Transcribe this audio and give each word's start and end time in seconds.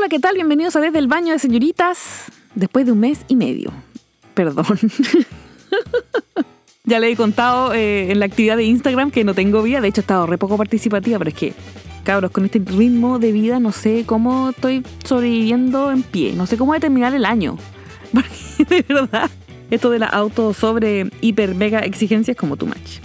Hola, 0.00 0.08
¿qué 0.08 0.18
tal? 0.18 0.34
Bienvenidos 0.34 0.74
a 0.76 0.80
Desde 0.80 0.98
el 0.98 1.08
Baño 1.08 1.34
de 1.34 1.38
Señoritas 1.38 2.32
después 2.54 2.86
de 2.86 2.92
un 2.92 3.00
mes 3.00 3.20
y 3.28 3.36
medio. 3.36 3.70
Perdón. 4.32 4.64
ya 6.84 7.00
le 7.00 7.10
he 7.10 7.16
contado 7.16 7.74
eh, 7.74 8.10
en 8.10 8.18
la 8.18 8.24
actividad 8.24 8.56
de 8.56 8.64
Instagram 8.64 9.10
que 9.10 9.24
no 9.24 9.34
tengo 9.34 9.62
vida, 9.62 9.82
de 9.82 9.88
hecho 9.88 10.00
he 10.00 10.00
estado 10.00 10.26
re 10.26 10.38
poco 10.38 10.56
participativa, 10.56 11.18
pero 11.18 11.28
es 11.28 11.36
que, 11.36 11.52
cabros, 12.02 12.30
con 12.30 12.46
este 12.46 12.60
ritmo 12.60 13.18
de 13.18 13.30
vida 13.30 13.60
no 13.60 13.72
sé 13.72 14.04
cómo 14.06 14.48
estoy 14.48 14.86
sobreviviendo 15.04 15.92
en 15.92 16.02
pie, 16.02 16.32
no 16.32 16.46
sé 16.46 16.56
cómo 16.56 16.72
voy 16.72 16.80
terminar 16.80 17.12
el 17.12 17.26
año. 17.26 17.58
De 18.70 18.82
verdad, 18.88 19.30
esto 19.70 19.90
de 19.90 19.98
la 19.98 20.06
auto 20.06 20.54
sobre 20.54 21.10
hiper 21.20 21.54
mega 21.54 21.80
exigencias 21.80 22.38
como 22.38 22.56
too 22.56 22.64
much. 22.64 23.00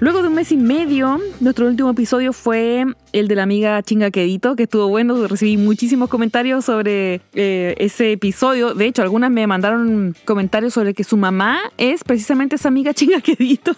Luego 0.00 0.22
de 0.22 0.28
un 0.28 0.34
mes 0.34 0.50
y 0.50 0.56
medio, 0.56 1.20
nuestro 1.40 1.66
último 1.66 1.90
episodio 1.90 2.32
fue 2.32 2.86
el 3.12 3.28
de 3.28 3.34
la 3.34 3.42
amiga 3.42 3.82
Chingaquedito, 3.82 4.56
que 4.56 4.62
estuvo 4.62 4.88
bueno. 4.88 5.28
Recibí 5.28 5.58
muchísimos 5.58 6.08
comentarios 6.08 6.64
sobre 6.64 7.20
eh, 7.34 7.74
ese 7.76 8.12
episodio. 8.12 8.72
De 8.72 8.86
hecho, 8.86 9.02
algunas 9.02 9.30
me 9.30 9.46
mandaron 9.46 10.16
comentarios 10.24 10.72
sobre 10.72 10.94
que 10.94 11.04
su 11.04 11.18
mamá 11.18 11.60
es 11.76 12.02
precisamente 12.02 12.56
esa 12.56 12.68
amiga 12.68 12.94
Chingaquedito. 12.94 13.72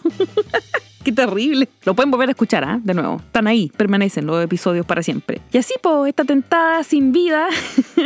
Qué 1.04 1.10
terrible. 1.10 1.68
Lo 1.84 1.95
pueden 1.95 2.12
volver 2.12 2.28
a 2.28 2.32
escuchar, 2.32 2.62
¿ah? 2.62 2.80
De 2.80 2.95
nuevo. 2.95 3.16
Están 3.16 3.48
ahí, 3.48 3.73
permanecen 3.76 4.24
los 4.24 4.45
episodios 4.45 4.86
para 4.86 5.02
siempre. 5.02 5.40
Y 5.52 5.59
así, 5.59 5.74
pues, 5.82 6.10
esta 6.10 6.24
tentada 6.24 6.84
sin 6.84 7.10
vida 7.10 7.48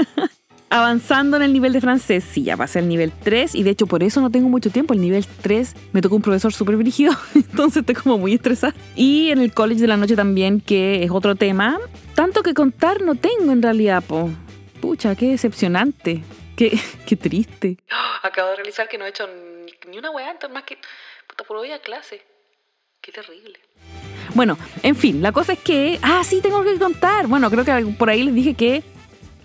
avanzando 0.70 1.36
en 1.36 1.42
el 1.42 1.52
nivel 1.52 1.72
de 1.72 1.80
francés, 1.80 2.24
sí, 2.24 2.44
ya 2.44 2.56
pasé 2.56 2.80
al 2.80 2.88
nivel 2.88 3.12
3 3.12 3.54
y 3.54 3.62
de 3.62 3.70
hecho 3.70 3.86
por 3.86 4.02
eso 4.02 4.20
no 4.20 4.30
tengo 4.30 4.48
mucho 4.48 4.70
tiempo. 4.70 4.94
El 4.94 5.00
nivel 5.00 5.26
3 5.26 5.74
me 5.92 6.00
tocó 6.00 6.16
un 6.16 6.22
profesor 6.22 6.52
súper 6.52 6.76
brígido, 6.76 7.12
entonces 7.34 7.80
estoy 7.80 7.94
como 7.94 8.18
muy 8.18 8.34
estresada. 8.34 8.74
Y 8.94 9.30
en 9.30 9.38
el 9.38 9.52
college 9.52 9.80
de 9.80 9.86
la 9.86 9.96
noche 9.96 10.16
también, 10.16 10.60
que 10.60 11.02
es 11.02 11.10
otro 11.10 11.34
tema. 11.36 11.78
Tanto 12.14 12.42
que 12.42 12.54
contar 12.54 13.02
no 13.02 13.14
tengo 13.14 13.52
en 13.52 13.62
realidad, 13.62 14.02
po. 14.02 14.30
Pucha, 14.80 15.14
qué 15.14 15.28
decepcionante. 15.28 16.22
Qué, 16.56 16.78
qué 17.06 17.16
triste. 17.16 17.76
Acabo 18.22 18.50
de 18.50 18.56
realizar 18.56 18.88
que 18.88 18.98
no 18.98 19.04
he 19.04 19.10
hecho 19.10 19.28
ni 19.88 19.98
una 19.98 20.10
weá, 20.10 20.30
entonces 20.30 20.54
más 20.54 20.64
que 20.64 20.78
puta 21.28 21.44
por 21.44 21.58
hoy 21.58 21.72
a 21.72 21.80
clase. 21.80 22.22
Qué 23.00 23.12
terrible. 23.12 23.60
Bueno, 24.34 24.58
en 24.82 24.96
fin, 24.96 25.22
la 25.22 25.32
cosa 25.32 25.52
es 25.52 25.60
que. 25.60 25.98
Ah, 26.02 26.22
sí, 26.24 26.40
tengo 26.40 26.64
que 26.64 26.78
contar. 26.78 27.26
Bueno, 27.26 27.50
creo 27.50 27.64
que 27.64 27.94
por 27.98 28.10
ahí 28.10 28.22
les 28.22 28.34
dije 28.34 28.54
que 28.54 28.82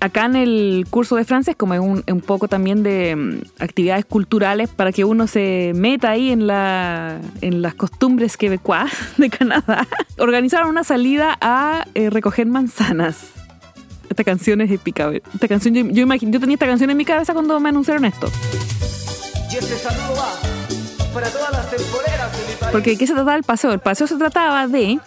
acá 0.02 0.26
en 0.26 0.36
el 0.36 0.88
curso 0.90 1.16
de 1.16 1.24
francés, 1.24 1.56
como 1.56 1.76
es 1.76 1.80
un, 1.80 2.22
poco 2.22 2.48
también 2.48 2.84
de 2.84 3.16
mm, 3.16 3.62
actividades 3.62 4.04
culturales 4.04 4.68
para 4.70 4.92
que 4.92 5.06
uno 5.06 5.28
se 5.28 5.72
meta 5.76 6.10
ahí 6.10 6.32
en, 6.32 6.48
la, 6.48 7.20
en 7.42 7.62
las 7.62 7.76
costumbres 7.76 8.36
quebecuas 8.36 8.92
de 9.18 9.30
Canadá, 9.30 9.88
organizaron 10.18 10.70
una 10.70 10.84
salida 10.84 11.38
a 11.40 11.86
eh, 11.94 12.10
recoger 12.10 12.48
manzanas. 12.48 13.28
Esta 14.10 14.26
canción 14.26 14.60
es 14.60 14.72
épica. 14.72 15.10
Esta 15.34 15.48
canción, 15.48 15.74
yo, 15.74 15.86
yo, 15.88 16.06
yo 16.06 16.40
tenía 16.40 16.56
esta 16.56 16.66
canción 16.66 16.90
en 16.90 16.98
mi 16.98 17.06
cabeza 17.06 17.34
cuando 17.34 17.58
me 17.62 17.70
anunciaron 17.70 18.04
esto. 18.04 18.28
Y 19.52 19.56
este 19.56 19.76
saludo 19.76 20.16
va 20.18 20.34
para 21.14 21.30
todas 21.30 21.52
las 21.52 21.70
temporeras 21.70 22.32
de 22.32 22.38
mi 22.40 22.56
país. 22.60 22.72
Porque 22.72 22.98
¿qué 22.98 23.08
se 23.08 23.14
trataba 23.14 23.38
el 23.38 23.44
paseo? 23.44 23.72
El 23.72 23.80
paseo 23.80 24.08
se 24.08 24.18
trataba 24.18 24.68
de 24.68 25.00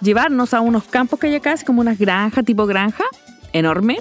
llevarnos 0.00 0.54
a 0.54 0.60
unos 0.60 0.84
campos 0.84 1.18
que 1.18 1.28
hay 1.28 1.34
acá, 1.34 1.52
así 1.52 1.64
como 1.64 1.80
unas 1.80 1.98
granjas, 1.98 2.44
tipo 2.44 2.66
granja, 2.66 3.04
enorme, 3.52 3.98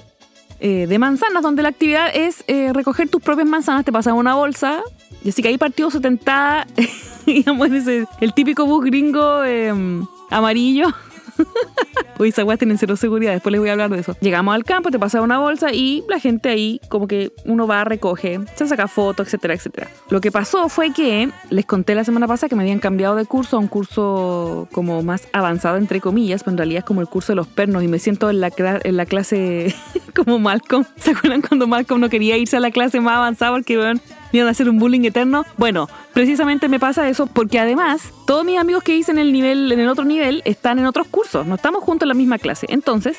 eh, 0.60 0.88
de 0.88 1.00
manzanas, 1.00 1.44
donde 1.44 1.64
la 1.64 1.70
actividad 1.70 2.10
es 2.14 2.44
eh, 2.48 2.72
recoger 2.74 3.10
tus 3.10 3.22
propias 3.22 3.48
manzanas, 3.48 3.86
te 3.86 3.92
pasan 3.92 4.16
una 4.16 4.36
bolsa, 4.36 4.82
y 5.24 5.30
así 5.30 5.42
que 5.42 5.50
ahí 5.50 5.58
partió 5.58 5.90
70, 5.90 6.68
digamos, 7.26 7.72
ese, 7.72 8.06
el 8.22 8.34
típico 8.34 8.66
bus 8.66 8.86
gringo 8.86 9.44
em, 9.44 10.06
amarillo 10.30 10.94
Uy, 12.20 12.30
esas 12.30 12.46
weas 12.46 12.58
tienen 12.58 12.78
cero 12.80 12.96
seguridad, 12.96 13.34
después 13.34 13.52
les 13.52 13.62
voy 13.62 13.70
a 13.70 13.74
hablar 13.74 13.92
de 13.92 14.00
eso. 14.00 14.18
Llegamos 14.22 14.56
al 14.56 14.64
campo, 14.64 14.90
te 14.90 14.98
pasa 14.98 15.22
una 15.22 15.38
bolsa 15.38 15.72
y 15.72 16.04
la 16.10 16.20
gente 16.20 16.50
ahí, 16.50 16.82
como 16.90 17.08
que 17.08 17.32
uno 17.46 17.68
va, 17.68 17.84
recoge, 17.84 18.40
se 18.56 18.68
saca 18.68 18.88
fotos, 18.88 19.28
etcétera, 19.28 19.54
etcétera. 19.54 19.88
Lo 20.10 20.20
que 20.20 20.32
pasó 20.32 20.68
fue 20.68 20.92
que 20.92 21.30
les 21.50 21.66
conté 21.66 21.94
la 21.94 22.04
semana 22.04 22.28
pasada 22.28 22.50
que 22.50 22.56
me 22.56 22.64
habían 22.64 22.80
cambiado 22.80 23.16
de 23.16 23.26
curso 23.26 23.58
a 23.58 23.60
un 23.60 23.68
curso 23.68 24.68
como 24.72 25.04
más 25.04 25.28
avanzado, 25.32 25.78
entre 25.78 26.02
comillas, 26.02 26.44
pero 26.44 26.54
en 26.54 26.58
realidad 26.58 26.80
es 26.80 26.86
como 26.86 27.02
el 27.02 27.08
curso 27.08 27.34
de 27.34 27.36
los 27.36 27.48
pernos 27.48 27.84
y 27.84 27.88
me 27.88 28.00
siento 28.00 28.30
en 28.32 28.42
la, 28.42 28.52
en 28.58 28.98
la 28.98 29.06
clase 29.06 29.76
como 30.16 30.40
Malcolm. 30.40 30.86
¿Se 30.96 31.12
acuerdan 31.12 31.42
cuando 31.42 31.68
Malcolm 31.68 32.02
no 32.02 32.10
quería 32.10 32.36
irse 32.38 32.58
a 32.58 32.60
la 32.60 32.72
clase 32.72 33.00
más 33.00 33.18
avanzada 33.18 33.52
porque, 33.52 33.78
bueno, 33.78 34.00
iban 34.38 34.48
a 34.48 34.52
hacer 34.52 34.70
un 34.70 34.80
bullying 34.80 35.06
eterno. 35.06 35.46
Bueno, 35.58 35.90
precisamente 36.14 36.68
me 36.68 36.80
pasa 36.80 37.08
eso 37.10 37.28
porque 37.28 37.60
además 37.60 38.12
todos 38.26 38.46
mis 38.46 38.58
amigos 38.58 38.84
que 38.84 38.96
hice 38.96 39.12
en 39.12 39.20
el 39.20 39.34
nivel, 39.34 39.72
en 39.72 39.80
el 39.80 39.90
otro 39.90 40.06
nivel, 40.06 40.42
están 40.46 40.80
en 40.80 40.86
otros 40.86 41.08
cursos. 41.08 41.46
No 41.46 41.56
estamos 41.56 41.84
juntos 41.84 42.06
en 42.06 42.10
la 42.10 42.14
misma 42.14 42.40
clase. 42.40 42.68
Entonces, 42.70 43.18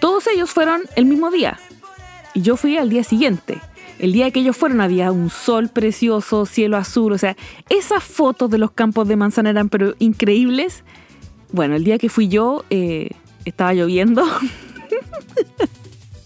todos 0.00 0.26
ellos 0.26 0.50
fueron 0.50 0.82
el 0.96 1.06
mismo 1.06 1.30
día. 1.30 1.58
Y 2.34 2.42
yo 2.42 2.56
fui 2.56 2.78
al 2.78 2.88
día 2.88 3.04
siguiente. 3.04 3.58
El 3.98 4.12
día 4.12 4.30
que 4.30 4.40
ellos 4.40 4.56
fueron 4.56 4.80
había 4.80 5.10
un 5.10 5.28
sol 5.28 5.68
precioso, 5.68 6.46
cielo 6.46 6.76
azul, 6.76 7.12
o 7.12 7.18
sea, 7.18 7.36
esas 7.68 8.04
fotos 8.04 8.48
de 8.48 8.58
los 8.58 8.70
campos 8.70 9.08
de 9.08 9.16
manzana 9.16 9.50
eran 9.50 9.68
pero 9.68 9.94
increíbles. 9.98 10.84
Bueno, 11.50 11.74
el 11.74 11.82
día 11.82 11.98
que 11.98 12.08
fui 12.08 12.28
yo 12.28 12.64
eh, 12.70 13.10
estaba 13.44 13.74
lloviendo. 13.74 14.24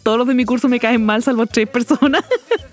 Todos 0.02 0.18
los 0.18 0.26
de 0.26 0.34
mi 0.34 0.44
curso 0.44 0.68
me 0.68 0.80
caen 0.80 1.06
mal, 1.06 1.22
salvo 1.22 1.46
tres 1.46 1.68
personas. 1.68 2.24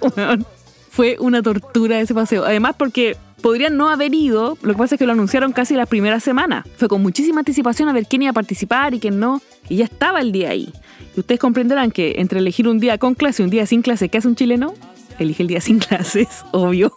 fue 1.00 1.16
una 1.22 1.42
tortura 1.42 1.98
ese 2.02 2.14
paseo. 2.14 2.44
Además, 2.44 2.76
porque 2.78 3.16
podrían 3.42 3.78
no 3.78 3.88
haber 3.88 4.14
ido, 4.14 4.58
lo 4.62 4.74
que 4.74 4.78
pasa 4.78 4.96
es 4.96 5.00
que 5.00 5.06
lo 5.06 5.14
anunciaron 5.14 5.54
casi 5.54 5.74
la 5.74 5.86
primera 5.86 6.20
semana. 6.20 6.66
Fue 6.76 6.90
con 6.90 7.02
muchísima 7.02 7.40
anticipación 7.40 7.88
a 7.88 7.94
ver 7.94 8.06
quién 8.06 8.24
iba 8.24 8.32
a 8.32 8.34
participar 8.34 8.94
y 8.94 9.00
quién 9.00 9.18
no. 9.18 9.42
Y 9.70 9.78
ya 9.78 9.86
estaba 9.86 10.20
el 10.20 10.34
día 10.34 10.50
ahí. 10.50 10.74
Y 11.16 11.22
ustedes 11.22 11.40
comprenderán 11.40 11.92
que 11.92 12.16
entre 12.18 12.40
elegir 12.40 12.68
un 12.68 12.82
día 12.82 12.98
con 12.98 13.16
clase 13.16 13.42
y 13.42 13.46
un 13.46 13.50
día 13.50 13.66
sin 13.66 13.82
clase, 13.82 14.10
¿qué 14.10 14.18
hace 14.18 14.28
un 14.28 14.36
chileno? 14.36 14.74
Elige 15.20 15.42
el 15.42 15.48
día 15.48 15.62
sin 15.62 15.80
clases, 15.88 16.44
obvio. 16.52 16.92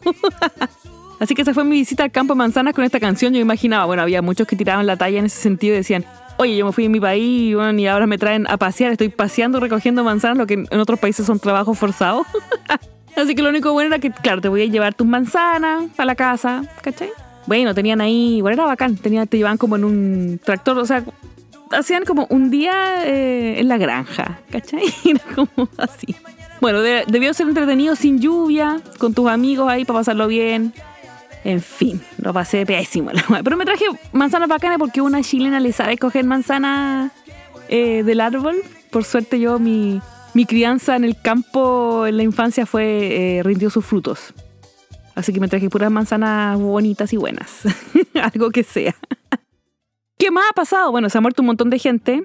Así 1.20 1.36
que 1.36 1.42
esa 1.42 1.54
fue 1.54 1.62
mi 1.62 1.76
visita 1.76 2.02
al 2.02 2.10
campo 2.10 2.34
de 2.34 2.38
manzanas 2.38 2.74
con 2.74 2.82
esta 2.82 2.98
canción. 2.98 3.32
Yo 3.32 3.38
imaginaba, 3.38 3.84
bueno, 3.84 4.02
había 4.02 4.20
muchos 4.20 4.48
que 4.48 4.56
tiraban 4.56 4.84
la 4.84 4.96
talla 4.96 5.20
en 5.20 5.26
ese 5.26 5.40
sentido 5.40 5.74
y 5.74 5.76
decían, 5.76 6.04
oye, 6.38 6.56
yo 6.56 6.66
me 6.66 6.72
fui 6.72 6.86
en 6.86 6.90
mi 6.90 6.98
país 6.98 7.54
y 7.54 7.86
ahora 7.86 8.08
me 8.08 8.18
traen 8.18 8.48
a 8.48 8.56
pasear, 8.56 8.90
estoy 8.90 9.10
paseando, 9.10 9.60
recogiendo 9.60 10.02
manzanas, 10.02 10.38
lo 10.38 10.48
que 10.48 10.54
en 10.54 10.80
otros 10.80 10.98
países 10.98 11.24
son 11.24 11.38
trabajos 11.38 11.78
forzados. 11.78 12.26
Así 13.16 13.34
que 13.34 13.42
lo 13.42 13.50
único 13.50 13.72
bueno 13.72 13.88
era 13.88 13.98
que, 13.98 14.10
claro, 14.10 14.40
te 14.40 14.48
voy 14.48 14.62
a 14.62 14.66
llevar 14.66 14.94
tus 14.94 15.06
manzanas 15.06 15.90
a 15.98 16.04
la 16.04 16.14
casa, 16.14 16.64
¿cachai? 16.80 17.10
Bueno, 17.46 17.74
tenían 17.74 18.00
ahí, 18.00 18.40
bueno, 18.40 18.54
era 18.54 18.66
bacán, 18.66 18.96
tenían, 18.96 19.26
te 19.26 19.36
llevaban 19.36 19.58
como 19.58 19.76
en 19.76 19.84
un 19.84 20.40
tractor, 20.42 20.78
o 20.78 20.86
sea, 20.86 21.04
hacían 21.72 22.04
como 22.04 22.26
un 22.30 22.50
día 22.50 23.04
eh, 23.06 23.60
en 23.60 23.68
la 23.68 23.78
granja, 23.78 24.40
¿cachai? 24.50 24.82
Era 25.04 25.20
como 25.34 25.68
así. 25.78 26.14
Bueno, 26.60 26.80
debió 26.80 27.34
ser 27.34 27.48
entretenido 27.48 27.96
sin 27.96 28.20
lluvia, 28.20 28.80
con 28.98 29.14
tus 29.14 29.28
amigos 29.28 29.68
ahí 29.68 29.84
para 29.84 30.00
pasarlo 30.00 30.28
bien. 30.28 30.72
En 31.44 31.60
fin, 31.60 32.00
lo 32.18 32.32
pasé 32.32 32.64
pésimo. 32.64 33.10
Pero 33.42 33.56
me 33.56 33.64
traje 33.64 33.86
manzanas 34.12 34.48
bacanas 34.48 34.78
porque 34.78 35.00
una 35.00 35.22
chilena 35.22 35.58
le 35.58 35.72
sabe 35.72 35.98
coger 35.98 36.24
manzanas 36.24 37.10
eh, 37.68 38.04
del 38.04 38.20
árbol. 38.20 38.62
Por 38.90 39.02
suerte 39.02 39.40
yo 39.40 39.58
mi, 39.58 40.00
mi 40.34 40.46
crianza 40.46 40.96
en 40.96 41.04
el 41.04 41.20
campo 41.20 42.06
en 42.06 42.16
la 42.16 42.22
infancia 42.22 42.66
fue 42.66 43.38
eh, 43.38 43.42
rindió 43.42 43.70
sus 43.70 43.84
frutos. 43.84 44.34
Así 45.14 45.32
que 45.32 45.40
me 45.40 45.48
traje 45.48 45.68
puras 45.68 45.90
manzanas 45.90 46.58
bonitas 46.58 47.12
y 47.12 47.16
buenas. 47.16 47.62
Algo 48.32 48.50
que 48.50 48.62
sea. 48.62 48.94
¿Qué 50.18 50.30
más 50.30 50.44
ha 50.50 50.54
pasado? 50.54 50.90
Bueno, 50.90 51.10
se 51.10 51.18
ha 51.18 51.20
muerto 51.20 51.42
un 51.42 51.46
montón 51.46 51.68
de 51.68 51.78
gente. 51.78 52.22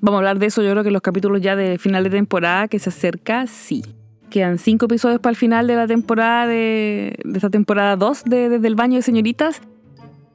Vamos 0.00 0.16
a 0.16 0.20
hablar 0.20 0.38
de 0.38 0.46
eso, 0.46 0.62
yo 0.62 0.70
creo 0.70 0.82
que 0.82 0.90
los 0.90 1.02
capítulos 1.02 1.42
ya 1.42 1.56
de 1.56 1.76
final 1.76 2.04
de 2.04 2.10
temporada 2.10 2.68
que 2.68 2.78
se 2.78 2.88
acerca, 2.88 3.46
sí. 3.46 3.84
Quedan 4.30 4.58
cinco 4.58 4.86
episodios 4.86 5.20
para 5.20 5.32
el 5.32 5.36
final 5.36 5.66
de 5.66 5.74
la 5.74 5.86
temporada 5.86 6.46
de, 6.46 7.18
esta 7.34 7.50
temporada 7.50 7.96
2 7.96 8.24
de 8.24 8.48
Desde 8.48 8.66
el 8.66 8.76
Baño 8.76 8.96
de 8.96 9.02
Señoritas. 9.02 9.60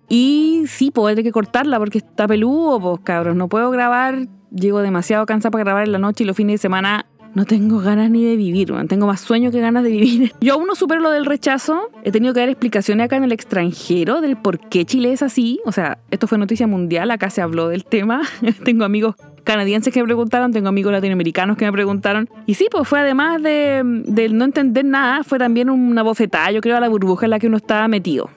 Y 0.08 0.66
sí, 0.68 0.92
pues 0.92 1.16
que 1.16 1.32
cortarla 1.32 1.80
porque 1.80 1.98
está 1.98 2.28
peludo, 2.28 2.80
pues 2.80 3.00
cabros. 3.04 3.36
No 3.36 3.48
puedo 3.48 3.72
grabar 3.72 4.28
llego 4.56 4.82
demasiado 4.82 5.26
cansada 5.26 5.52
para 5.52 5.64
grabar 5.64 5.84
en 5.84 5.92
la 5.92 6.00
noche 6.00 6.24
y 6.24 6.28
los 6.28 6.36
fines 6.36 6.56
de 6.56 6.58
semana 6.60 7.06
no 7.36 7.44
tengo 7.46 7.80
ganas 7.80 8.10
ni 8.10 8.24
de 8.24 8.38
vivir, 8.38 8.74
tengo 8.88 9.08
más 9.08 9.20
sueño 9.20 9.52
que 9.52 9.60
ganas 9.60 9.84
de 9.84 9.90
vivir. 9.90 10.32
Yo 10.42 10.54
aún 10.54 10.68
no 10.68 10.76
supero 10.76 11.02
lo 11.02 11.12
del 11.12 11.26
rechazo, 11.26 11.92
he 12.04 12.12
tenido 12.12 12.34
que 12.34 12.40
dar 12.40 12.50
explicaciones 12.50 13.06
acá 13.06 13.18
en 13.18 13.26
el 13.26 13.34
extranjero 13.34 14.22
del 14.22 14.38
por 14.38 14.58
qué 14.58 14.86
Chile 14.86 15.12
es 15.12 15.22
así, 15.22 15.60
o 15.66 15.74
sea, 15.74 15.98
esto 16.12 16.28
fue 16.28 16.38
noticia 16.38 16.66
mundial, 16.66 17.12
acá 17.12 17.30
se 17.30 17.42
habló 17.42 17.68
del 17.68 17.84
tema, 17.84 18.22
tengo 18.64 18.86
amigos 18.86 19.16
canadienses 19.44 19.94
que 19.94 20.00
me 20.00 20.06
preguntaron, 20.06 20.54
tengo 20.54 20.70
amigos 20.70 20.94
latinoamericanos 20.94 21.58
que 21.58 21.66
me 21.66 21.74
preguntaron, 21.74 22.30
y 22.46 22.54
sí, 22.54 22.68
pues 22.72 22.88
fue 22.88 23.02
además 23.02 23.44
de, 23.44 23.82
de 23.84 24.30
no 24.30 24.46
entender 24.46 24.86
nada, 24.86 25.26
fue 25.26 25.38
también 25.38 25.70
una 25.70 26.04
bofetada, 26.04 26.52
yo 26.52 26.62
creo, 26.62 26.78
a 26.78 26.80
la 26.80 26.88
burbuja 26.88 27.26
en 27.26 27.32
la 27.32 27.40
que 27.40 27.48
uno 27.48 27.58
estaba 27.58 27.90
metido, 27.90 28.30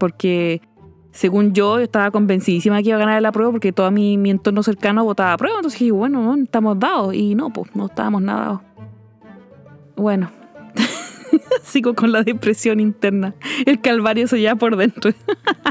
porque 0.00 0.60
según 1.16 1.54
yo, 1.54 1.78
estaba 1.78 2.10
convencidísima 2.10 2.82
que 2.82 2.90
iba 2.90 2.96
a 2.96 3.00
ganar 3.00 3.22
la 3.22 3.32
prueba 3.32 3.50
porque 3.50 3.72
todo 3.72 3.90
mi, 3.90 4.18
mi 4.18 4.30
entorno 4.30 4.62
cercano 4.62 5.02
votaba 5.02 5.32
a 5.32 5.36
prueba. 5.38 5.56
Entonces 5.58 5.80
dije, 5.80 5.92
bueno, 5.92 6.22
no, 6.22 6.42
estamos 6.42 6.78
dados. 6.78 7.14
Y 7.14 7.34
no, 7.34 7.50
pues 7.50 7.74
no 7.74 7.86
estábamos 7.86 8.20
nada. 8.20 8.62
Bueno, 9.96 10.30
sigo 11.62 11.94
con 11.94 12.12
la 12.12 12.22
depresión 12.22 12.80
interna. 12.80 13.34
El 13.64 13.80
calvario 13.80 14.28
se 14.28 14.38
lleva 14.38 14.56
por 14.56 14.76
dentro. 14.76 15.10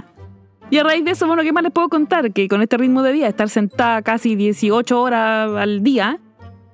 y 0.71 0.79
a 0.79 0.83
raíz 0.83 1.05
de 1.05 1.11
eso, 1.11 1.27
bueno, 1.27 1.43
¿qué 1.43 1.53
más 1.53 1.63
les 1.63 1.71
puedo 1.71 1.89
contar? 1.89 2.33
Que 2.33 2.47
con 2.47 2.63
este 2.63 2.77
ritmo 2.77 3.03
de 3.03 3.13
vida, 3.13 3.27
estar 3.27 3.49
sentada 3.49 4.01
casi 4.01 4.35
18 4.35 4.99
horas 4.99 5.51
al 5.55 5.83
día, 5.83 6.19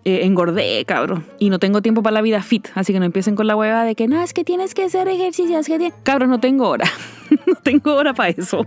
eh, 0.03 0.21
engordé, 0.24 0.83
cabrón. 0.86 1.25
Y 1.39 1.50
no 1.50 1.59
tengo 1.59 1.81
tiempo 1.81 2.01
para 2.01 2.15
la 2.15 2.21
vida 2.21 2.42
fit. 2.42 2.68
Así 2.74 2.94
que 2.94 3.00
no 3.00 3.06
empiecen 3.06 3.36
con 3.36 3.48
la 3.48 3.56
hueva 3.56 3.83
de 3.83 3.95
que 3.95 4.07
no, 4.07 4.21
es 4.21 4.33
que 4.33 4.44
tienes 4.44 4.74
que 4.74 4.83
hacer 4.83 5.07
ejercicios. 5.07 5.68
Que 5.68 5.92
Cabros, 6.03 6.30
no 6.30 6.39
tengo 6.39 6.68
hora. 6.68 6.86
no 7.48 7.56
tengo 7.56 7.94
hora 7.94 8.13
para 8.13 8.30
eso. 8.30 8.65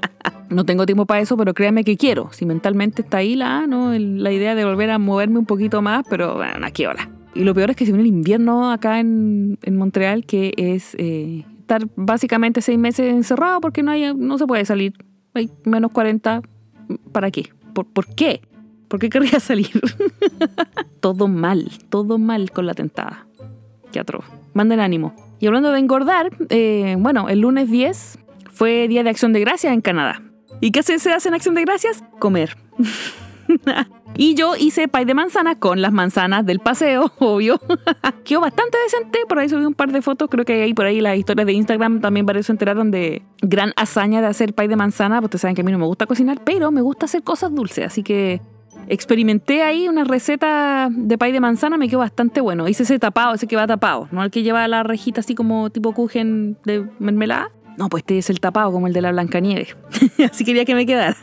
no 0.48 0.64
tengo 0.64 0.86
tiempo 0.86 1.06
para 1.06 1.20
eso, 1.20 1.36
pero 1.36 1.54
créanme 1.54 1.84
que 1.84 1.96
quiero. 1.96 2.30
Si 2.32 2.46
mentalmente 2.46 3.02
está 3.02 3.18
ahí 3.18 3.34
la, 3.34 3.66
¿no? 3.66 3.92
la 3.92 4.32
idea 4.32 4.54
de 4.54 4.64
volver 4.64 4.90
a 4.90 4.98
moverme 4.98 5.38
un 5.38 5.46
poquito 5.46 5.82
más, 5.82 6.04
pero 6.08 6.36
bueno, 6.36 6.66
¿a 6.66 6.70
qué 6.70 6.86
hora? 6.86 7.10
Y 7.34 7.44
lo 7.44 7.54
peor 7.54 7.70
es 7.70 7.76
que 7.76 7.84
si 7.84 7.92
viene 7.92 8.08
el 8.08 8.14
invierno 8.14 8.70
acá 8.70 8.98
en, 8.98 9.58
en 9.62 9.76
Montreal, 9.76 10.24
que 10.24 10.54
es 10.56 10.94
eh, 10.98 11.44
estar 11.60 11.82
básicamente 11.96 12.62
seis 12.62 12.78
meses 12.78 13.12
encerrado 13.12 13.60
porque 13.60 13.82
no, 13.82 13.90
hay, 13.90 14.14
no 14.14 14.38
se 14.38 14.46
puede 14.46 14.64
salir. 14.64 14.94
Hay 15.34 15.50
menos 15.64 15.90
40. 15.90 16.42
¿Para 17.12 17.30
qué? 17.30 17.50
¿Por, 17.74 17.86
¿por 17.86 18.06
qué? 18.14 18.40
¿Por 18.88 19.00
qué 19.00 19.10
querría 19.10 19.40
salir? 19.40 19.70
todo 21.00 21.28
mal, 21.28 21.70
todo 21.88 22.18
mal 22.18 22.50
con 22.50 22.66
la 22.66 22.74
tentada. 22.74 23.26
Qué 23.92 24.00
atroz. 24.00 24.24
Manden 24.54 24.80
ánimo. 24.80 25.14
Y 25.40 25.46
hablando 25.46 25.72
de 25.72 25.78
engordar, 25.78 26.30
eh, 26.48 26.96
bueno, 26.98 27.28
el 27.28 27.40
lunes 27.40 27.70
10 27.70 28.18
fue 28.50 28.88
Día 28.88 29.02
de 29.02 29.10
Acción 29.10 29.32
de 29.32 29.40
Gracias 29.40 29.72
en 29.72 29.80
Canadá. 29.80 30.22
¿Y 30.60 30.70
qué 30.70 30.82
se 30.82 30.94
hace 30.94 31.28
en 31.28 31.34
Acción 31.34 31.54
de 31.54 31.62
Gracias? 31.62 32.02
Comer. 32.18 32.56
y 34.16 34.34
yo 34.34 34.56
hice 34.56 34.88
pay 34.88 35.04
de 35.04 35.14
manzana 35.14 35.58
con 35.58 35.82
las 35.82 35.92
manzanas 35.92 36.46
del 36.46 36.60
paseo, 36.60 37.12
obvio. 37.18 37.60
Quedó 38.24 38.40
bastante 38.40 38.78
decente, 38.84 39.18
por 39.28 39.38
ahí 39.38 39.48
subí 39.48 39.64
un 39.64 39.74
par 39.74 39.92
de 39.92 40.00
fotos, 40.00 40.28
creo 40.30 40.44
que 40.44 40.62
ahí 40.62 40.74
por 40.74 40.86
ahí 40.86 41.00
las 41.00 41.16
historias 41.16 41.46
de 41.46 41.52
Instagram 41.52 42.00
también 42.00 42.24
varios 42.24 42.46
se 42.46 42.52
enteraron 42.52 42.90
de 42.90 43.22
gran 43.42 43.72
hazaña 43.76 44.20
de 44.20 44.28
hacer 44.28 44.54
pay 44.54 44.68
de 44.68 44.76
manzana, 44.76 45.20
porque 45.20 45.38
saben 45.38 45.54
que 45.54 45.62
a 45.62 45.64
mí 45.64 45.72
no 45.72 45.78
me 45.78 45.86
gusta 45.86 46.06
cocinar, 46.06 46.40
pero 46.44 46.70
me 46.70 46.80
gusta 46.80 47.06
hacer 47.06 47.22
cosas 47.22 47.54
dulces, 47.54 47.86
así 47.86 48.02
que 48.02 48.40
experimenté 48.88 49.62
ahí 49.62 49.88
una 49.88 50.04
receta 50.04 50.88
de 50.90 51.18
pay 51.18 51.32
de 51.32 51.40
manzana, 51.40 51.76
me 51.76 51.88
quedó 51.88 52.00
bastante 52.00 52.40
bueno. 52.40 52.68
Hice 52.68 52.84
ese 52.84 52.98
tapado, 52.98 53.34
ese 53.34 53.46
que 53.46 53.56
va 53.56 53.66
tapado, 53.66 54.08
no 54.12 54.22
el 54.22 54.30
que 54.30 54.42
lleva 54.42 54.66
la 54.68 54.82
rejita 54.82 55.20
así 55.20 55.34
como 55.34 55.70
tipo 55.70 55.92
kuchen 55.92 56.56
de 56.64 56.86
mermelada. 56.98 57.50
No, 57.76 57.88
pues 57.88 58.02
este 58.02 58.18
es 58.18 58.30
el 58.30 58.40
tapado 58.40 58.72
como 58.72 58.86
el 58.86 58.92
de 58.92 59.02
la 59.02 59.12
Blancanieves. 59.12 59.76
así 60.30 60.44
quería 60.44 60.64
que 60.64 60.74
me 60.74 60.86
quedara. 60.86 61.16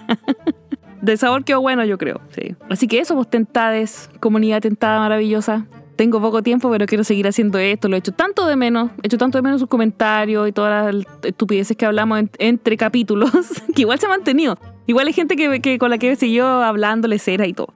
de 1.01 1.17
sabor 1.17 1.43
quedó 1.43 1.61
bueno, 1.61 1.83
yo 1.83 1.97
creo. 1.97 2.21
Sí. 2.29 2.55
Así 2.69 2.87
que 2.87 2.99
eso, 2.99 3.15
vos 3.15 3.29
tentades, 3.29 4.09
comunidad 4.19 4.61
tentada 4.61 4.99
maravillosa. 4.99 5.65
Tengo 5.95 6.19
poco 6.21 6.41
tiempo, 6.41 6.71
pero 6.71 6.85
quiero 6.85 7.03
seguir 7.03 7.27
haciendo 7.27 7.59
esto. 7.59 7.87
Lo 7.87 7.95
he 7.95 7.99
hecho 7.99 8.11
tanto 8.11 8.47
de 8.47 8.55
menos. 8.55 8.91
He 9.03 9.07
hecho 9.07 9.17
tanto 9.17 9.37
de 9.37 9.41
menos 9.41 9.59
sus 9.59 9.69
comentarios 9.69 10.47
y 10.47 10.51
todas 10.51 10.93
las 10.93 11.05
estupideces 11.23 11.75
que 11.77 11.85
hablamos 11.85 12.23
entre 12.39 12.77
capítulos, 12.77 13.31
que 13.75 13.81
igual 13.81 13.99
se 13.99 14.05
ha 14.05 14.09
mantenido. 14.09 14.57
Igual 14.85 15.07
hay 15.07 15.13
gente 15.13 15.35
que, 15.35 15.77
con 15.77 15.89
la 15.89 15.97
que 15.97 16.15
seguido 16.15 16.45
hablándole 16.45 17.19
cera 17.19 17.47
y 17.47 17.53
todo. 17.53 17.73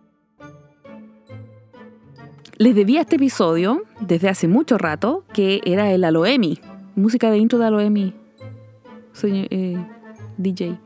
Les 2.57 2.75
debía 2.75 3.01
este 3.01 3.17
episodio 3.17 3.83
desde 3.99 4.29
hace 4.29 4.47
mucho 4.47 4.77
rato, 4.77 5.23
que 5.33 5.61
era 5.63 5.91
el 5.91 6.03
Aloemi. 6.03 6.59
Música 6.95 7.29
de 7.29 7.37
intro 7.37 7.59
de 7.59 7.65
Aloemi. 7.65 8.13
Soy 9.13 9.47
eh, 9.49 9.77
DJ. 10.37 10.79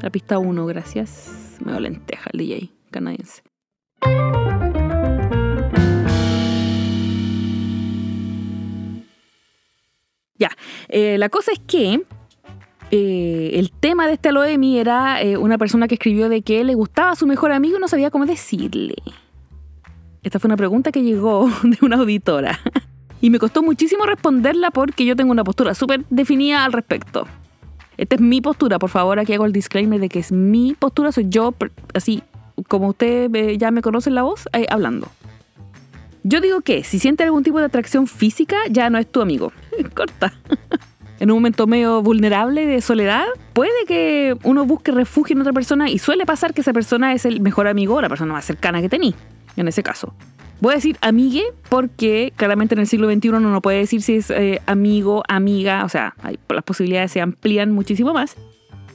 La 0.00 0.10
pista 0.10 0.38
1, 0.38 0.66
gracias. 0.66 1.58
Me 1.64 1.78
lenteja 1.80 2.30
el 2.32 2.38
DJ 2.38 2.70
canadiense. 2.94 3.42
Ya, 10.36 10.50
eh, 10.88 11.16
la 11.18 11.28
cosa 11.28 11.52
es 11.52 11.60
que 11.60 12.02
eh, 12.96 13.58
el 13.58 13.72
tema 13.72 14.06
de 14.06 14.12
este 14.12 14.28
Aloemi 14.28 14.78
era 14.78 15.20
eh, 15.20 15.36
una 15.36 15.58
persona 15.58 15.88
que 15.88 15.94
escribió 15.94 16.28
de 16.28 16.42
que 16.42 16.62
le 16.62 16.74
gustaba 16.74 17.10
a 17.10 17.16
su 17.16 17.26
mejor 17.26 17.50
amigo 17.50 17.76
y 17.76 17.80
no 17.80 17.88
sabía 17.88 18.12
cómo 18.12 18.24
decirle. 18.24 18.94
Esta 20.22 20.38
fue 20.38 20.46
una 20.46 20.56
pregunta 20.56 20.92
que 20.92 21.02
llegó 21.02 21.50
de 21.64 21.76
una 21.82 21.96
auditora. 21.96 22.60
Y 23.20 23.30
me 23.30 23.40
costó 23.40 23.64
muchísimo 23.64 24.06
responderla 24.06 24.70
porque 24.70 25.04
yo 25.04 25.16
tengo 25.16 25.32
una 25.32 25.42
postura 25.42 25.74
súper 25.74 26.04
definida 26.08 26.64
al 26.64 26.72
respecto. 26.72 27.26
Esta 27.96 28.14
es 28.14 28.20
mi 28.20 28.40
postura, 28.40 28.78
por 28.78 28.90
favor, 28.90 29.18
aquí 29.18 29.32
hago 29.32 29.46
el 29.46 29.52
disclaimer 29.52 29.98
de 29.98 30.08
que 30.08 30.20
es 30.20 30.30
mi 30.30 30.74
postura, 30.78 31.10
soy 31.10 31.26
yo, 31.28 31.52
así 31.94 32.22
como 32.68 32.90
usted 32.90 33.56
ya 33.56 33.72
me 33.72 33.82
conoce 33.82 34.10
la 34.10 34.22
voz, 34.22 34.48
hablando. 34.68 35.08
Yo 36.22 36.40
digo 36.40 36.60
que 36.60 36.84
si 36.84 37.00
siente 37.00 37.24
algún 37.24 37.42
tipo 37.42 37.58
de 37.58 37.64
atracción 37.64 38.06
física, 38.06 38.56
ya 38.70 38.88
no 38.88 38.98
es 38.98 39.10
tu 39.10 39.20
amigo. 39.20 39.52
Corta. 39.94 40.32
En 41.24 41.30
un 41.30 41.38
momento 41.38 41.66
medio 41.66 42.02
vulnerable 42.02 42.66
de 42.66 42.82
soledad, 42.82 43.24
puede 43.54 43.72
que 43.88 44.36
uno 44.42 44.66
busque 44.66 44.92
refugio 44.92 45.34
en 45.34 45.40
otra 45.40 45.54
persona 45.54 45.88
y 45.88 45.98
suele 45.98 46.26
pasar 46.26 46.52
que 46.52 46.60
esa 46.60 46.74
persona 46.74 47.14
es 47.14 47.24
el 47.24 47.40
mejor 47.40 47.66
amigo 47.66 47.94
o 47.94 48.02
la 48.02 48.10
persona 48.10 48.34
más 48.34 48.44
cercana 48.44 48.82
que 48.82 48.90
tení, 48.90 49.14
en 49.56 49.66
ese 49.66 49.82
caso. 49.82 50.12
Voy 50.60 50.72
a 50.72 50.74
decir 50.76 50.98
amigue 51.00 51.44
porque 51.70 52.30
claramente 52.36 52.74
en 52.74 52.82
el 52.82 52.86
siglo 52.86 53.10
XXI 53.10 53.30
uno 53.30 53.40
no 53.40 53.62
puede 53.62 53.78
decir 53.78 54.02
si 54.02 54.16
es 54.16 54.28
eh, 54.28 54.60
amigo, 54.66 55.22
amiga, 55.26 55.86
o 55.86 55.88
sea, 55.88 56.14
las 56.48 56.62
posibilidades 56.62 57.12
se 57.12 57.22
amplían 57.22 57.72
muchísimo 57.72 58.12
más. 58.12 58.36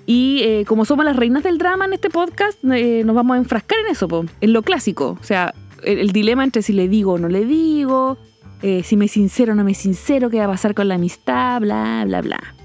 Y 0.06 0.42
eh, 0.44 0.66
como 0.68 0.86
somos 0.86 1.06
las 1.06 1.16
reinas 1.16 1.42
del 1.42 1.58
drama 1.58 1.86
en 1.86 1.94
este 1.94 2.12
podcast, 2.12 2.64
eh, 2.64 3.02
nos 3.06 3.16
vamos 3.16 3.36
a 3.36 3.38
enfrascar 3.40 3.80
en 3.80 3.92
eso, 3.92 4.08
en 4.40 4.54
lo 4.54 4.62
clásico. 4.62 5.18
O 5.20 5.24
sea, 5.24 5.56
el, 5.84 6.12
dilema 6.12 6.44
entre 6.44 6.62
si 6.62 6.74
le 6.74 6.88
digo 6.88 7.14
o 7.14 7.18
no 7.18 7.28
le 7.28 7.46
digo, 7.46 8.20
eh, 8.62 8.84
si 8.84 8.98
me 8.98 9.08
sincero 9.08 9.54
o 9.54 9.56
no 9.56 9.64
me 9.64 9.74
sincero, 9.74 10.30
qué 10.30 10.38
va 10.40 10.46
a 10.46 10.50
pasar 10.50 10.74
con 10.74 10.88
la 10.88 10.96
amistad, 10.96 11.62
bla, 11.62 12.04
bla, 12.06 12.22
bla. 12.22 12.56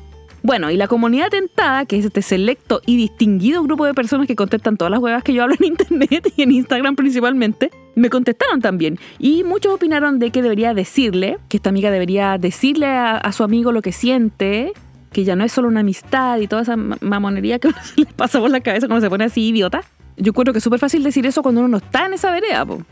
Bueno, 0.44 0.70
y 0.70 0.76
la 0.76 0.88
comunidad 0.88 1.31
tentada, 1.31 1.87
que 1.87 1.96
es 1.99 2.05
este 2.05 2.20
selecto 2.20 2.82
y 2.85 2.99
distinguido 2.99 3.62
grupo 3.62 3.87
de 3.87 3.94
personas 3.94 4.26
que 4.26 4.37
contestan 4.37 4.76
todas 4.76 4.91
las 4.91 5.00
huevas 5.00 5.25
que 5.25 5.32
yo 5.32 5.43
hablo 5.43 5.56
en 5.58 5.64
internet 5.69 6.35
y 6.37 6.43
en 6.43 6.52
Instagram 6.52 6.96
principalmente, 6.96 7.70
me 7.94 8.11
contestaron 8.11 8.61
también. 8.61 8.99
Y 9.19 9.43
muchos 9.43 9.73
opinaron 9.73 10.19
de 10.19 10.31
que 10.31 10.43
debería 10.43 10.75
decirle, 10.75 11.38
que 11.49 11.56
esta 11.56 11.70
amiga 11.70 11.91
debería 11.91 12.37
decirle 12.37 12.88
a, 12.88 13.32
su 13.32 13.43
amigo 13.43 13.73
lo 13.73 13.81
que 13.81 13.93
siente, 13.93 14.75
que 15.12 15.25
ya 15.25 15.35
no 15.35 15.44
es 15.44 15.52
solo 15.52 15.69
una 15.69 15.81
amistad 15.81 16.38
y 16.38 16.47
toda 16.47 16.61
esa 16.61 16.76
mamonería 16.76 17.58
que 17.58 17.70
se 17.82 18.02
le 18.02 18.06
pasa 18.06 18.38
por 18.38 18.50
la 18.50 18.61
cabeza 18.61 18.87
cuando 18.87 19.06
se 19.06 19.08
pone 19.08 19.25
así 19.25 19.49
idiota. 19.49 19.82
Yo 20.19 20.35
creo 20.35 20.52
que 20.52 20.58
es 20.58 20.64
súper 20.64 20.79
fácil 20.79 21.02
decir 21.05 21.25
eso 21.25 21.43
cuando 21.43 21.62
uno 21.62 21.69
no 21.69 21.76
está 21.79 22.05
en 22.05 22.12
esa 22.12 22.31
vereda, 22.31 22.67
po. 22.67 22.82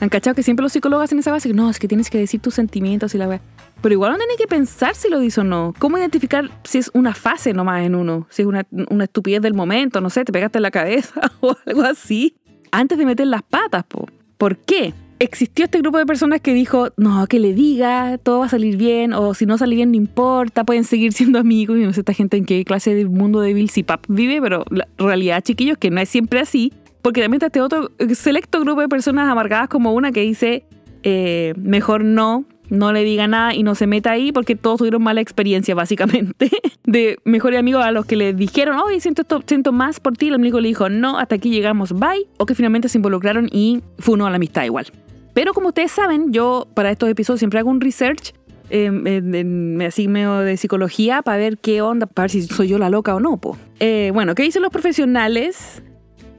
Han 0.00 0.08
cachado 0.08 0.34
que 0.34 0.42
siempre 0.42 0.62
los 0.62 0.72
psicólogos 0.72 1.04
hacen 1.04 1.18
esa 1.18 1.32
base, 1.32 1.52
no, 1.52 1.68
es 1.70 1.78
que 1.78 1.88
tienes 1.88 2.08
que 2.08 2.18
decir 2.18 2.40
tus 2.40 2.54
sentimientos 2.54 3.14
y 3.14 3.18
la 3.18 3.26
verdad. 3.26 3.44
Pero 3.80 3.92
igual 3.92 4.12
no 4.12 4.18
tenés 4.18 4.36
que 4.36 4.46
pensar 4.46 4.94
si 4.94 5.08
lo 5.08 5.18
dice 5.18 5.40
o 5.40 5.44
no. 5.44 5.74
¿Cómo 5.78 5.98
identificar 5.98 6.50
si 6.64 6.78
es 6.78 6.90
una 6.94 7.14
fase 7.14 7.52
nomás 7.52 7.84
en 7.84 7.94
uno? 7.94 8.26
Si 8.30 8.42
es 8.42 8.48
una, 8.48 8.66
una 8.90 9.04
estupidez 9.04 9.42
del 9.42 9.54
momento, 9.54 10.00
no 10.00 10.10
sé, 10.10 10.24
te 10.24 10.32
pegaste 10.32 10.58
en 10.58 10.62
la 10.62 10.70
cabeza 10.70 11.32
o 11.40 11.56
algo 11.66 11.82
así. 11.82 12.36
Antes 12.70 12.98
de 12.98 13.06
meter 13.06 13.26
las 13.26 13.42
patas, 13.42 13.84
po. 13.84 14.06
¿Por 14.36 14.58
qué? 14.58 14.94
Existió 15.20 15.64
este 15.64 15.78
grupo 15.78 15.98
de 15.98 16.06
personas 16.06 16.40
que 16.40 16.54
dijo, 16.54 16.90
no, 16.96 17.26
que 17.26 17.40
le 17.40 17.52
diga, 17.52 18.18
todo 18.18 18.40
va 18.40 18.46
a 18.46 18.48
salir 18.48 18.76
bien, 18.76 19.12
o 19.12 19.34
si 19.34 19.46
no 19.46 19.58
sale 19.58 19.74
bien, 19.74 19.90
no 19.90 19.96
importa, 19.96 20.62
pueden 20.62 20.84
seguir 20.84 21.12
siendo 21.12 21.40
amigos. 21.40 21.76
Y 21.76 21.80
no 21.80 21.92
sé 21.92 22.00
esta 22.00 22.12
gente 22.12 22.36
en 22.36 22.44
qué 22.44 22.64
clase 22.64 22.94
de 22.94 23.04
mundo 23.04 23.40
débil 23.40 23.68
Pap 23.84 24.04
vive, 24.08 24.40
pero 24.40 24.64
la 24.70 24.86
realidad, 24.96 25.42
chiquillos, 25.42 25.76
que 25.76 25.90
no 25.90 26.00
es 26.00 26.08
siempre 26.08 26.38
así 26.38 26.72
porque 27.02 27.20
también 27.20 27.38
está 27.38 27.46
este 27.46 27.60
otro 27.60 27.90
selecto 28.14 28.60
grupo 28.60 28.80
de 28.80 28.88
personas 28.88 29.28
amargadas 29.28 29.68
como 29.68 29.92
una 29.92 30.12
que 30.12 30.20
dice, 30.20 30.64
eh, 31.02 31.54
mejor 31.56 32.04
no, 32.04 32.44
no 32.70 32.92
le 32.92 33.04
diga 33.04 33.26
nada 33.26 33.54
y 33.54 33.62
no 33.62 33.74
se 33.74 33.86
meta 33.86 34.10
ahí 34.10 34.32
porque 34.32 34.56
todos 34.56 34.78
tuvieron 34.78 35.02
mala 35.02 35.20
experiencia 35.20 35.74
básicamente 35.74 36.50
de 36.84 37.18
mejores 37.24 37.58
amigos 37.58 37.84
a 37.84 37.92
los 37.92 38.06
que 38.06 38.16
le 38.16 38.32
dijeron, 38.32 38.78
oye, 38.78 39.00
siento, 39.00 39.22
esto, 39.22 39.42
siento 39.46 39.72
más 39.72 40.00
por 40.00 40.16
ti, 40.16 40.28
el 40.28 40.34
amigo 40.34 40.60
le 40.60 40.68
dijo, 40.68 40.88
no, 40.88 41.18
hasta 41.18 41.36
aquí 41.36 41.50
llegamos, 41.50 41.92
bye, 41.92 42.26
o 42.36 42.46
que 42.46 42.54
finalmente 42.54 42.88
se 42.88 42.98
involucraron 42.98 43.48
y 43.50 43.82
fue 43.98 44.14
uno 44.14 44.26
a 44.26 44.30
la 44.30 44.36
amistad 44.36 44.64
igual. 44.64 44.86
Pero 45.34 45.54
como 45.54 45.68
ustedes 45.68 45.92
saben, 45.92 46.32
yo 46.32 46.66
para 46.74 46.90
estos 46.90 47.08
episodios 47.08 47.38
siempre 47.38 47.60
hago 47.60 47.70
un 47.70 47.80
research 47.80 48.34
eh, 48.70 48.90
me 48.90 49.86
así 49.86 50.06
de 50.06 50.56
psicología 50.56 51.22
para 51.22 51.38
ver 51.38 51.58
qué 51.58 51.80
onda, 51.80 52.06
para 52.06 52.24
ver 52.24 52.30
si 52.30 52.42
soy 52.42 52.68
yo 52.68 52.78
la 52.78 52.90
loca 52.90 53.14
o 53.14 53.20
no. 53.20 53.38
Po. 53.38 53.56
Eh, 53.80 54.10
bueno, 54.12 54.34
¿qué 54.34 54.42
dicen 54.42 54.62
los 54.62 54.70
profesionales? 54.70 55.82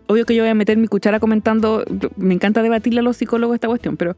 Obvio 0.09 0.25
que 0.25 0.33
yo 0.33 0.41
voy 0.41 0.49
a 0.49 0.55
meter 0.55 0.75
mi 0.75 0.87
cuchara 0.87 1.19
comentando, 1.19 1.85
me 2.17 2.33
encanta 2.33 2.63
debatirle 2.63 3.01
a 3.01 3.03
los 3.03 3.17
psicólogos 3.17 3.53
esta 3.53 3.67
cuestión, 3.67 3.95
pero 3.95 4.17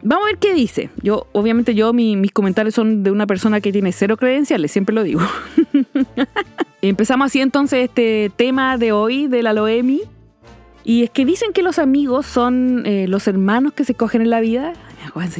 vamos 0.00 0.24
a 0.24 0.26
ver 0.28 0.38
qué 0.38 0.54
dice. 0.54 0.90
Yo, 1.02 1.26
obviamente 1.32 1.74
yo, 1.74 1.92
mis 1.92 2.30
comentarios 2.30 2.76
son 2.76 3.02
de 3.02 3.10
una 3.10 3.26
persona 3.26 3.60
que 3.60 3.72
tiene 3.72 3.90
cero 3.90 4.16
credenciales, 4.16 4.70
siempre 4.70 4.94
lo 4.94 5.02
digo. 5.02 5.20
Empezamos 6.82 7.26
así 7.26 7.40
entonces 7.40 7.86
este 7.86 8.30
tema 8.36 8.78
de 8.78 8.92
hoy 8.92 9.26
de 9.26 9.42
la 9.42 9.52
Loemi. 9.52 10.02
Y 10.84 11.02
es 11.02 11.10
que 11.10 11.24
dicen 11.24 11.52
que 11.52 11.62
los 11.62 11.80
amigos 11.80 12.24
son 12.24 12.86
eh, 12.86 13.08
los 13.08 13.26
hermanos 13.26 13.72
que 13.72 13.84
se 13.84 13.94
cogen 13.94 14.22
en 14.22 14.30
la 14.30 14.40
vida 14.40 14.72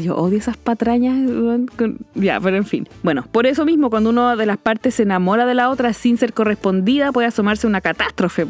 yo 0.02 0.16
odio 0.16 0.38
esas 0.38 0.56
patrañas. 0.56 1.16
Ya, 2.14 2.40
pero 2.40 2.56
en 2.56 2.64
fin. 2.64 2.88
Bueno, 3.02 3.24
por 3.30 3.46
eso 3.46 3.64
mismo, 3.64 3.90
cuando 3.90 4.10
uno 4.10 4.36
de 4.36 4.46
las 4.46 4.58
partes 4.58 4.96
se 4.96 5.02
enamora 5.04 5.46
de 5.46 5.54
la 5.54 5.70
otra 5.70 5.92
sin 5.92 6.18
ser 6.18 6.32
correspondida, 6.32 7.12
puede 7.12 7.28
asomarse 7.28 7.66
una 7.66 7.80
catástrofe. 7.80 8.46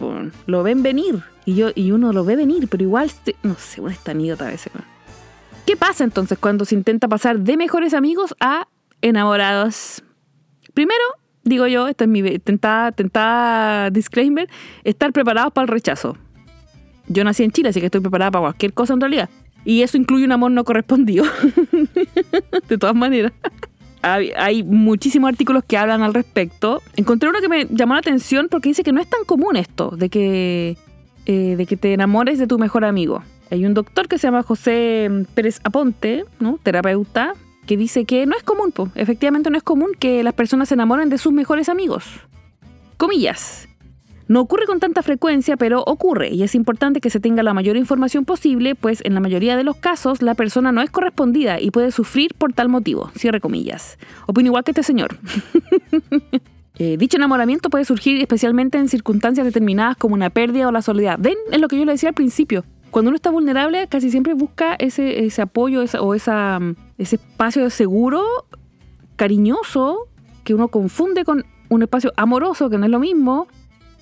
Lo 0.46 0.62
ven 0.62 0.82
venir. 0.82 1.22
Y, 1.44 1.54
yo, 1.54 1.70
y 1.74 1.92
uno 1.92 2.12
lo 2.12 2.24
ve 2.24 2.36
venir, 2.36 2.68
pero 2.68 2.82
igual, 2.82 3.10
no 3.42 3.54
sé, 3.54 3.80
uno 3.80 3.90
está 3.90 4.12
idiota 4.12 4.46
a 4.46 4.50
veces. 4.50 4.72
¿Qué 5.64 5.76
pasa 5.76 6.04
entonces 6.04 6.38
cuando 6.38 6.64
se 6.64 6.74
intenta 6.74 7.08
pasar 7.08 7.40
de 7.40 7.56
mejores 7.56 7.94
amigos 7.94 8.34
a 8.40 8.68
enamorados? 9.00 10.02
Primero, 10.74 11.02
digo 11.44 11.66
yo, 11.66 11.88
esta 11.88 12.04
es 12.04 12.10
mi 12.10 12.38
tentada, 12.38 12.92
tentada 12.92 13.90
disclaimer, 13.90 14.48
estar 14.84 15.12
preparados 15.12 15.52
para 15.52 15.64
el 15.64 15.68
rechazo. 15.68 16.16
Yo 17.08 17.24
nací 17.24 17.42
en 17.42 17.50
Chile, 17.50 17.70
así 17.70 17.80
que 17.80 17.86
estoy 17.86 18.02
preparada 18.02 18.30
para 18.30 18.42
cualquier 18.42 18.74
cosa 18.74 18.92
en 18.92 19.00
realidad. 19.00 19.30
Y 19.64 19.82
eso 19.82 19.96
incluye 19.96 20.24
un 20.24 20.32
amor 20.32 20.50
no 20.50 20.64
correspondido. 20.64 21.24
de 22.68 22.78
todas 22.78 22.94
maneras. 22.94 23.32
Hay, 24.02 24.62
muchísimos 24.62 25.28
artículos 25.28 25.64
que 25.64 25.76
hablan 25.76 26.02
al 26.02 26.14
respecto. 26.14 26.82
Encontré 26.96 27.28
uno 27.28 27.40
que 27.40 27.48
me 27.48 27.66
llamó 27.66 27.94
la 27.94 28.00
atención 28.00 28.48
porque 28.48 28.68
dice 28.70 28.82
que 28.82 28.92
no 28.92 29.00
es 29.00 29.08
tan 29.08 29.24
común 29.24 29.56
esto, 29.56 29.90
de 29.90 30.08
que, 30.08 30.76
eh, 31.26 31.56
de 31.56 31.66
que 31.66 31.76
te 31.76 31.92
enamores 31.92 32.38
de 32.38 32.46
tu 32.46 32.58
mejor 32.58 32.84
amigo. 32.84 33.22
Hay 33.50 33.64
un 33.64 33.74
doctor 33.74 34.08
que 34.08 34.18
se 34.18 34.26
llama 34.26 34.42
José 34.42 35.10
Pérez 35.34 35.60
Aponte, 35.64 36.24
¿no? 36.38 36.58
terapeuta, 36.62 37.34
que 37.66 37.76
dice 37.76 38.04
que 38.04 38.24
no 38.26 38.36
es 38.36 38.42
común, 38.42 38.72
efectivamente 38.94 39.50
no 39.50 39.56
es 39.56 39.62
común 39.62 39.90
que 39.98 40.22
las 40.22 40.34
personas 40.34 40.68
se 40.68 40.74
enamoren 40.74 41.08
de 41.08 41.18
sus 41.18 41.32
mejores 41.32 41.68
amigos. 41.68 42.04
Comillas. 42.96 43.67
No 44.28 44.40
ocurre 44.40 44.66
con 44.66 44.78
tanta 44.78 45.02
frecuencia, 45.02 45.56
pero 45.56 45.82
ocurre 45.82 46.28
y 46.28 46.42
es 46.42 46.54
importante 46.54 47.00
que 47.00 47.08
se 47.08 47.18
tenga 47.18 47.42
la 47.42 47.54
mayor 47.54 47.78
información 47.78 48.26
posible, 48.26 48.74
pues 48.74 49.00
en 49.04 49.14
la 49.14 49.20
mayoría 49.20 49.56
de 49.56 49.64
los 49.64 49.76
casos 49.76 50.20
la 50.20 50.34
persona 50.34 50.70
no 50.70 50.82
es 50.82 50.90
correspondida 50.90 51.58
y 51.60 51.70
puede 51.70 51.90
sufrir 51.90 52.34
por 52.34 52.52
tal 52.52 52.68
motivo. 52.68 53.10
Cierre 53.16 53.40
comillas. 53.40 53.98
Opino 54.26 54.48
igual 54.48 54.64
que 54.64 54.72
este 54.72 54.82
señor. 54.82 55.18
Eh, 56.80 56.96
dicho 56.96 57.16
enamoramiento 57.16 57.70
puede 57.70 57.84
surgir 57.84 58.20
especialmente 58.20 58.78
en 58.78 58.88
circunstancias 58.88 59.44
determinadas 59.44 59.96
como 59.96 60.14
una 60.14 60.30
pérdida 60.30 60.68
o 60.68 60.70
la 60.70 60.80
soledad. 60.80 61.18
¿Ven? 61.18 61.34
Es 61.50 61.60
lo 61.60 61.66
que 61.66 61.76
yo 61.76 61.84
le 61.84 61.90
decía 61.90 62.10
al 62.10 62.14
principio. 62.14 62.64
Cuando 62.92 63.08
uno 63.08 63.16
está 63.16 63.30
vulnerable, 63.30 63.88
casi 63.88 64.12
siempre 64.12 64.34
busca 64.34 64.74
ese, 64.78 65.42
apoyo 65.42 65.82
o 66.00 66.14
ese 66.14 66.36
espacio 66.98 67.68
seguro, 67.70 68.22
cariñoso, 69.16 70.06
que 70.44 70.54
uno 70.54 70.68
confunde 70.68 71.24
con 71.24 71.44
un 71.68 71.82
espacio 71.82 72.12
amoroso, 72.16 72.70
que 72.70 72.78
no 72.78 72.84
es 72.84 72.92
lo 72.92 73.00
mismo, 73.00 73.48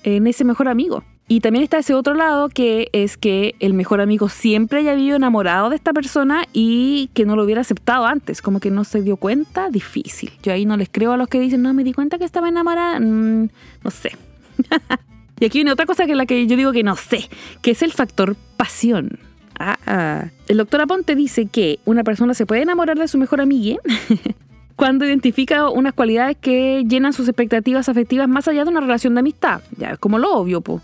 en 0.03 0.27
ese 0.27 0.43
mejor 0.43 0.67
amigo. 0.67 1.03
Y 1.29 1.41
también 1.41 1.63
está 1.63 1.77
ese 1.77 1.93
otro 1.93 2.13
lado 2.13 2.47
que 2.47 2.89
es 2.93 3.17
que 3.17 3.55
el 3.59 3.73
mejor 3.73 3.99
amigo 3.99 4.29
siempre 4.29 4.79
haya 4.79 4.95
vivido 4.95 5.17
enamorado 5.17 5.69
de 5.69 5.75
esta 5.75 5.91
persona 5.91 6.45
y 6.53 7.09
que 7.13 7.25
no 7.25 7.35
lo 7.35 7.43
hubiera 7.43 7.61
aceptado 7.61 8.05
antes, 8.05 8.41
como 8.41 8.61
que 8.61 8.71
no 8.71 8.85
se 8.85 9.01
dio 9.01 9.17
cuenta, 9.17 9.69
difícil. 9.69 10.31
Yo 10.41 10.53
ahí 10.53 10.65
no 10.65 10.77
les 10.77 10.87
creo 10.89 11.11
a 11.11 11.17
los 11.17 11.27
que 11.27 11.39
dicen, 11.41 11.61
no, 11.61 11.73
me 11.73 11.83
di 11.83 11.91
cuenta 11.91 12.17
que 12.17 12.23
estaba 12.23 12.47
enamorada, 12.47 13.01
mm, 13.01 13.49
no 13.83 13.91
sé. 13.91 14.11
y 15.39 15.45
aquí 15.45 15.57
viene 15.57 15.73
otra 15.73 15.85
cosa 15.85 16.05
que 16.05 16.15
la 16.15 16.25
que 16.25 16.47
yo 16.47 16.55
digo 16.55 16.71
que 16.71 16.83
no 16.83 16.95
sé, 16.95 17.29
que 17.61 17.71
es 17.71 17.81
el 17.81 17.91
factor 17.91 18.37
pasión. 18.55 19.19
Ah, 19.59 19.77
ah. 19.85 20.25
El 20.47 20.57
doctor 20.57 20.79
Aponte 20.79 21.13
dice 21.15 21.47
que 21.47 21.79
una 21.83 22.05
persona 22.05 22.35
se 22.35 22.45
puede 22.45 22.61
enamorar 22.61 22.97
de 22.97 23.07
su 23.09 23.17
mejor 23.17 23.41
amiga 23.41 23.77
cuando 24.77 25.05
identifica 25.05 25.69
unas 25.69 25.93
cualidades 25.93 26.37
que 26.39 26.85
llenan 26.87 27.11
sus 27.11 27.27
expectativas 27.27 27.89
afectivas 27.89 28.29
más 28.29 28.47
allá 28.47 28.63
de 28.63 28.69
una 28.69 28.79
relación 28.79 29.15
de 29.15 29.21
amistad. 29.21 29.61
Ya 29.75 29.89
es 29.89 29.99
como 29.99 30.19
lo 30.19 30.31
obvio, 30.31 30.61
po. 30.61 30.81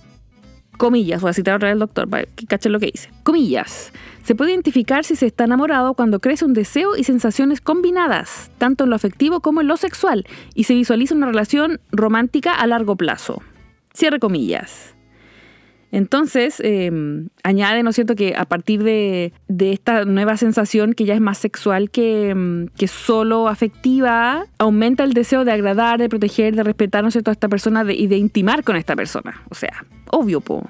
Comillas, 0.78 1.22
voy 1.22 1.30
a 1.30 1.34
citar 1.34 1.56
otra 1.56 1.68
vez 1.68 1.74
al 1.74 1.80
doctor 1.80 2.10
para 2.10 2.26
que 2.26 2.48
cachen 2.48 2.72
lo 2.72 2.80
que 2.80 2.88
dice. 2.88 3.10
Comillas. 3.22 3.94
Se 4.24 4.34
puede 4.34 4.52
identificar 4.52 5.06
si 5.06 5.16
se 5.16 5.28
está 5.28 5.44
enamorado 5.44 5.94
cuando 5.94 6.20
crece 6.20 6.44
un 6.44 6.54
deseo 6.54 6.98
y 6.98 7.04
sensaciones 7.04 7.62
combinadas, 7.62 8.50
tanto 8.58 8.84
en 8.86 8.90
lo 8.90 8.96
afectivo 8.96 9.42
como 9.42 9.62
en 9.62 9.68
lo 9.68 9.78
sexual, 9.78 10.26
y 10.56 10.64
se 10.64 10.74
visualiza 10.74 11.14
una 11.14 11.28
relación 11.28 11.80
romántica 11.92 12.54
a 12.56 12.66
largo 12.66 12.96
plazo. 12.96 13.44
Cierre 13.94 14.18
comillas. 14.18 14.96
Entonces, 15.94 16.60
em, 16.64 17.30
añade, 17.44 17.84
¿no 17.84 17.92
es 17.92 17.96
cierto?, 17.96 18.16
que 18.16 18.34
a 18.36 18.46
partir 18.46 18.84
de, 18.84 19.32
esta 19.60 20.06
nueva 20.06 20.38
sensación 20.38 20.94
que 20.94 21.06
ya 21.06 21.14
es 21.14 21.22
más 21.22 21.38
sexual 21.38 21.92
que, 21.92 22.32
em, 22.32 22.68
que, 22.70 22.88
solo 22.88 23.48
afectiva, 23.48 24.44
aumenta 24.58 25.04
el 25.04 25.14
deseo 25.14 25.46
de 25.46 25.52
agradar, 25.52 26.00
de 26.00 26.10
proteger, 26.10 26.56
de 26.56 26.64
respetar, 26.64 27.04
¿no 27.04 27.10
es 27.10 27.14
cierto?, 27.14 27.30
a 27.30 27.34
esta 27.34 27.48
persona 27.48 27.86
y 27.94 28.08
de 28.08 28.18
intimar 28.18 28.64
con 28.64 28.76
esta 28.76 28.96
persona. 28.96 29.44
O 29.52 29.56
sea, 29.56 29.86
obvio, 30.10 30.42
po. 30.42 30.68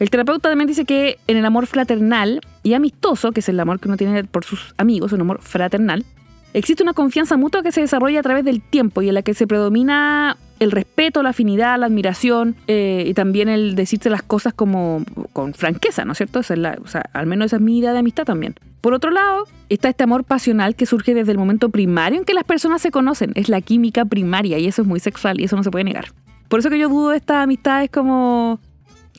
El 0.00 0.10
terapeuta 0.10 0.48
también 0.48 0.66
dice 0.66 0.84
que 0.84 1.16
en 1.28 1.36
el 1.36 1.44
amor 1.44 1.68
fraternal 1.68 2.40
y 2.64 2.74
amistoso, 2.74 3.30
que 3.30 3.38
es 3.38 3.48
el 3.48 3.60
amor 3.60 3.78
que 3.78 3.86
uno 3.86 3.96
tiene 3.96 4.24
por 4.24 4.44
sus 4.44 4.74
amigos, 4.78 5.12
un 5.12 5.20
amor 5.20 5.42
fraternal, 5.42 6.04
existe 6.54 6.82
una 6.82 6.94
confianza 6.94 7.36
mutua 7.36 7.62
que 7.62 7.72
se 7.72 7.82
desarrolla 7.82 8.20
a 8.20 8.22
través 8.22 8.44
del 8.44 8.62
tiempo 8.62 9.02
y 9.02 9.08
en 9.08 9.14
la 9.14 9.22
que 9.22 9.34
se 9.34 9.46
predomina 9.46 10.38
el 10.60 10.70
respeto, 10.70 11.22
la 11.22 11.30
afinidad, 11.30 11.78
la 11.78 11.86
admiración 11.86 12.56
eh, 12.68 13.04
y 13.06 13.12
también 13.12 13.48
el 13.48 13.74
decirse 13.74 14.08
las 14.08 14.22
cosas 14.22 14.54
como 14.54 15.04
con 15.32 15.52
franqueza, 15.52 16.04
¿no 16.04 16.12
es 16.12 16.18
cierto? 16.18 16.38
o 16.38 16.42
sea, 16.42 17.02
al 17.12 17.26
menos 17.26 17.46
esa 17.46 17.56
es 17.56 17.62
mi 17.62 17.78
idea 17.78 17.92
de 17.92 17.98
amistad 17.98 18.24
también. 18.24 18.54
Por 18.80 18.94
otro 18.94 19.10
lado, 19.10 19.46
está 19.68 19.88
este 19.88 20.04
amor 20.04 20.24
pasional 20.24 20.76
que 20.76 20.86
surge 20.86 21.12
desde 21.12 21.32
el 21.32 21.38
momento 21.38 21.70
primario 21.70 22.18
en 22.18 22.24
que 22.24 22.34
las 22.34 22.44
personas 22.44 22.82
se 22.82 22.90
conocen. 22.90 23.32
Es 23.34 23.48
la 23.48 23.60
química 23.60 24.04
primaria 24.04 24.58
y 24.58 24.66
eso 24.66 24.82
es 24.82 24.88
muy 24.88 25.00
sexual 25.00 25.40
y 25.40 25.44
eso 25.44 25.56
no 25.56 25.64
se 25.64 25.70
puede 25.70 25.84
negar. 25.84 26.06
Por 26.48 26.60
eso 26.60 26.70
que 26.70 26.78
yo 26.78 26.88
dudo 26.88 27.10
de 27.10 27.16
estas 27.16 27.42
amistades 27.42 27.90
como 27.90 28.60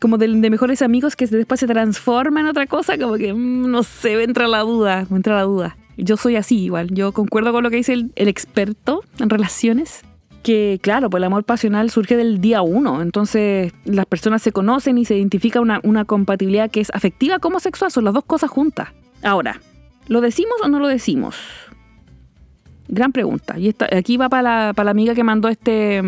como 0.01 0.18
de, 0.18 0.27
mejores 0.27 0.82
amigos 0.82 1.15
que 1.15 1.25
después 1.25 1.60
se 1.60 1.68
transforma 1.68 2.42
en 2.42 2.48
otra 2.48 2.68
cosa, 2.68 2.98
como 2.98 3.15
que 3.15 3.34
mm, 3.34 3.70
no 3.70 3.84
sé, 3.84 4.22
entra 4.24 4.48
la 4.48 4.60
duda, 4.60 5.08
entra 5.10 5.36
la 5.36 5.44
duda. 5.44 5.77
Yo 5.98 6.18
soy 6.18 6.36
así 6.36 6.60
igual, 6.60 6.94
yo 6.94 7.12
concuerdo 7.12 7.52
con 7.54 7.64
lo 7.64 7.70
que 7.70 7.78
dice 7.78 7.94
el, 7.94 8.12
experto 8.16 9.04
en 9.20 9.30
relaciones 9.30 10.02
que, 10.44 10.80
claro, 10.82 11.10
pues 11.10 11.20
el 11.22 11.25
amor 11.25 11.44
pasional 11.44 11.90
surge 11.90 12.18
del 12.18 12.40
día 12.40 12.62
uno. 12.62 13.02
Entonces, 13.02 13.74
las 13.86 14.06
personas 14.06 14.42
se 14.42 14.52
conocen 14.52 14.98
y 14.98 15.06
se 15.06 15.18
identifica 15.18 15.60
una, 15.60 15.80
una 15.84 16.06
compatibilidad 16.06 16.70
que 16.70 16.82
es 16.82 16.92
afectiva 16.94 17.40
como 17.40 17.60
sexual. 17.60 17.90
Son 17.92 18.04
las 18.04 18.14
dos 18.14 18.25
cosas 18.25 18.52
juntas. 18.52 18.90
Ahora, 19.24 19.60
¿lo 20.08 20.22
decimos 20.22 20.54
o 20.64 20.68
no 20.68 20.80
lo 20.80 20.88
decimos? 20.88 21.36
Gran 22.88 23.12
pregunta. 23.12 23.58
Y 23.58 23.70
esta, 23.70 23.88
aquí 23.92 24.18
va 24.18 24.30
para 24.30 24.44
la, 24.44 24.74
para 24.74 24.86
la 24.86 24.92
amiga 24.92 25.16
que 25.16 25.24
mandó 25.24 25.48
este, 25.48 26.04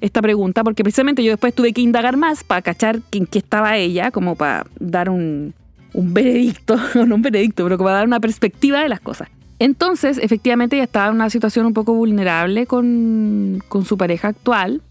esta 0.00 0.22
pregunta, 0.22 0.64
porque 0.64 0.82
precisamente 0.82 1.22
yo 1.22 1.32
después 1.32 1.54
tuve 1.54 1.72
que 1.72 1.80
indagar 1.80 2.16
más 2.16 2.44
para 2.44 2.62
cachar 2.62 3.00
en 3.12 3.26
qué 3.26 3.38
estaba 3.38 3.76
ella, 3.76 4.10
como 4.10 4.36
para 4.36 4.66
dar 4.78 5.10
un, 5.10 5.54
un 5.92 6.14
veredicto, 6.14 6.76
no 7.06 7.14
un 7.14 7.22
veredicto, 7.22 7.64
pero 7.64 7.76
como 7.76 7.88
para 7.88 7.98
dar 7.98 8.06
una 8.06 8.20
perspectiva 8.20 8.80
de 8.80 8.88
las 8.88 9.00
cosas. 9.00 9.28
Entonces, 9.58 10.18
efectivamente, 10.22 10.76
ella 10.76 10.84
estaba 10.84 11.08
en 11.08 11.14
una 11.14 11.30
situación 11.30 11.66
un 11.66 11.74
poco 11.74 11.92
vulnerable 11.94 12.66
con, 12.66 13.62
su 13.84 13.98
pareja 13.98 14.28
actual 14.28 14.82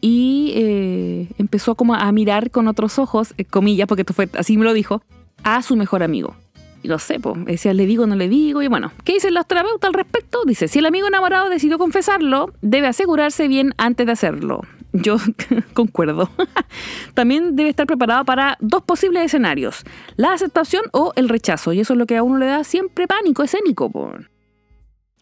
y 0.00 0.52
eh, 0.56 1.28
empezó 1.38 1.74
como 1.74 1.94
a 1.94 2.10
mirar 2.10 2.50
con 2.50 2.66
otros 2.66 2.98
ojos, 2.98 3.34
eh, 3.38 3.44
comillas, 3.44 3.86
porque 3.86 4.02
esto 4.02 4.14
fue, 4.14 4.28
así 4.36 4.56
me 4.56 4.64
lo 4.64 4.72
dijo, 4.72 5.02
a 5.44 5.62
su 5.62 5.76
mejor 5.76 6.02
amigo. 6.02 6.34
Y 6.82 6.88
no 6.88 6.98
sé, 6.98 7.20
pues, 7.20 7.44
decía, 7.44 7.74
le 7.74 7.86
digo, 7.86 8.06
no 8.06 8.16
le 8.16 8.28
digo. 8.28 8.62
Y 8.62 8.68
bueno, 8.68 8.92
¿qué 9.04 9.14
dicen 9.14 9.34
los 9.34 9.46
terapeutas 9.46 9.88
al 9.88 9.94
respecto? 9.94 10.40
Dice, 10.44 10.68
si 10.68 10.78
el 10.78 10.86
amigo 10.86 11.08
enamorado 11.08 11.48
decidió 11.48 11.78
confesarlo, 11.78 12.52
debe 12.62 12.86
asegurarse 12.86 13.48
bien 13.48 13.74
antes 13.78 14.06
de 14.06 14.12
hacerlo. 14.12 14.62
Yo 15.02 15.16
concuerdo. 15.74 16.30
También 17.14 17.56
debe 17.56 17.70
estar 17.70 17.86
preparado 17.86 18.24
para 18.24 18.56
dos 18.60 18.82
posibles 18.82 19.24
escenarios, 19.24 19.84
la 20.16 20.32
aceptación 20.32 20.84
o 20.92 21.12
el 21.16 21.28
rechazo. 21.28 21.72
Y 21.72 21.80
eso 21.80 21.94
es 21.94 21.98
lo 21.98 22.06
que 22.06 22.16
a 22.16 22.22
uno 22.22 22.38
le 22.38 22.46
da 22.46 22.64
siempre 22.64 23.06
pánico 23.06 23.42
escénico. 23.42 23.90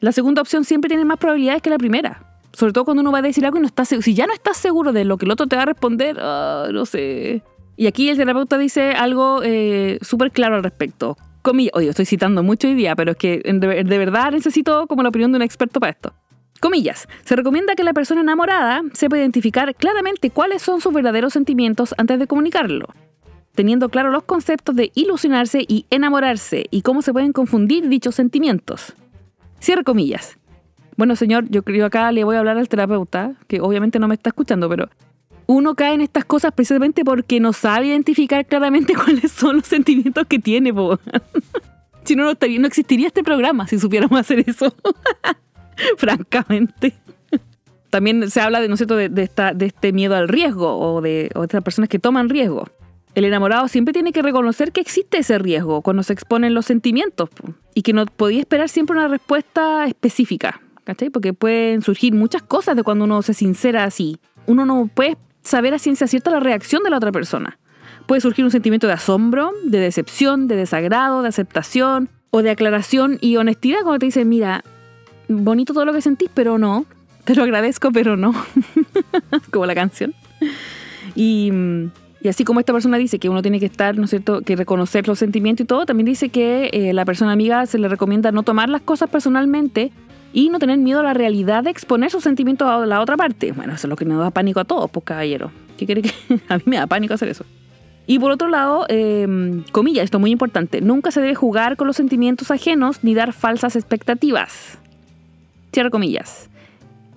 La 0.01 0.13
segunda 0.13 0.43
opción 0.43 0.65
siempre 0.65 0.89
tiene 0.89 1.05
más 1.05 1.19
probabilidades 1.19 1.63
que 1.63 1.71
la 1.71 1.79
primera. 1.79 2.41
Sobre 2.53 2.73
todo 2.73 2.85
cuando 2.85 3.03
uno 3.03 3.13
va 3.13 3.19
a 3.19 3.23
decir 3.23 3.45
algo 3.45 3.59
y 3.59 3.61
no 3.61 3.67
está 3.67 3.85
Si 3.85 4.15
ya 4.15 4.27
no 4.27 4.33
estás 4.33 4.57
seguro 4.57 4.93
de 4.93 5.05
lo 5.05 5.19
que 5.19 5.27
el 5.27 5.31
otro 5.31 5.47
te 5.47 5.57
va 5.57 5.63
a 5.63 5.67
responder, 5.67 6.17
ah, 6.21 6.69
no 6.73 6.87
sé. 6.87 7.43
Y 7.77 7.87
aquí 7.87 8.09
el 8.09 8.17
terapeuta 8.17 8.57
dice 8.57 8.93
algo 8.93 9.43
eh, 9.43 9.99
súper 10.01 10.33
claro 10.33 10.57
al 10.57 10.63
respecto. 10.63 11.17
oye, 11.45 11.89
estoy 11.89 12.07
citando 12.07 12.43
mucho 12.43 12.67
hoy 12.69 12.75
día, 12.75 12.97
pero 12.97 13.13
es 13.13 13.17
que 13.19 13.43
de 13.45 13.99
verdad 13.99 14.33
necesito 14.33 14.87
como 14.87 15.03
la 15.03 15.11
opinión 15.11 15.33
de 15.33 15.37
un 15.37 15.43
experto 15.43 15.81
para 15.81 15.93
esto. 15.93 16.15
Comillas, 16.61 17.07
se 17.25 17.37
recomienda 17.37 17.75
que 17.75 17.85
la 17.85 17.93
persona 17.93 18.23
enamorada 18.23 18.83
sepa 18.93 19.19
identificar 19.19 19.75
claramente 19.75 20.31
cuáles 20.31 20.63
son 20.63 20.81
sus 20.81 20.93
verdaderos 20.93 21.33
sentimientos 21.33 21.95
antes 21.99 22.19
de 22.19 22.27
comunicarlo, 22.27 22.89
teniendo 23.55 23.89
claro 23.89 24.11
los 24.11 24.25
conceptos 24.25 24.75
de 24.75 24.91
ilusionarse 24.95 25.65
y 25.69 25.87
enamorarse 25.91 26.67
y 26.71 26.83
cómo 26.83 27.03
se 27.03 27.13
pueden 27.13 27.33
confundir 27.33 27.89
dichos 27.89 28.15
sentimientos. 28.15 28.95
Cierre 29.61 29.85
comillas. 29.85 30.39
Bueno, 30.97 31.15
señor, 31.15 31.47
yo 31.51 31.63
creo 31.63 31.87
acá 31.87 32.11
le 32.11 32.25
voy 32.25 32.37
a 32.37 32.39
hablar 32.39 32.57
al 32.57 32.69
terapeuta, 32.69 33.35
que 33.49 33.61
obviamente 33.61 33.99
no 33.99 34.09
me 34.09 34.15
está 34.15 34.31
escuchando, 34.31 34.69
pero 34.69 34.89
uno 35.47 35.75
cae 35.75 35.95
en 35.95 36.01
estas 36.01 36.25
cosas 36.25 36.53
precisamente 36.53 37.05
porque 37.05 37.39
no 37.39 37.53
sabe 37.53 37.89
identificar 37.89 38.47
claramente 38.47 38.95
cuáles 39.05 39.31
son 39.31 39.57
los 39.57 39.67
sentimientos 39.67 40.27
que 40.27 40.39
tiene. 40.39 40.73
si 42.05 42.17
no, 42.17 42.25
no, 42.25 42.33
no 42.33 42.67
existiría 42.67 43.09
este 43.09 43.23
programa 43.23 43.67
si 43.67 43.79
supiéramos 43.79 44.19
hacer 44.19 44.43
eso. 44.47 44.75
francamente. 45.97 46.95
También 47.91 48.31
se 48.31 48.41
habla 48.41 48.61
de, 48.61 48.69
¿no 48.69 48.77
cierto? 48.77 48.97
De, 48.97 49.09
de 49.09 49.67
este 49.67 49.93
miedo 49.93 50.17
al 50.17 50.29
riesgo 50.29 50.77
o 50.79 51.01
de, 51.01 51.31
o 51.35 51.45
estas 51.45 51.63
personas 51.63 51.89
que 51.89 51.99
toman 51.99 52.29
riesgo. 52.29 52.67
El 53.17 53.25
enamorado 53.25 53.67
siempre 53.69 53.95
tiene 53.95 54.13
que 54.13 54.21
reconocer 54.21 54.73
que 54.73 54.83
existe 54.83 55.17
ese 55.17 55.39
riesgo 55.39 55.81
cuando 55.81 56.03
se 56.03 56.13
exponen 56.13 56.53
los 56.53 56.67
sentimientos 56.67 57.31
y 57.73 57.81
que 57.81 57.95
no 57.95 58.05
podía 58.05 58.41
esperar 58.41 58.69
siempre 58.69 58.95
una 58.95 59.09
respuesta 59.09 59.87
específica, 59.87 60.61
¿cachai? 60.85 61.09
Porque 61.09 61.33
pueden 61.33 61.81
surgir 61.81 62.13
muchas 62.13 62.43
cosas 62.43 62.77
de 62.77 62.83
cuando 62.83 63.05
uno 63.05 63.23
se 63.23 63.33
sincera 63.33 63.85
así. 63.85 64.19
Uno 64.45 64.67
no 64.67 64.91
puede 64.93 65.17
saber 65.41 65.73
a 65.73 65.79
ciencia 65.79 66.07
cierta 66.07 66.31
la 66.31 66.41
reacción 66.41 66.83
de 66.83 66.91
la 66.91 66.99
otra 66.99 67.11
persona. 67.11 67.59
Puede 68.07 68.21
surgir 68.21 68.45
un 68.45 68.51
sentimiento 68.51 68.87
de 68.87 68.93
asombro, 68.93 69.53
de 69.65 69.81
decepción, 69.81 70.47
de 70.47 70.57
desagrado, 70.57 71.23
de 71.23 71.29
aceptación 71.29 72.11
o 72.31 72.43
de 72.43 72.51
aclaración 72.51 73.17
y 73.23 73.39
honestidad 73.39 73.81
cuando 73.83 74.01
te 74.01 74.07
dicen, 74.07 74.29
mira, 74.29 74.63
bonito 75.29 75.73
todo 75.73 75.85
lo 75.85 75.93
que 75.93 76.01
sentís, 76.01 76.31
pero 76.33 76.59
no. 76.59 76.87
Te 77.25 77.35
lo 77.35 77.43
agradezco, 77.43 77.91
pero 77.93 78.17
no. 78.17 78.35
Como 79.51 79.67
la 79.67 79.75
canción. 79.75 80.15
Y, 81.15 81.51
Y 82.27 82.29
así 82.29 82.45
como 82.45 82.59
esta 82.59 82.73
persona 82.73 82.99
dice 82.99 83.21
que 83.21 83.29
uno 83.29 83.41
tiene 83.41 83.61
que 83.61 83.67
estar, 83.67 83.97
¿no 83.97 84.05
es 84.05 84.11
cierto?, 84.11 84.41
que 84.41 84.57
reconocer 84.57 85.07
los 85.07 85.19
sentimientos 85.19 85.63
y 85.63 85.67
todo, 85.67 85.87
también 85.87 86.07
dice 86.07 86.29
que 86.29 86.71
eh, 86.73 86.93
la 86.93 87.05
persona 87.05 87.31
amiga 87.31 87.67
se 87.67 87.79
le 87.79 87.89
recomienda 87.89 88.33
no 88.33 88.43
tomar 88.43 88.69
las 88.69 88.83
cosas 88.83 89.09
personalmente 89.09 89.93
y 90.33 90.49
no 90.49 90.59
tener 90.59 90.79
miedo 90.79 91.01
a 91.01 91.03
la 91.05 91.15
realidad 91.15 91.63
de 91.63 91.71
exponer 91.71 92.11
sus 92.11 92.25
sentimientos 92.25 92.69
a 92.69 92.85
la 92.85 93.01
otra 93.01 93.17
parte. 93.17 93.53
Bueno, 93.53 93.75
eso 93.75 93.87
es 93.87 93.91
lo 93.91 93.97
que 93.97 94.05
nos 94.05 94.19
da 94.19 94.31
pánico 94.31 94.59
a 94.59 94.65
todos, 94.65 94.91
pues 94.91 95.05
caballero. 95.05 95.53
¿Qué 95.77 95.87
quiere 95.87 96.03
que.? 96.03 96.11
a 96.49 96.57
mí 96.57 96.65
me 96.67 96.77
da 96.79 96.89
pánico 96.89 97.15
hacer 97.15 97.29
eso. 97.29 97.45
Y 98.09 98.19
por 98.19 98.33
otro 98.33 98.49
lado, 98.49 98.87
eh, 98.89 99.27
esto 99.67 100.17
es 100.17 100.21
muy 100.21 100.31
importante, 100.31 100.81
nunca 100.81 101.13
se 101.13 101.21
debe 101.21 101.35
jugar 101.35 101.77
con 101.77 101.87
los 101.87 101.97
sentimientos 101.97 102.51
ajenos 102.51 103.05
ni 103.05 103.15
dar 103.15 103.33
falsas 103.33 103.77
expectativas. 103.77 104.79
Cierra 105.77 105.91
comillas. 105.91 106.49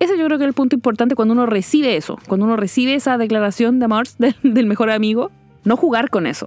Ese 0.00 0.18
yo 0.18 0.26
creo 0.26 0.36
que 0.36 0.44
es 0.44 0.48
el 0.48 0.52
punto 0.52 0.76
importante 0.76 1.14
cuando 1.14 1.32
uno 1.32 1.46
recibe 1.46 1.96
eso, 1.96 2.18
cuando 2.28 2.44
uno 2.44 2.58
recibe 2.58 2.94
esa 2.94 3.16
declaración 3.16 3.78
de 3.78 3.86
amor 3.86 4.06
del, 4.18 4.34
del 4.42 4.66
mejor 4.66 4.90
amigo, 4.90 5.30
no 5.64 5.78
jugar 5.78 6.10
con 6.10 6.26
eso 6.26 6.46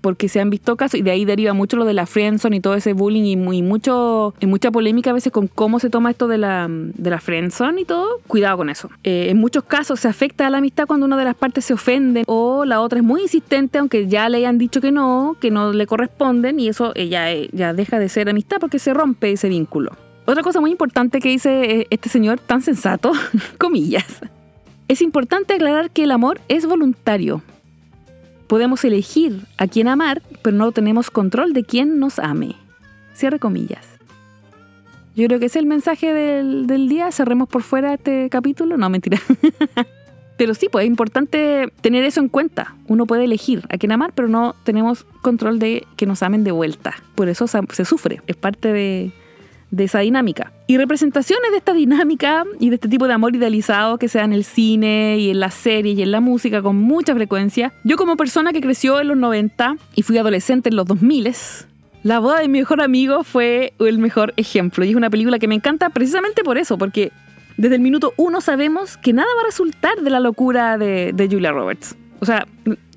porque 0.00 0.30
se 0.30 0.40
han 0.40 0.48
visto 0.48 0.76
casos 0.76 1.00
y 1.00 1.02
de 1.02 1.10
ahí 1.10 1.26
deriva 1.26 1.52
mucho 1.52 1.76
lo 1.76 1.84
de 1.84 1.92
la 1.92 2.06
friendzone 2.06 2.56
y 2.56 2.60
todo 2.60 2.74
ese 2.74 2.94
bullying 2.94 3.24
y, 3.24 3.36
muy, 3.36 3.60
mucho, 3.60 4.34
y 4.40 4.46
mucha 4.46 4.70
polémica 4.70 5.10
a 5.10 5.12
veces 5.12 5.30
con 5.30 5.46
cómo 5.46 5.78
se 5.78 5.90
toma 5.90 6.10
esto 6.10 6.26
de 6.26 6.38
la, 6.38 6.68
de 6.70 7.10
la 7.10 7.20
friendzone 7.20 7.82
y 7.82 7.84
todo. 7.84 8.20
Cuidado 8.26 8.56
con 8.56 8.70
eso. 8.70 8.90
Eh, 9.02 9.26
en 9.28 9.36
muchos 9.36 9.64
casos 9.64 10.00
se 10.00 10.08
afecta 10.08 10.46
a 10.46 10.50
la 10.50 10.58
amistad 10.58 10.86
cuando 10.86 11.04
una 11.04 11.18
de 11.18 11.24
las 11.24 11.34
partes 11.34 11.66
se 11.66 11.74
ofende 11.74 12.24
o 12.26 12.64
la 12.64 12.80
otra 12.80 12.98
es 12.98 13.04
muy 13.04 13.22
insistente 13.22 13.76
aunque 13.76 14.06
ya 14.06 14.28
le 14.30 14.38
hayan 14.38 14.56
dicho 14.56 14.80
que 14.80 14.90
no, 14.90 15.36
que 15.38 15.50
no 15.50 15.72
le 15.72 15.86
corresponden 15.86 16.60
y 16.60 16.68
eso 16.68 16.94
ya, 16.94 17.26
ya 17.52 17.74
deja 17.74 17.98
de 17.98 18.08
ser 18.08 18.28
amistad 18.30 18.56
porque 18.58 18.78
se 18.78 18.94
rompe 18.94 19.32
ese 19.32 19.50
vínculo. 19.50 19.92
Otra 20.26 20.42
cosa 20.42 20.60
muy 20.60 20.70
importante 20.70 21.20
que 21.20 21.28
dice 21.28 21.80
eh, 21.80 21.86
este 21.90 22.08
señor 22.08 22.40
tan 22.40 22.62
sensato, 22.62 23.12
comillas. 23.58 24.20
Es 24.88 25.02
importante 25.02 25.54
aclarar 25.54 25.90
que 25.90 26.04
el 26.04 26.10
amor 26.10 26.40
es 26.48 26.66
voluntario, 26.66 27.42
Podemos 28.46 28.84
elegir 28.84 29.40
a 29.56 29.66
quién 29.66 29.88
amar, 29.88 30.22
pero 30.42 30.56
no 30.56 30.70
tenemos 30.72 31.10
control 31.10 31.54
de 31.54 31.64
quién 31.64 31.98
nos 31.98 32.18
ame. 32.18 32.56
Cierre 33.14 33.38
comillas. 33.38 33.86
Yo 35.16 35.26
creo 35.26 35.38
que 35.38 35.46
es 35.46 35.56
el 35.56 35.66
mensaje 35.66 36.12
del, 36.12 36.88
día. 36.88 37.10
Cerremos 37.10 37.48
por 37.48 37.62
fuera 37.62 37.94
este 37.94 38.28
capítulo. 38.28 38.76
No, 38.76 38.90
mentira. 38.90 39.18
pero 40.36 40.54
sí, 40.54 40.68
pues 40.70 40.84
es 40.84 40.90
importante 40.90 41.72
tener 41.80 42.04
eso 42.04 42.20
en 42.20 42.28
cuenta. 42.28 42.76
Uno 42.86 43.06
puede 43.06 43.24
elegir 43.24 43.62
a 43.70 43.78
quién 43.78 43.92
amar, 43.92 44.12
pero 44.14 44.28
no 44.28 44.54
tenemos 44.64 45.04
control 45.22 45.58
de 45.58 45.86
que 45.96 46.06
nos 46.06 46.22
amen 46.22 46.44
de 46.44 46.52
vuelta. 46.52 46.94
Por 47.14 47.28
eso 47.28 47.46
se 47.46 47.84
sufre. 47.84 48.20
Es 48.26 48.36
parte 48.36 48.72
de, 48.72 49.12
de 49.74 49.84
esa 49.84 50.00
dinámica. 50.00 50.52
Y 50.66 50.76
representaciones 50.76 51.50
de 51.50 51.58
esta 51.58 51.72
dinámica 51.72 52.44
y 52.60 52.68
de 52.68 52.76
este 52.76 52.88
tipo 52.88 53.06
de 53.06 53.14
amor 53.14 53.34
idealizado 53.34 53.98
que 53.98 54.08
se 54.08 54.18
da 54.18 54.24
en 54.24 54.32
el 54.32 54.44
cine 54.44 55.18
y 55.18 55.30
en 55.30 55.40
las 55.40 55.54
series 55.54 55.98
y 55.98 56.02
en 56.02 56.10
la 56.10 56.20
música 56.20 56.62
con 56.62 56.76
mucha 56.76 57.14
frecuencia. 57.14 57.72
Yo 57.84 57.96
como 57.96 58.16
persona 58.16 58.52
que 58.52 58.60
creció 58.60 59.00
en 59.00 59.08
los 59.08 59.16
90 59.16 59.76
y 59.94 60.02
fui 60.02 60.18
adolescente 60.18 60.68
en 60.68 60.76
los 60.76 60.86
2000, 60.86 61.34
la 62.02 62.18
boda 62.18 62.40
de 62.40 62.48
mi 62.48 62.58
mejor 62.58 62.80
amigo 62.82 63.24
fue 63.24 63.72
el 63.78 63.98
mejor 63.98 64.34
ejemplo. 64.36 64.84
Y 64.84 64.90
es 64.90 64.96
una 64.96 65.10
película 65.10 65.38
que 65.38 65.48
me 65.48 65.54
encanta 65.54 65.90
precisamente 65.90 66.44
por 66.44 66.58
eso, 66.58 66.78
porque 66.78 67.12
desde 67.56 67.76
el 67.76 67.80
minuto 67.80 68.12
uno 68.16 68.40
sabemos 68.40 68.96
que 68.96 69.12
nada 69.12 69.28
va 69.36 69.42
a 69.42 69.46
resultar 69.46 70.00
de 70.02 70.10
la 70.10 70.20
locura 70.20 70.78
de, 70.78 71.12
de 71.14 71.28
Julia 71.28 71.52
Roberts. 71.52 71.96
O 72.20 72.26
sea, 72.26 72.46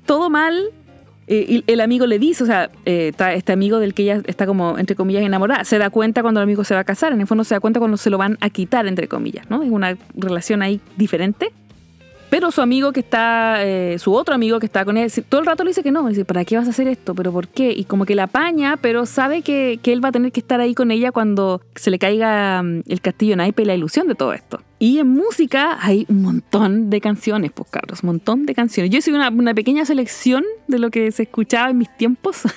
todo 0.04 0.30
mal, 0.30 0.70
eh, 1.28 1.62
el 1.66 1.80
amigo 1.80 2.06
le 2.06 2.18
dice, 2.18 2.42
o 2.42 2.46
sea, 2.46 2.70
eh, 2.86 3.12
este 3.34 3.52
amigo 3.52 3.78
del 3.80 3.94
que 3.94 4.02
ella 4.04 4.22
está 4.26 4.46
como, 4.46 4.78
entre 4.78 4.96
comillas, 4.96 5.22
enamorada, 5.22 5.64
se 5.64 5.78
da 5.78 5.90
cuenta 5.90 6.22
cuando 6.22 6.40
el 6.40 6.44
amigo 6.44 6.64
se 6.64 6.74
va 6.74 6.80
a 6.80 6.84
casar, 6.84 7.12
en 7.12 7.20
el 7.20 7.26
fondo 7.26 7.44
se 7.44 7.54
da 7.54 7.60
cuenta 7.60 7.78
cuando 7.80 7.96
se 7.96 8.10
lo 8.10 8.18
van 8.18 8.38
a 8.40 8.50
quitar, 8.50 8.86
entre 8.86 9.08
comillas, 9.08 9.48
¿no? 9.50 9.62
Es 9.62 9.70
una 9.70 9.96
relación 10.14 10.62
ahí 10.62 10.80
diferente. 10.96 11.52
Pero 12.30 12.50
su 12.50 12.60
amigo 12.60 12.92
que 12.92 13.00
está, 13.00 13.64
eh, 13.64 13.98
su 13.98 14.12
otro 14.12 14.34
amigo 14.34 14.60
que 14.60 14.66
está 14.66 14.84
con 14.84 14.96
él, 14.98 15.10
todo 15.28 15.40
el 15.40 15.46
rato 15.46 15.64
le 15.64 15.70
dice 15.70 15.82
que 15.82 15.90
no. 15.90 16.06
dice, 16.08 16.24
¿para 16.24 16.44
qué 16.44 16.56
vas 16.56 16.66
a 16.66 16.70
hacer 16.70 16.86
esto? 16.86 17.14
¿Pero 17.14 17.32
por 17.32 17.48
qué? 17.48 17.72
Y 17.72 17.84
como 17.84 18.04
que 18.04 18.14
la 18.14 18.24
apaña, 18.24 18.76
pero 18.76 19.06
sabe 19.06 19.42
que, 19.42 19.80
él 19.82 20.04
va 20.04 20.10
a 20.10 20.12
tener 20.12 20.30
que 20.30 20.40
estar 20.40 20.60
ahí 20.60 20.74
con 20.74 20.90
ella 20.90 21.10
cuando 21.10 21.62
se 21.74 21.90
le 21.90 21.98
caiga 21.98 22.62
mm, 22.62 22.82
el 22.86 23.00
castillo 23.00 23.36
naipe 23.36 23.62
y 23.62 23.64
la 23.64 23.74
ilusión 23.74 24.06
de 24.08 24.14
todo 24.14 24.34
esto. 24.34 24.60
Y 24.78 24.98
en 24.98 25.08
música 25.08 25.78
hay 25.80 26.04
un 26.08 26.22
montón 26.22 26.90
de 26.90 27.00
canciones, 27.00 27.50
pues 27.52 27.70
Carlos, 27.70 28.02
un 28.02 28.08
montón 28.08 28.44
de 28.44 28.54
canciones. 28.54 28.90
Yo 28.90 28.98
hice 28.98 29.12
una, 29.12 29.30
una 29.30 29.54
pequeña 29.54 29.86
selección 29.86 30.44
de 30.66 30.78
lo 30.78 30.90
que 30.90 31.10
se 31.10 31.22
escuchaba 31.22 31.70
en 31.70 31.78
mis 31.78 31.96
tiempos. 31.96 32.42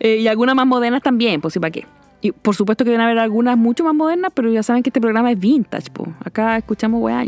Eh, 0.00 0.16
y 0.16 0.28
algunas 0.28 0.54
más 0.54 0.66
modernas 0.66 1.00
también, 1.02 1.40
pues 1.40 1.54
sí, 1.54 1.60
¿para 1.60 1.70
qué? 1.70 1.86
Y 2.20 2.32
por 2.32 2.56
supuesto 2.56 2.84
que 2.84 2.90
deben 2.90 3.04
haber 3.04 3.18
algunas 3.18 3.56
mucho 3.56 3.84
más 3.84 3.94
modernas, 3.94 4.32
pero 4.34 4.50
ya 4.50 4.62
saben 4.62 4.82
que 4.82 4.90
este 4.90 5.00
programa 5.00 5.30
es 5.30 5.38
vintage, 5.38 5.90
po. 5.92 6.12
Acá 6.24 6.56
escuchamos 6.56 7.00
weá 7.00 7.24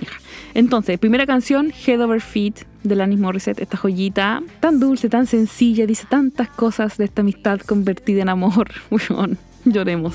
Entonces, 0.55 0.99
primera 0.99 1.27
canción, 1.27 1.73
Head 1.87 2.01
Over 2.03 2.21
Feet, 2.21 2.67
de 2.83 2.97
Lanis 2.97 3.19
Morissette, 3.19 3.61
esta 3.61 3.77
joyita 3.77 4.43
tan 4.61 4.81
dulce, 4.81 5.09
tan 5.09 5.27
sencilla, 5.27 5.87
dice 5.87 6.07
tantas 6.09 6.49
cosas 6.49 6.97
de 6.97 7.05
esta 7.05 7.23
amistad 7.23 7.61
convertida 7.61 8.23
en 8.23 8.31
amor. 8.31 8.71
lloremos. 9.65 10.15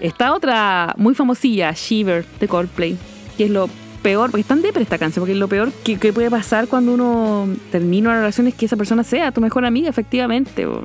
Esta 0.00 0.32
otra 0.32 0.94
muy 0.96 1.14
famosilla, 1.14 1.72
Shiver, 1.72 2.24
de 2.38 2.46
Coldplay, 2.46 2.96
que 3.36 3.44
es 3.44 3.50
lo 3.50 3.68
peor, 4.02 4.30
porque 4.30 4.42
es 4.42 4.46
tan 4.46 4.62
depre 4.62 4.82
esta 4.82 4.96
canción, 4.96 5.22
porque 5.22 5.32
es 5.32 5.38
lo 5.38 5.48
peor 5.48 5.72
que, 5.72 5.96
puede 6.12 6.30
pasar 6.30 6.68
cuando 6.68 6.94
uno 6.94 7.48
termina 7.72 8.10
una 8.10 8.18
relación 8.18 8.46
es 8.46 8.54
que 8.54 8.66
esa 8.66 8.76
persona 8.76 9.02
sea 9.02 9.32
tu 9.32 9.40
mejor 9.40 9.64
amiga, 9.64 9.88
efectivamente. 9.88 10.66
O... 10.66 10.84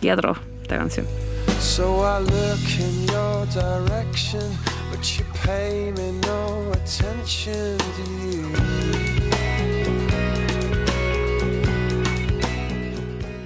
Qué 0.00 0.10
atroz 0.10 0.38
esta 0.62 0.78
canción. 0.78 1.06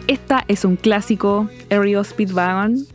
Esta 0.07 0.45
es 0.47 0.65
un 0.65 0.77
clásico, 0.77 1.51
Aerial 1.71 2.05
Speedwagon 2.05 2.87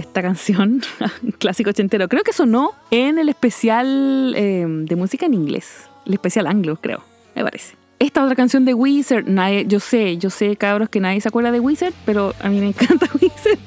esta 0.00 0.22
canción, 0.22 0.82
clásico 1.38 1.70
ochentero. 1.70 2.08
Creo 2.08 2.22
que 2.24 2.32
sonó 2.32 2.72
en 2.90 3.18
el 3.18 3.28
especial 3.28 4.34
eh, 4.36 4.66
de 4.66 4.96
música 4.96 5.26
en 5.26 5.34
inglés, 5.34 5.88
el 6.06 6.14
especial 6.14 6.46
anglo, 6.46 6.76
creo, 6.80 7.02
me 7.34 7.44
parece. 7.44 7.76
Esta 7.98 8.24
otra 8.24 8.34
canción 8.34 8.64
de 8.64 8.72
Wizard, 8.72 9.26
nadie, 9.26 9.66
yo 9.66 9.78
sé, 9.78 10.16
yo 10.16 10.30
sé, 10.30 10.56
cabros, 10.56 10.88
que 10.88 11.00
nadie 11.00 11.20
se 11.20 11.28
acuerda 11.28 11.52
de 11.52 11.60
Wizard, 11.60 11.92
pero 12.06 12.34
a 12.40 12.48
mí 12.48 12.58
me 12.58 12.66
encanta 12.68 13.08
Wizard. 13.20 13.58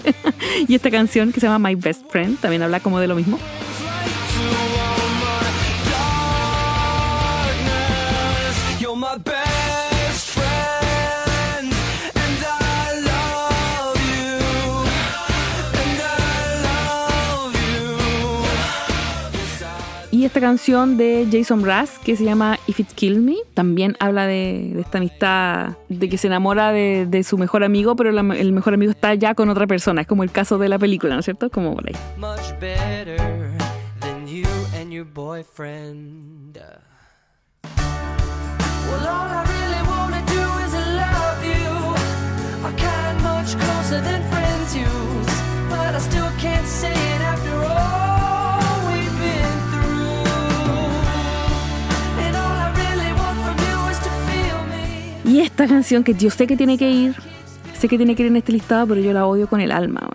y 0.67 0.76
esta 0.76 0.89
canción 0.89 1.32
que 1.32 1.39
se 1.39 1.48
llama 1.48 1.69
My 1.69 1.76
Best 1.76 2.10
Friend 2.10 2.39
también 2.39 2.63
habla 2.63 2.80
como 2.80 3.00
de 3.00 3.08
lo 3.08 3.15
mismo. 3.15 3.39
Esta 20.26 20.40
canción 20.40 20.98
de 20.98 21.28
Jason 21.32 21.62
Brass 21.62 22.00
que 22.04 22.16
se 22.16 22.24
llama 22.24 22.60
If 22.68 22.80
It 22.80 22.92
Kills 22.94 23.20
Me 23.20 23.36
también 23.54 23.96
habla 24.00 24.26
de, 24.28 24.80
esta 24.80 24.98
amistad, 24.98 25.74
de 25.90 26.10
que 26.10 26.18
se 26.18 26.28
enamora 26.28 26.72
de, 26.72 27.24
su 27.24 27.38
mejor 27.38 27.64
amigo, 27.64 27.96
pero 27.96 28.10
el 28.10 28.52
mejor 28.54 28.74
amigo 28.74 28.92
está 28.92 29.14
ya 29.16 29.36
con 29.36 29.50
otra 29.50 29.68
persona. 29.68 30.02
Es 30.02 30.08
como 30.08 30.24
el 30.24 30.32
caso 30.32 30.58
de 30.58 30.70
la 30.70 30.80
película, 30.80 31.14
¿no 31.14 31.20
es 31.20 31.26
cierto? 31.26 31.50
Como 31.50 31.76
por 31.76 31.88
ahí. 31.88 31.96
Y 55.34 55.39
esta 55.39 55.67
canción 55.67 56.04
que 56.04 56.13
yo 56.13 56.30
sé 56.30 56.46
que 56.46 56.56
tiene 56.56 56.78
que 56.78 56.91
ir, 56.91 57.15
sé 57.74 57.88
que 57.88 57.98
tiene 57.98 58.13
que 58.13 58.22
ir 58.22 58.28
en 58.28 58.36
este 58.36 58.52
listado, 58.52 58.86
pero 58.86 59.02
yo 59.02 59.13
la 59.13 59.26
odio 59.26 59.48
con 59.48 59.62
el 59.62 59.72
alma. 59.72 60.08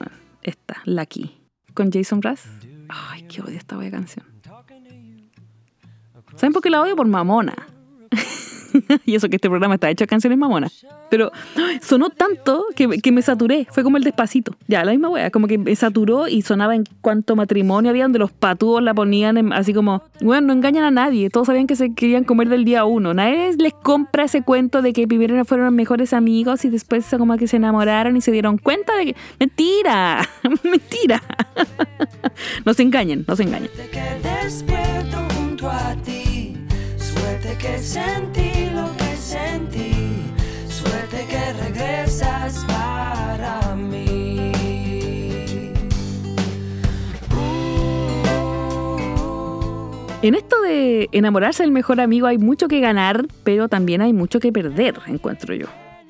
Esta, 0.43 0.81
Lucky, 0.85 1.37
con 1.75 1.91
Jason 1.91 2.21
Brass. 2.21 2.45
Ay, 2.89 3.23
qué 3.23 3.43
odio 3.43 3.59
esta 3.59 3.77
bella 3.77 3.91
canción. 3.91 4.25
¿Saben 6.37 6.53
por 6.53 6.63
qué 6.63 6.71
la 6.71 6.83
odio? 6.83 6.95
Por 6.95 7.09
mamona. 7.09 7.57
y 9.07 9.15
eso 9.15 9.29
que 9.29 9.37
este 9.37 9.49
programa 9.49 9.75
está 9.75 9.91
hecho 9.91 10.05
de 10.05 10.09
canciones 10.09 10.39
mamonas. 10.39 10.87
Pero 11.11 11.31
sonó 11.81 12.11
tanto 12.11 12.67
que, 12.77 12.89
que 13.01 13.13
me 13.13 13.23
saturé. 13.23 13.67
Fue 13.71 13.83
como 13.83 13.97
el 13.97 14.05
despacito. 14.05 14.55
Ya, 14.67 14.85
la 14.85 14.93
misma 14.93 15.09
wea. 15.09 15.31
Como 15.31 15.47
que 15.47 15.59
me 15.59 15.75
saturó 15.75 16.29
y 16.29 16.43
sonaba 16.43 16.75
en 16.75 16.85
cuanto 17.01 17.37
matrimonio 17.37 17.91
había 17.91 18.05
donde 18.05 18.19
los 18.19 18.31
patúos 18.31 18.83
la 18.83 18.95
ponían 18.95 19.53
así 19.53 19.73
como, 19.73 20.03
bueno, 20.21 20.49
no 20.49 20.53
engañan 20.53 20.85
a 20.85 20.91
nadie. 20.91 21.31
Todos 21.31 21.47
sabían 21.47 21.67
que 21.67 21.77
se 21.77 21.95
querían 21.95 22.25
comer 22.25 22.49
del 22.49 22.65
día 22.65 22.85
uno. 22.85 23.15
Nadie 23.15 23.55
les 23.57 23.75
compra 23.75 24.25
ese 24.25 24.43
cuento 24.43 24.83
de 24.83 24.93
que 24.93 25.07
primero 25.07 25.45
fueron 25.45 25.75
mejores 25.75 26.13
amigos 26.13 26.65
y 26.65 26.71
después 26.71 27.07
como 27.17 27.37
que 27.37 27.47
se 27.47 27.57
enamoraron 27.57 28.17
y 28.17 28.21
se 28.21 28.33
dieron 28.33 28.59
cuenta 28.59 28.97
de 28.97 29.07
que... 29.07 29.17
Mentira. 29.39 30.29
Mentira. 30.63 31.23
no 32.65 32.75
se 32.75 32.83
engañen, 32.83 33.25
no 33.27 33.37
se 33.37 33.45
engañen. 33.45 33.71
Suerte 37.49 37.67
que 37.67 37.79
sentí 37.79 38.71
lo 38.75 38.95
que 38.99 39.17
sentí. 39.17 39.93
Suerte 40.69 41.27
que 41.31 41.53
regresas 41.65 42.63
para 42.67 43.75
mí. 43.75 44.53
En 50.21 50.35
esto 50.35 50.61
de 50.61 51.09
enamorarse 51.13 51.63
del 51.63 51.73
mejor 51.73 52.03
amigo 52.03 52.27
hay 52.27 52.37
mucho 52.37 52.69
que 52.69 52.81
ganar, 52.81 53.27
pero 53.45 53.69
también 53.69 54.03
hay 54.03 54.13
mucho 54.13 54.41
que 54.41 54.53
perder, 54.53 54.99
encuentro 55.07 55.55
yo. 55.55 55.69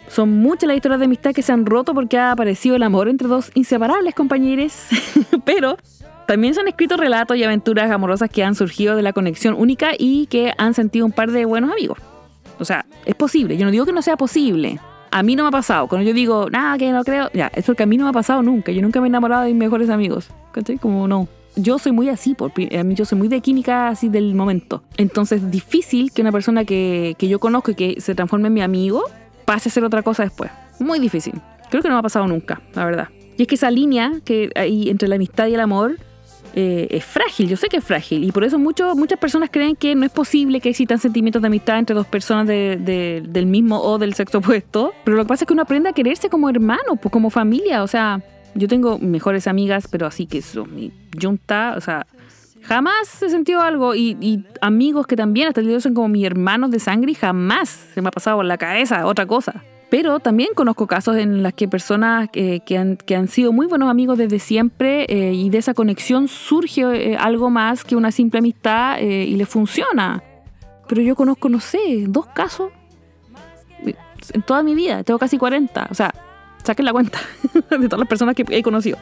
Son 0.09 0.31
muchas 0.31 0.67
las 0.67 0.77
historias 0.77 0.99
de 0.99 1.07
amistad 1.07 1.33
que 1.33 1.43
se 1.43 1.53
han 1.53 1.67
roto 1.67 1.95
porque 1.95 2.19
ha 2.19 2.33
aparecido 2.33 2.75
el 2.75 2.83
amor 2.83 3.09
entre 3.09 3.29
dos 3.29 3.53
inseparables 3.55 4.13
compañeros, 4.13 4.89
pero 5.45 5.77
también 6.29 6.53
se 6.53 6.61
han 6.61 6.69
escrito 6.69 6.99
relatos 6.99 7.39
y 7.39 7.43
aventuras 7.43 7.91
amorosas 7.91 8.29
que 8.29 8.45
han 8.45 8.55
surgido 8.55 8.95
de 8.97 9.01
la 9.01 9.15
conexión 9.15 9.55
única 9.55 9.93
y 9.99 10.27
que 10.27 10.53
han 10.59 10.75
sentido 10.75 11.07
un 11.07 11.13
par 11.13 11.31
de 11.31 11.47
buenos 11.47 11.73
amigos. 11.73 11.99
O 12.59 12.67
sea, 12.67 12.85
es 13.07 13.15
posible. 13.15 13.57
Yo 13.57 13.65
no 13.65 13.71
digo 13.71 13.87
que 13.87 13.95
no 13.95 14.03
sea 14.03 14.19
posible. 14.19 14.79
A 15.11 15.23
mí 15.23 15.37
no 15.37 15.45
me 15.45 15.49
ha 15.49 15.53
pasado. 15.53 15.89
Cuando 15.89 16.07
yo 16.07 16.13
digo, 16.13 16.51
nada, 16.51 16.77
que 16.77 16.93
no 16.93 17.03
creo, 17.03 17.31
ya, 17.33 17.51
es 17.55 17.65
porque 17.65 17.85
a 17.85 17.87
mí 17.87 17.97
no 17.97 18.05
me 18.05 18.11
ha 18.11 18.13
pasado 18.13 18.43
nunca. 18.43 18.73
Yo 18.73 18.83
nunca 18.83 19.01
me 19.01 19.07
he 19.07 19.09
enamorado 19.09 19.45
de 19.45 19.55
mis 19.55 19.57
mejores 19.57 19.89
amigos. 19.89 20.29
¿Cachai? 20.53 20.77
Como 20.77 21.09
no. 21.09 21.29
Yo 21.57 21.79
soy 21.79 21.93
muy 21.93 22.11
así, 22.11 22.35
por, 22.35 22.51
a 22.51 22.85
mí 22.85 22.95
yo 22.95 23.07
soy 23.07 23.17
muy 23.17 23.29
de 23.29 23.41
química 23.41 23.89
así 23.89 24.11
del 24.11 24.35
momento. 24.35 24.83
Entonces, 24.99 25.43
es 25.43 25.51
difícil 25.51 26.13
que 26.13 26.21
una 26.21 26.31
persona 26.31 26.67
que, 26.67 27.17
que 27.17 27.29
yo 27.29 27.39
conozco 27.41 27.71
y 27.71 27.75
que 27.75 28.03
se 28.03 28.15
transforme 28.15 28.49
en 28.49 28.53
mi 28.53 28.61
amigo 28.61 29.03
pase 29.47 29.71
a 29.71 29.73
ser 29.73 29.83
otra 29.83 30.03
cosa 30.03 30.25
después. 30.25 30.51
Muy 30.79 30.99
difícil. 30.99 31.41
Creo 31.71 31.83
que 31.83 31.89
no 31.89 31.95
me 31.95 32.01
ha 32.01 32.03
pasado 32.03 32.27
nunca, 32.27 32.61
la 32.75 32.85
verdad. 32.85 33.09
Y 33.39 33.43
es 33.43 33.49
que 33.49 33.55
esa 33.55 33.71
línea 33.71 34.21
que 34.27 34.51
hay 34.55 34.91
entre 34.91 35.09
la 35.09 35.15
amistad 35.15 35.47
y 35.47 35.55
el 35.55 35.61
amor 35.61 35.97
eh, 36.61 36.89
es 36.91 37.05
frágil, 37.05 37.49
yo 37.49 37.57
sé 37.57 37.69
que 37.69 37.77
es 37.77 37.85
frágil. 37.85 38.25
Y 38.25 38.33
por 38.33 38.43
eso 38.43 38.59
muchas 38.59 39.19
personas 39.21 39.49
creen 39.49 39.77
que 39.77 39.95
no 39.95 40.05
es 40.05 40.11
posible 40.11 40.61
que 40.61 40.71
existan 40.71 40.99
sentimientos 40.99 41.41
de 41.41 41.47
amistad 41.47 41.79
entre 41.79 41.95
dos 41.95 42.09
personas 42.09 42.49
del 42.49 43.47
mismo 43.47 43.81
o 43.81 43.97
del 43.97 44.15
sexo 44.15 44.39
opuesto. 44.39 44.93
Pero 45.05 45.17
lo 45.17 45.23
que 45.23 45.29
pasa 45.29 45.45
es 45.45 45.47
que 45.47 45.53
uno 45.53 45.63
aprende 45.63 45.89
a 45.89 45.93
quererse 45.93 46.29
como 46.29 46.51
hermano, 46.51 46.97
pues 47.01 47.13
como 47.13 47.31
familia. 47.31 47.85
O 47.85 47.87
sea, 47.87 48.21
yo 48.57 48.67
tengo 48.67 48.99
mejores 48.99 49.47
amigas, 49.47 49.87
pero 49.89 50.09
así 50.09 50.27
que 50.27 50.43
son 50.43 50.75
mi 50.75 50.93
junta, 51.17 51.75
o 51.77 51.81
sea, 51.81 52.09
Jamás 52.65 53.23
he 53.23 53.31
sentido 53.31 53.63
algo 53.63 53.95
y, 53.95 54.45
amigos 54.61 55.07
que 55.07 55.17
también 55.17 55.47
hasta 55.49 55.61
el 55.61 55.67
día 55.67 55.73
de 55.73 55.77
hoy 55.77 55.81
son 55.81 55.95
como 55.95 56.09
mis 56.09 56.27
hermanos 56.27 56.73
de 56.73 56.81
sangre 56.81 57.13
y 57.13 57.15
jamás 57.15 57.69
se 57.95 58.03
me 58.03 58.09
ha 58.09 58.11
pasado 58.11 58.39
por 58.39 58.45
la 58.45 58.59
cabeza 58.59 59.07
otra 59.07 59.27
cosa. 59.27 59.63
Pero 59.91 60.21
también 60.21 60.51
conozco 60.55 60.87
casos 60.87 61.17
en 61.17 61.43
los 61.43 61.55
que 61.55 61.67
personas 61.67 62.29
eh, 62.35 62.61
que, 62.61 62.77
han, 62.77 62.97
que, 62.97 63.17
han, 63.17 63.29
sido 63.29 63.53
muy 63.53 63.67
buenos 63.67 63.91
amigos 63.91 64.19
desde 64.19 64.39
siempre 64.39 65.07
eh, 65.09 65.33
y 65.33 65.49
de 65.49 65.59
esa 65.59 65.73
conexión 65.73 66.29
surge 66.29 66.83
eh, 66.83 67.17
algo 67.17 67.49
más 67.49 67.85
que 67.85 67.97
una 67.97 68.13
simple 68.13 68.41
amistad 68.41 68.99
y 69.01 69.35
le 69.35 69.47
funciona. 69.47 70.23
Pero 70.89 71.01
yo 71.03 71.17
conozco, 71.17 71.49
no 71.49 71.61
sé, 71.61 72.05
dos 72.07 72.27
casos 72.27 72.71
en 74.33 74.43
toda 74.43 74.63
mi 74.63 74.75
vida. 74.75 75.03
Tengo 75.05 75.19
casi 75.19 75.39
40. 75.39 75.89
O 75.91 75.95
sea, 75.95 76.13
saquen 76.63 76.85
la 76.85 76.93
cuenta 76.93 77.19
de 77.71 77.89
todas 77.89 78.01
las 78.01 78.09
personas 78.09 78.35
que 78.35 78.45
he 78.51 78.63
conocido. 78.63 78.99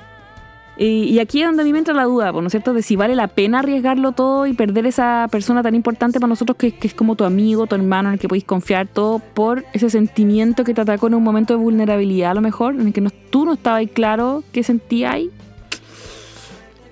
Y, 0.78 1.18
aquí 1.20 1.40
es 1.40 1.46
donde 1.46 1.62
a 1.62 1.64
mí 1.64 1.72
me 1.72 1.78
entra 1.78 1.94
la 1.94 2.04
duda, 2.04 2.32
¿no 2.32 2.46
es 2.46 2.50
cierto?, 2.50 2.74
de 2.74 2.82
si 2.82 2.96
vale 2.96 3.14
la 3.14 3.28
pena 3.28 3.60
arriesgarlo 3.60 4.12
todo 4.12 4.46
y 4.46 4.52
perder 4.52 4.86
esa 4.86 5.26
persona 5.30 5.62
tan 5.62 5.74
importante 5.74 6.20
para 6.20 6.28
nosotros 6.28 6.56
que, 6.58 6.74
es 6.80 6.92
como 6.92 7.16
tu 7.16 7.24
amigo, 7.24 7.66
tu 7.66 7.76
hermano, 7.76 8.10
en 8.10 8.14
el 8.14 8.18
que 8.18 8.28
podéis 8.28 8.44
confiar 8.44 8.86
todo, 8.86 9.18
por 9.18 9.64
ese 9.72 9.88
sentimiento 9.88 10.64
que 10.64 10.74
te 10.74 10.82
atacó 10.82 11.06
en 11.06 11.14
un 11.14 11.22
momento 11.22 11.54
de 11.54 11.60
vulnerabilidad 11.60 12.32
a 12.32 12.34
lo 12.34 12.42
mejor, 12.42 12.74
en 12.74 12.88
el 12.88 12.92
que 12.92 13.00
tú 13.30 13.46
no 13.46 13.54
estabas 13.54 13.84
claro 13.92 14.44
qué 14.52 14.62
sentías. 14.62 15.22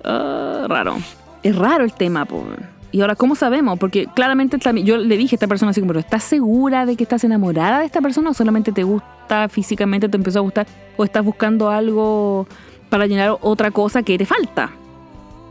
Uh, 0.03 0.67
raro. 0.67 0.95
Es 1.43 1.55
raro 1.55 1.83
el 1.83 1.93
tema, 1.93 2.25
por. 2.25 2.75
Y 2.91 3.01
ahora, 3.01 3.15
¿cómo 3.15 3.35
sabemos? 3.35 3.77
Porque 3.77 4.07
claramente 4.07 4.57
yo 4.83 4.97
le 4.97 5.17
dije 5.17 5.35
a 5.35 5.37
esta 5.37 5.47
persona 5.47 5.71
así 5.71 5.81
como, 5.81 5.93
¿estás 5.93 6.23
segura 6.23 6.85
de 6.85 6.95
que 6.95 7.03
estás 7.03 7.23
enamorada 7.23 7.79
de 7.79 7.85
esta 7.85 8.01
persona 8.01 8.29
o 8.29 8.33
solamente 8.33 8.71
te 8.71 8.83
gusta 8.83 9.49
físicamente, 9.49 10.07
te 10.07 10.15
empezó 10.15 10.39
a 10.39 10.41
gustar 10.43 10.65
o 10.95 11.03
estás 11.03 11.25
buscando 11.25 11.69
algo 11.69 12.47
para 12.89 13.07
llenar 13.07 13.37
otra 13.41 13.71
cosa 13.71 14.03
que 14.03 14.17
te 14.17 14.25
falta. 14.25 14.71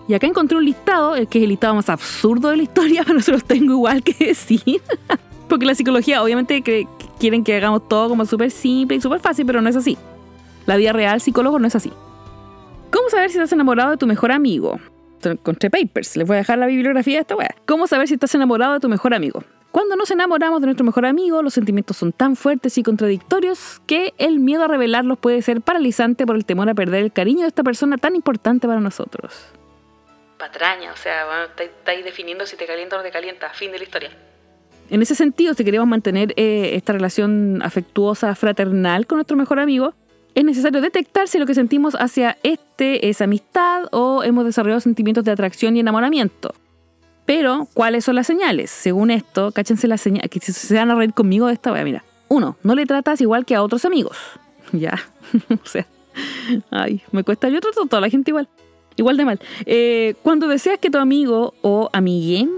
Y 0.07 0.15
acá 0.15 0.27
encontré 0.27 0.57
un 0.57 0.65
listado, 0.65 1.15
que 1.29 1.39
es 1.39 1.45
el 1.45 1.49
listado 1.49 1.75
más 1.75 1.89
absurdo 1.89 2.51
de 2.51 2.59
la 2.59 2.63
historia, 2.63 3.03
pero 3.07 3.21
se 3.21 3.33
los 3.33 3.45
tengo 3.45 3.73
igual 3.73 4.03
que 4.03 4.27
decir. 4.27 4.83
Porque 5.49 5.67
la 5.67 5.75
psicología, 5.75 6.23
obviamente, 6.23 6.63
quieren 7.19 7.45
que 7.45 7.57
hagamos 7.57 7.89
todo 7.89 8.09
como 8.09 8.25
súper 8.25 8.51
simple 8.51 8.97
y 8.97 9.01
súper 9.01 9.21
fácil, 9.21 9.47
pero 9.47 9.61
no 9.61 9.69
es 9.69 9.77
así. 9.77 9.97
La 10.67 10.77
vida 10.77 10.93
real, 10.93 11.21
psicólogo, 11.21 11.59
no 11.59 11.67
es 11.67 11.75
así. 11.75 11.93
¿Cómo 12.91 13.09
saber 13.11 13.31
si 13.31 13.37
estás 13.37 13.53
enamorado 13.53 13.91
de 13.91 13.97
tu 13.97 14.07
mejor 14.07 14.33
amigo? 14.33 14.79
Encontré 15.23 15.71
papers, 15.71 16.17
les 16.17 16.27
voy 16.27 16.35
a 16.35 16.39
dejar 16.39 16.59
la 16.59 16.67
bibliografía 16.67 17.15
de 17.15 17.21
esta 17.21 17.37
weá. 17.37 17.55
¿Cómo 17.67 17.87
saber 17.87 18.09
si 18.09 18.15
estás 18.15 18.35
enamorado 18.35 18.75
de 18.75 18.81
tu 18.81 18.89
mejor 18.89 19.15
amigo? 19.15 19.43
Cuando 19.75 19.97
nos 19.97 20.09
enamoramos 20.13 20.61
de 20.61 20.69
nuestro 20.69 20.87
mejor 20.87 21.05
amigo, 21.05 21.43
los 21.43 21.55
sentimientos 21.55 21.97
son 21.97 22.13
tan 22.13 22.37
fuertes 22.37 22.79
y 22.79 22.85
contradictorios 22.85 23.83
que 23.89 24.15
el 24.19 24.39
miedo 24.39 24.63
a 24.63 24.69
revelarlos 24.69 25.19
puede 25.19 25.43
ser 25.43 25.63
paralizante 25.63 26.25
por 26.25 26.37
el 26.37 26.45
temor 26.45 26.69
a 26.69 26.75
perder 26.75 27.03
el 27.03 27.11
cariño 27.11 27.41
de 27.41 27.49
esta 27.49 27.65
persona 27.65 27.99
tan 27.99 28.15
importante 28.15 28.69
para 28.69 28.79
nosotros. 28.79 29.35
Patraña, 30.39 30.93
o 30.93 30.97
sea, 30.97 31.27
estáis 31.59 32.05
definiendo 32.05 32.47
si 32.47 32.55
te 32.57 32.67
calienta 32.67 32.95
o 32.95 32.99
no 33.01 33.03
te 33.03 33.11
calienta, 33.11 33.49
fin 33.49 33.73
de 33.73 33.79
la 33.79 33.85
historia. 33.85 34.11
En 34.91 35.03
ese 35.03 35.17
sentido, 35.17 35.55
si 35.55 35.65
queremos 35.65 35.89
mantener 35.89 36.35
eh, 36.37 36.77
esta 36.77 36.93
relación 36.93 37.61
afectuosa, 37.61 38.33
fraternal 38.37 39.09
con 39.09 39.17
nuestro 39.17 39.37
mejor 39.37 39.59
amigo, 39.59 39.93
es 40.37 40.45
necesario 40.45 40.83
detectar 40.83 41.27
si 41.27 41.41
lo 41.41 41.47
que 41.47 41.55
sentimos 41.57 41.97
hacia 41.99 42.39
este 42.45 43.09
es 43.09 43.21
amistad 43.21 43.89
o 43.91 44.23
hemos 44.23 44.45
desarrollado 44.45 44.79
sentimientos 44.79 45.25
de 45.25 45.33
atracción 45.33 45.77
y 45.77 45.81
enamoramiento. 45.81 46.55
Pero, 47.27 47.69
¿cuáles 47.73 48.05
son 48.05 48.17
las 48.17 48.27
señales? 48.27 48.71
Según 48.71 49.11
esto, 49.11 49.53
cáchense 49.53 49.89
las 49.89 50.01
señales, 50.01 50.31
que 50.31 50.41
se 50.41 50.75
van 50.75 50.91
a 50.91 50.95
reír 50.95 51.15
conmigo 51.15 51.47
de 51.47 51.55
esta 51.55 51.73
wea, 51.73 51.85
mira. 51.85 52.05
Uno, 52.29 52.57
no 52.63 52.75
le 52.75 52.87
tratas 52.87 53.21
igual 53.21 53.45
que 53.45 53.55
a 53.55 53.63
otros 53.63 53.85
amigos. 53.85 54.17
Ya, 54.73 54.99
o 55.51 55.67
sea, 55.69 55.87
ay, 56.71 57.03
me 57.13 57.23
cuesta, 57.23 57.49
yo 57.49 57.61
trato 57.61 57.83
a 57.83 57.87
toda 57.87 58.01
la 58.01 58.09
gente 58.09 58.33
igual. 58.33 58.49
Igual 58.97 59.17
de 59.17 59.25
mal. 59.25 59.41
Eh, 59.67 60.15
cuando 60.23 60.49
deseas 60.49 60.79
que 60.79 60.91
tu 60.91 60.99
amigo 60.99 61.55
o 61.63 61.91
amigue, 61.93 62.49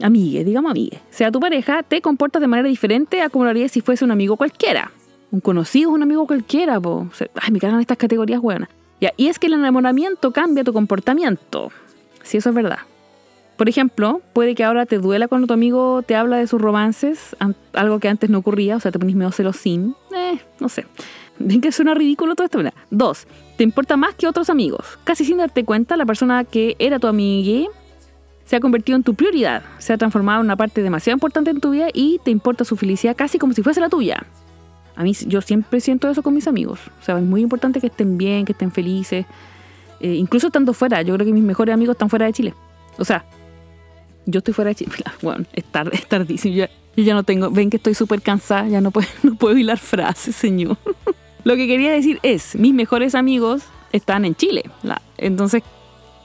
amigue, 0.00 0.44
digamos 0.44 0.70
amigue, 0.70 1.00
sea 1.10 1.32
tu 1.32 1.40
pareja, 1.40 1.82
te 1.82 2.00
comportas 2.00 2.40
de 2.40 2.46
manera 2.46 2.68
diferente 2.68 3.22
a 3.22 3.30
como 3.30 3.44
lo 3.44 3.50
harías 3.50 3.72
si 3.72 3.80
fuese 3.80 4.04
un 4.04 4.10
amigo 4.12 4.36
cualquiera. 4.36 4.92
Un 5.32 5.40
conocido 5.40 5.90
un 5.90 6.02
amigo 6.02 6.26
cualquiera, 6.26 6.80
po. 6.80 7.08
ay, 7.40 7.50
me 7.50 7.58
cagan 7.58 7.80
estas 7.80 7.96
categorías 7.96 8.40
buenas. 8.40 8.68
Ya, 9.00 9.12
y 9.16 9.28
es 9.28 9.38
que 9.38 9.48
el 9.48 9.54
enamoramiento 9.54 10.32
cambia 10.32 10.62
tu 10.62 10.72
comportamiento. 10.72 11.72
Si 12.22 12.36
eso 12.36 12.50
es 12.50 12.54
verdad. 12.54 12.78
Por 13.56 13.68
ejemplo, 13.68 14.20
puede 14.32 14.54
que 14.54 14.64
ahora 14.64 14.84
te 14.84 14.98
duela 14.98 15.28
cuando 15.28 15.46
tu 15.46 15.54
amigo 15.54 16.02
te 16.02 16.16
habla 16.16 16.38
de 16.38 16.46
sus 16.46 16.60
romances, 16.60 17.36
algo 17.72 18.00
que 18.00 18.08
antes 18.08 18.28
no 18.28 18.38
ocurría, 18.38 18.76
o 18.76 18.80
sea, 18.80 18.90
te 18.90 18.98
pones 18.98 19.14
medio 19.14 19.30
celosín. 19.30 19.94
Eh, 20.14 20.38
no 20.58 20.68
sé. 20.68 20.86
Ven 21.38 21.60
que 21.60 21.72
suena 21.72 21.94
ridículo 21.94 22.34
todo 22.34 22.46
esto. 22.46 22.60
Dos, 22.90 23.26
te 23.56 23.64
importa 23.64 23.96
más 23.96 24.14
que 24.14 24.26
otros 24.26 24.50
amigos. 24.50 24.98
Casi 25.04 25.24
sin 25.24 25.38
darte 25.38 25.64
cuenta, 25.64 25.96
la 25.96 26.06
persona 26.06 26.44
que 26.44 26.76
era 26.78 26.98
tu 26.98 27.06
amiga 27.06 27.68
se 28.44 28.56
ha 28.56 28.60
convertido 28.60 28.96
en 28.96 29.02
tu 29.02 29.14
prioridad, 29.14 29.62
se 29.78 29.92
ha 29.92 29.98
transformado 29.98 30.40
en 30.40 30.46
una 30.46 30.56
parte 30.56 30.82
demasiado 30.82 31.16
importante 31.16 31.50
en 31.50 31.60
tu 31.60 31.70
vida 31.70 31.88
y 31.92 32.20
te 32.24 32.30
importa 32.30 32.64
su 32.64 32.76
felicidad 32.76 33.16
casi 33.16 33.38
como 33.38 33.52
si 33.52 33.62
fuese 33.62 33.80
la 33.80 33.88
tuya. 33.88 34.26
A 34.96 35.02
mí 35.02 35.12
yo 35.26 35.40
siempre 35.40 35.80
siento 35.80 36.08
eso 36.08 36.22
con 36.22 36.34
mis 36.34 36.46
amigos. 36.46 36.80
O 37.00 37.04
sea, 37.04 37.18
es 37.18 37.24
muy 37.24 37.40
importante 37.40 37.80
que 37.80 37.86
estén 37.86 38.18
bien, 38.18 38.44
que 38.44 38.52
estén 38.52 38.70
felices. 38.70 39.26
Eh, 40.00 40.14
incluso 40.14 40.48
estando 40.48 40.72
fuera, 40.72 41.02
yo 41.02 41.14
creo 41.14 41.26
que 41.26 41.32
mis 41.32 41.42
mejores 41.42 41.72
amigos 41.72 41.94
están 41.94 42.10
fuera 42.10 42.26
de 42.26 42.32
Chile. 42.32 42.54
O 42.98 43.04
sea, 43.04 43.24
yo 44.26 44.38
estoy 44.38 44.54
fuera 44.54 44.70
de 44.70 44.74
Chile. 44.76 44.92
Bueno, 45.22 45.44
es, 45.52 45.64
tarde, 45.64 45.92
es 45.94 46.06
tardísimo. 46.06 46.54
Yo, 46.54 46.66
ya 46.96 47.14
no 47.14 47.22
tengo. 47.22 47.50
Ven 47.50 47.70
que 47.70 47.76
estoy 47.76 47.94
súper 47.94 48.22
cansada. 48.22 48.68
Ya 48.68 48.80
no 48.80 48.90
puedo, 48.90 49.08
no 49.22 49.34
puedo 49.34 49.56
hilar 49.56 49.78
frases, 49.78 50.36
señor. 50.36 50.76
Lo 51.44 51.56
que 51.56 51.66
quería 51.66 51.92
decir 51.92 52.20
es: 52.22 52.54
mis 52.56 52.74
mejores 52.74 53.14
amigos 53.14 53.62
están 53.92 54.24
en 54.24 54.34
Chile. 54.34 54.64
entonces, 55.18 55.62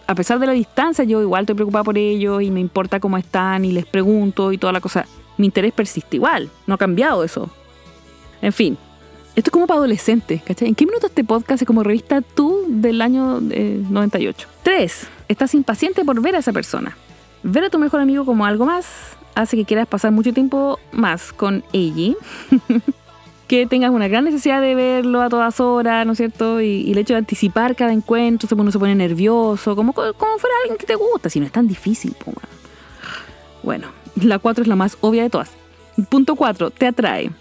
a 0.07 0.15
pesar 0.15 0.39
de 0.39 0.47
la 0.47 0.53
distancia, 0.53 1.03
yo 1.03 1.21
igual 1.21 1.43
estoy 1.43 1.55
preocupada 1.55 1.83
por 1.83 1.97
ellos 1.97 2.41
y 2.41 2.49
me 2.49 2.59
importa 2.59 2.99
cómo 2.99 3.17
están 3.17 3.63
y 3.63 3.71
les 3.71 3.85
pregunto 3.85 4.51
y 4.51 4.57
toda 4.57 4.73
la 4.73 4.81
cosa. 4.81 5.05
Mi 5.37 5.45
interés 5.45 5.71
persiste 5.71 6.17
igual. 6.17 6.49
No 6.67 6.75
ha 6.75 6.77
cambiado 6.77 7.23
eso. 7.23 7.49
En 8.41 8.51
fin. 8.51 8.77
Esto 9.35 9.49
es 9.49 9.51
como 9.51 9.67
para 9.67 9.77
adolescentes, 9.77 10.41
¿cachai? 10.41 10.67
¿En 10.67 10.75
qué 10.75 10.85
minuto 10.85 11.07
este 11.07 11.23
podcast 11.23 11.61
es 11.61 11.67
como 11.67 11.83
revista 11.83 12.21
tú 12.21 12.65
del 12.67 13.01
año 13.01 13.39
98? 13.39 14.47
3. 14.63 15.07
Estás 15.29 15.53
impaciente 15.53 16.03
por 16.03 16.19
ver 16.21 16.35
a 16.35 16.39
esa 16.39 16.51
persona. 16.51 16.97
Ver 17.43 17.63
a 17.63 17.69
tu 17.69 17.79
mejor 17.79 18.01
amigo 18.01 18.25
como 18.25 18.45
algo 18.45 18.65
más 18.65 19.17
hace 19.35 19.55
que 19.55 19.65
quieras 19.65 19.87
pasar 19.87 20.11
mucho 20.11 20.33
tiempo 20.33 20.79
más 20.91 21.31
con 21.31 21.63
ella. 21.71 22.15
que 23.49 23.65
tengas 23.65 23.89
una 23.89 24.07
gran 24.07 24.25
necesidad 24.25 24.61
de 24.61 24.75
verlo 24.75 25.21
a 25.21 25.29
todas 25.29 25.59
horas, 25.59 26.05
¿no 26.05 26.11
es 26.11 26.17
cierto? 26.19 26.61
Y, 26.61 26.91
el 26.91 26.97
hecho 26.99 27.13
de 27.13 27.17
anticipar 27.17 27.75
cada 27.75 27.91
encuentro, 27.91 28.47
uno 28.55 28.71
se 28.71 28.77
pone 28.77 28.93
nervioso, 28.93 29.75
como, 29.75 29.93
como 29.93 30.37
fuera 30.37 30.55
alguien 30.61 30.77
que 30.77 30.85
te 30.85 30.93
gusta, 30.93 31.29
si 31.29 31.39
no 31.39 31.47
es 31.47 31.51
tan 31.51 31.67
difícil. 31.67 32.15
Bueno, 33.63 33.87
la 34.21 34.37
4 34.37 34.61
es 34.61 34.67
la 34.67 34.75
más 34.75 34.97
obvia 35.01 35.23
de 35.23 35.31
todas. 35.31 35.51
Punto 36.09 36.35
4, 36.35 36.69
te 36.69 36.85
atrae. 36.85 37.31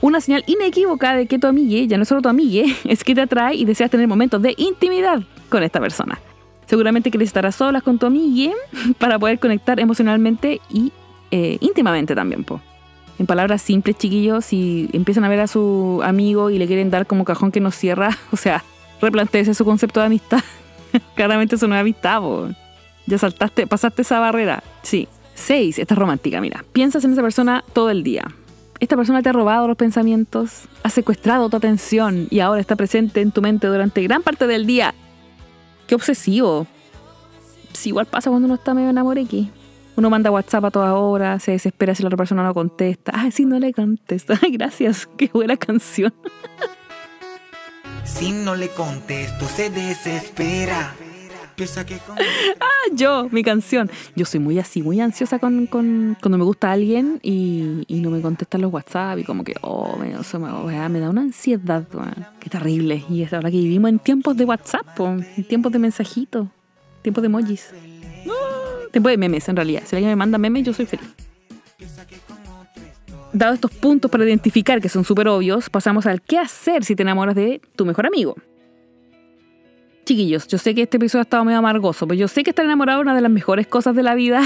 Una 0.00 0.20
señal 0.20 0.44
inequívoca 0.46 1.14
de 1.14 1.26
que 1.26 1.40
tu 1.40 1.48
amigue, 1.48 1.88
ya 1.88 1.96
no 1.96 2.04
es 2.04 2.08
solo 2.08 2.22
tu 2.22 2.28
amigue, 2.28 2.76
es 2.84 3.02
que 3.02 3.16
te 3.16 3.22
atrae 3.22 3.56
y 3.56 3.64
deseas 3.64 3.90
tener 3.90 4.06
momentos 4.06 4.40
de 4.40 4.54
intimidad 4.56 5.22
con 5.48 5.64
esta 5.64 5.80
persona. 5.80 6.20
Seguramente 6.68 7.10
quieres 7.10 7.30
estar 7.30 7.46
a 7.46 7.52
solas 7.52 7.82
con 7.82 7.98
tu 7.98 8.04
amigue 8.04 8.52
para 8.98 9.18
poder 9.18 9.38
conectar 9.38 9.80
emocionalmente 9.80 10.60
y 10.68 10.92
eh, 11.30 11.56
íntimamente 11.60 12.14
también, 12.14 12.44
po. 12.44 12.60
En 13.18 13.26
palabras 13.26 13.62
simples, 13.62 13.96
chiquillos, 13.96 14.44
si 14.44 14.88
empiezan 14.92 15.24
a 15.24 15.28
ver 15.28 15.40
a 15.40 15.46
su 15.46 16.00
amigo 16.04 16.50
y 16.50 16.58
le 16.58 16.66
quieren 16.66 16.90
dar 16.90 17.06
como 17.06 17.24
cajón 17.24 17.50
que 17.50 17.60
nos 17.60 17.74
cierra, 17.74 18.16
o 18.32 18.36
sea, 18.36 18.62
replanteese 19.00 19.54
su 19.54 19.64
concepto 19.64 20.00
de 20.00 20.06
amistad. 20.06 20.42
Claramente 21.16 21.56
eso 21.56 21.66
no 21.66 21.74
es 21.74 21.80
amistad, 21.80 22.20
po. 22.20 22.48
Ya 23.06 23.16
saltaste, 23.16 23.66
pasaste 23.66 24.02
esa 24.02 24.20
barrera. 24.20 24.62
Sí. 24.82 25.08
Seis, 25.34 25.78
esta 25.78 25.94
es 25.94 25.98
romántica, 25.98 26.40
mira. 26.40 26.64
Piensas 26.72 27.04
en 27.04 27.12
esa 27.12 27.22
persona 27.22 27.64
todo 27.72 27.90
el 27.90 28.02
día. 28.02 28.26
Esta 28.78 28.96
persona 28.96 29.22
te 29.22 29.30
ha 29.30 29.32
robado 29.32 29.66
los 29.66 29.76
pensamientos, 29.76 30.68
ha 30.82 30.90
secuestrado 30.90 31.48
tu 31.48 31.56
atención 31.56 32.26
y 32.30 32.40
ahora 32.40 32.60
está 32.60 32.76
presente 32.76 33.20
en 33.20 33.32
tu 33.32 33.40
mente 33.40 33.66
durante 33.66 34.02
gran 34.02 34.22
parte 34.22 34.46
del 34.46 34.66
día. 34.66 34.94
Qué 35.88 35.94
obsesivo. 35.94 36.66
Sí, 37.72 37.88
igual 37.88 38.06
pasa 38.06 38.30
cuando 38.30 38.46
uno 38.46 38.54
está 38.56 38.74
medio 38.74 38.90
enamorado 38.90 39.26
aquí. 39.26 39.50
Uno 39.96 40.10
manda 40.10 40.30
WhatsApp 40.30 40.66
a 40.66 40.70
toda 40.70 40.94
hora, 40.94 41.40
se 41.40 41.52
desespera 41.52 41.94
si 41.94 42.04
la 42.04 42.08
otra 42.08 42.18
persona 42.18 42.44
no 42.44 42.54
contesta. 42.54 43.10
Ay, 43.14 43.32
sí, 43.32 43.44
no 43.44 43.58
le 43.58 43.72
contesta. 43.72 44.38
Gracias. 44.52 45.08
Qué 45.16 45.30
buena 45.32 45.56
canción. 45.56 46.14
Si 48.04 48.30
no 48.30 48.54
le 48.54 48.68
contesto, 48.68 49.46
se 49.46 49.70
desespera. 49.70 50.94
ah, 52.60 52.66
yo, 52.94 53.28
mi 53.30 53.42
canción. 53.42 53.90
Yo 54.16 54.24
soy 54.24 54.40
muy 54.40 54.58
así, 54.58 54.82
muy 54.82 55.00
ansiosa 55.00 55.38
con, 55.38 55.66
cuando 55.66 56.38
me 56.38 56.44
gusta 56.44 56.72
alguien 56.72 57.20
y, 57.22 57.84
no 57.88 58.10
me 58.10 58.20
contestan 58.20 58.62
los 58.62 58.72
WhatsApp 58.72 59.18
y 59.18 59.24
como 59.24 59.44
que, 59.44 59.54
oh, 59.62 59.96
me, 59.96 60.08
me, 60.88 61.00
da 61.00 61.10
una 61.10 61.22
ansiedad. 61.22 61.86
Qué 62.40 62.50
terrible. 62.50 63.04
Y 63.10 63.22
es 63.22 63.32
ahora 63.32 63.50
que 63.50 63.56
vivimos 63.56 63.90
en 63.90 63.98
tiempos 63.98 64.36
de 64.36 64.44
WhatsApp, 64.44 64.86
en 64.98 65.44
tiempos 65.44 65.72
de 65.72 65.78
mensajitos, 65.78 66.48
tiempos 67.02 67.22
de 67.22 67.26
emojis. 67.26 67.70
tiempos 68.92 69.10
de 69.10 69.16
memes, 69.16 69.48
en 69.48 69.56
realidad. 69.56 69.82
Si 69.84 69.96
alguien 69.96 70.10
me 70.10 70.16
manda 70.16 70.38
memes, 70.38 70.64
yo 70.64 70.72
soy 70.72 70.86
feliz. 70.86 71.08
Dado 73.32 73.54
estos 73.54 73.70
puntos 73.72 74.10
para 74.10 74.24
identificar 74.24 74.80
que 74.80 74.88
son 74.88 75.04
súper 75.04 75.28
obvios, 75.28 75.68
pasamos 75.68 76.06
al 76.06 76.22
qué 76.22 76.38
hacer 76.38 76.82
si 76.84 76.96
te 76.96 77.02
enamoras 77.02 77.34
de 77.34 77.60
tu 77.76 77.84
mejor 77.84 78.06
amigo. 78.06 78.36
Chiquillos, 80.08 80.48
yo 80.48 80.56
sé 80.56 80.74
que 80.74 80.80
este 80.80 80.96
episodio 80.96 81.20
ha 81.20 81.24
estado 81.24 81.44
medio 81.44 81.58
amargoso, 81.58 82.08
pero 82.08 82.18
yo 82.18 82.28
sé 82.28 82.42
que 82.42 82.48
estar 82.48 82.64
enamorado 82.64 83.00
es 83.00 83.02
una 83.02 83.14
de 83.14 83.20
las 83.20 83.30
mejores 83.30 83.66
cosas 83.66 83.94
de 83.94 84.02
la 84.02 84.14
vida. 84.14 84.40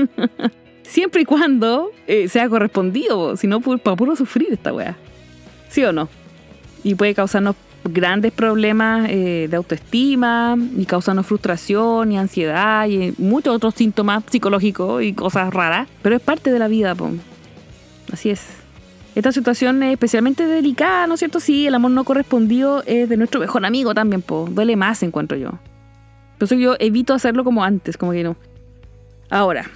Siempre 0.82 1.20
y 1.20 1.24
cuando 1.26 1.90
eh, 2.06 2.26
sea 2.28 2.48
correspondido, 2.48 3.36
si 3.36 3.46
no, 3.46 3.60
para 3.60 3.96
puro 3.96 4.16
sufrir 4.16 4.48
esta 4.50 4.72
weá. 4.72 4.96
¿Sí 5.68 5.84
o 5.84 5.92
no? 5.92 6.08
Y 6.84 6.94
puede 6.94 7.12
causarnos 7.12 7.54
grandes 7.84 8.32
problemas 8.32 9.10
eh, 9.10 9.46
de 9.50 9.56
autoestima, 9.58 10.56
y 10.74 10.86
causarnos 10.86 11.26
frustración 11.26 12.10
y 12.10 12.16
ansiedad 12.16 12.88
y 12.88 13.12
muchos 13.18 13.54
otros 13.54 13.74
síntomas 13.74 14.24
psicológicos 14.30 15.02
y 15.02 15.12
cosas 15.12 15.52
raras. 15.52 15.86
Pero 16.00 16.16
es 16.16 16.22
parte 16.22 16.50
de 16.50 16.58
la 16.58 16.68
vida. 16.68 16.96
Así 18.10 18.30
es. 18.30 18.46
Esta 19.18 19.32
situación 19.32 19.82
es 19.82 19.94
especialmente 19.94 20.46
delicada, 20.46 21.08
¿no 21.08 21.14
es 21.14 21.18
cierto? 21.18 21.40
Sí, 21.40 21.66
el 21.66 21.74
amor 21.74 21.90
no 21.90 22.04
correspondido 22.04 22.84
es 22.86 23.08
de 23.08 23.16
nuestro 23.16 23.40
mejor 23.40 23.66
amigo 23.66 23.92
también, 23.92 24.22
po. 24.22 24.48
duele 24.48 24.76
más, 24.76 25.02
encuentro 25.02 25.36
yo. 25.36 25.58
Por 26.38 26.44
eso 26.44 26.54
yo 26.54 26.76
evito 26.78 27.14
hacerlo 27.14 27.42
como 27.42 27.64
antes, 27.64 27.96
como 27.96 28.12
que 28.12 28.22
no. 28.22 28.36
Ahora, 29.28 29.68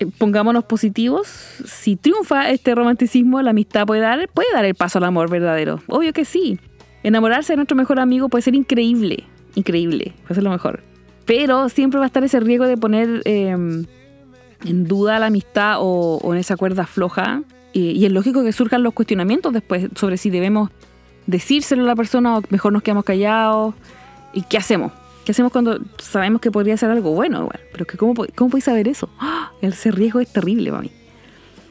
eh, 0.00 0.06
pongámonos 0.18 0.64
positivos. 0.64 1.28
Si 1.28 1.96
triunfa 1.96 2.50
este 2.50 2.74
romanticismo, 2.74 3.40
la 3.40 3.52
amistad 3.52 3.86
puede 3.86 4.02
dar, 4.02 4.28
puede 4.28 4.52
dar 4.52 4.66
el 4.66 4.74
paso 4.74 4.98
al 4.98 5.04
amor 5.04 5.30
verdadero. 5.30 5.80
Obvio 5.86 6.12
que 6.12 6.26
sí. 6.26 6.60
Enamorarse 7.02 7.54
de 7.54 7.56
nuestro 7.56 7.74
mejor 7.74 8.00
amigo 8.00 8.28
puede 8.28 8.42
ser 8.42 8.54
increíble. 8.54 9.24
Increíble. 9.54 10.12
Puede 10.24 10.34
ser 10.34 10.44
lo 10.44 10.50
mejor. 10.50 10.82
Pero 11.24 11.70
siempre 11.70 11.96
va 11.96 12.04
a 12.04 12.08
estar 12.08 12.22
ese 12.22 12.38
riesgo 12.38 12.66
de 12.66 12.76
poner 12.76 13.22
em, 13.24 13.86
en 14.66 14.84
duda 14.84 15.18
la 15.18 15.28
amistad 15.28 15.76
o, 15.78 16.18
o 16.22 16.34
en 16.34 16.40
esa 16.40 16.58
cuerda 16.58 16.84
floja 16.84 17.44
y 17.72 18.04
es 18.04 18.12
lógico 18.12 18.44
que 18.44 18.52
surjan 18.52 18.82
los 18.82 18.92
cuestionamientos 18.92 19.52
después 19.52 19.88
sobre 19.96 20.16
si 20.16 20.30
debemos 20.30 20.70
decírselo 21.26 21.84
a 21.84 21.86
la 21.86 21.96
persona 21.96 22.38
o 22.38 22.42
mejor 22.50 22.72
nos 22.72 22.82
quedamos 22.82 23.04
callados. 23.04 23.74
¿Y 24.32 24.42
qué 24.42 24.58
hacemos? 24.58 24.92
¿Qué 25.24 25.32
hacemos 25.32 25.52
cuando 25.52 25.78
sabemos 25.98 26.40
que 26.40 26.50
podría 26.50 26.76
ser 26.76 26.90
algo 26.90 27.12
bueno? 27.12 27.48
pero 27.72 27.84
que 27.84 27.96
¿cómo, 27.96 28.14
cómo 28.34 28.50
podéis 28.50 28.64
saber 28.64 28.88
eso? 28.88 29.08
¡Ah! 29.20 29.52
Ese 29.60 29.90
riesgo 29.90 30.20
es 30.20 30.32
terrible 30.32 30.70
para 30.70 30.82
mí. 30.82 30.90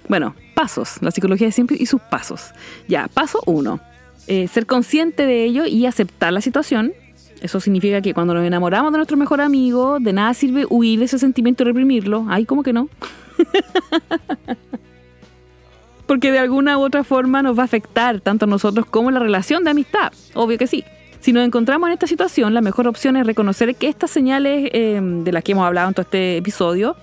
Bueno, 0.07 0.35
pasos. 0.55 0.97
La 1.01 1.11
psicología 1.11 1.47
de 1.47 1.51
siempre 1.51 1.77
y 1.79 1.85
sus 1.85 2.01
pasos. 2.01 2.51
Ya, 2.87 3.07
paso 3.07 3.41
uno. 3.45 3.79
Eh, 4.27 4.47
ser 4.47 4.65
consciente 4.65 5.25
de 5.25 5.43
ello 5.43 5.65
y 5.65 5.85
aceptar 5.85 6.31
la 6.31 6.41
situación. 6.41 6.93
Eso 7.41 7.59
significa 7.59 8.01
que 8.01 8.13
cuando 8.13 8.33
nos 8.33 8.45
enamoramos 8.45 8.91
de 8.91 8.99
nuestro 8.99 9.17
mejor 9.17 9.41
amigo, 9.41 9.99
de 9.99 10.13
nada 10.13 10.33
sirve 10.33 10.65
huir 10.69 10.99
de 10.99 11.05
ese 11.05 11.19
sentimiento 11.19 11.63
y 11.63 11.65
reprimirlo. 11.65 12.25
Ay, 12.29 12.45
¿cómo 12.45 12.63
que 12.63 12.71
no? 12.71 12.87
porque 16.11 16.29
de 16.29 16.39
alguna 16.39 16.77
u 16.77 16.81
otra 16.81 17.05
forma 17.05 17.41
nos 17.41 17.57
va 17.57 17.61
a 17.61 17.65
afectar 17.67 18.19
tanto 18.19 18.43
a 18.43 18.47
nosotros 18.49 18.85
como 18.85 19.11
la 19.11 19.19
relación 19.19 19.63
de 19.63 19.69
amistad. 19.69 20.11
Obvio 20.33 20.57
que 20.57 20.67
sí. 20.67 20.83
Si 21.21 21.31
nos 21.31 21.45
encontramos 21.45 21.87
en 21.87 21.93
esta 21.93 22.05
situación, 22.05 22.53
la 22.53 22.59
mejor 22.59 22.85
opción 22.89 23.15
es 23.15 23.25
reconocer 23.25 23.73
que 23.75 23.87
estas 23.87 24.11
señales 24.11 24.69
em, 24.73 25.23
de 25.23 25.31
las 25.31 25.41
que 25.41 25.53
hemos 25.53 25.65
hablado 25.65 25.87
en 25.87 25.93
todo 25.93 26.01
este 26.01 26.35
episodio 26.35 26.97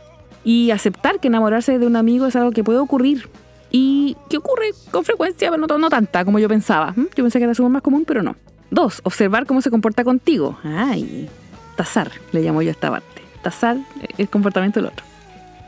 y 0.45 0.73
aceptar 0.73 1.21
que 1.21 1.29
enamorarse 1.29 1.79
de 1.79 1.87
un 1.87 1.97
amigo 1.97 2.27
es 2.27 2.37
algo 2.37 2.51
que 2.51 2.63
puede 2.63 2.81
ocurrir 2.81 3.31
y 3.71 4.15
que 4.29 4.37
ocurre 4.37 4.73
con 4.91 5.07
frecuencia, 5.07 5.51
pero 5.51 5.67
no, 5.67 5.79
no 5.79 5.89
tanta 5.89 6.23
como 6.27 6.39
yo 6.39 6.47
pensaba. 6.47 6.93
Yo 6.95 7.25
pensé 7.25 7.39
que 7.39 7.45
era 7.45 7.53
algo 7.53 7.71
más 7.71 7.81
común, 7.81 8.05
pero 8.07 8.23
no. 8.23 8.37
Dos, 8.71 9.01
observar 9.05 9.47
cómo 9.47 9.63
se 9.63 9.71
comporta 9.71 10.05
contigo. 10.05 10.59
Ay, 10.63 11.31
tasar, 11.77 12.11
le 12.33 12.43
llamo 12.43 12.61
yo 12.61 12.69
a 12.69 12.73
esta 12.73 12.91
parte. 12.91 13.23
Tasar 13.41 13.79
el 14.19 14.29
comportamiento 14.29 14.81
del 14.81 14.91
otro 14.91 15.09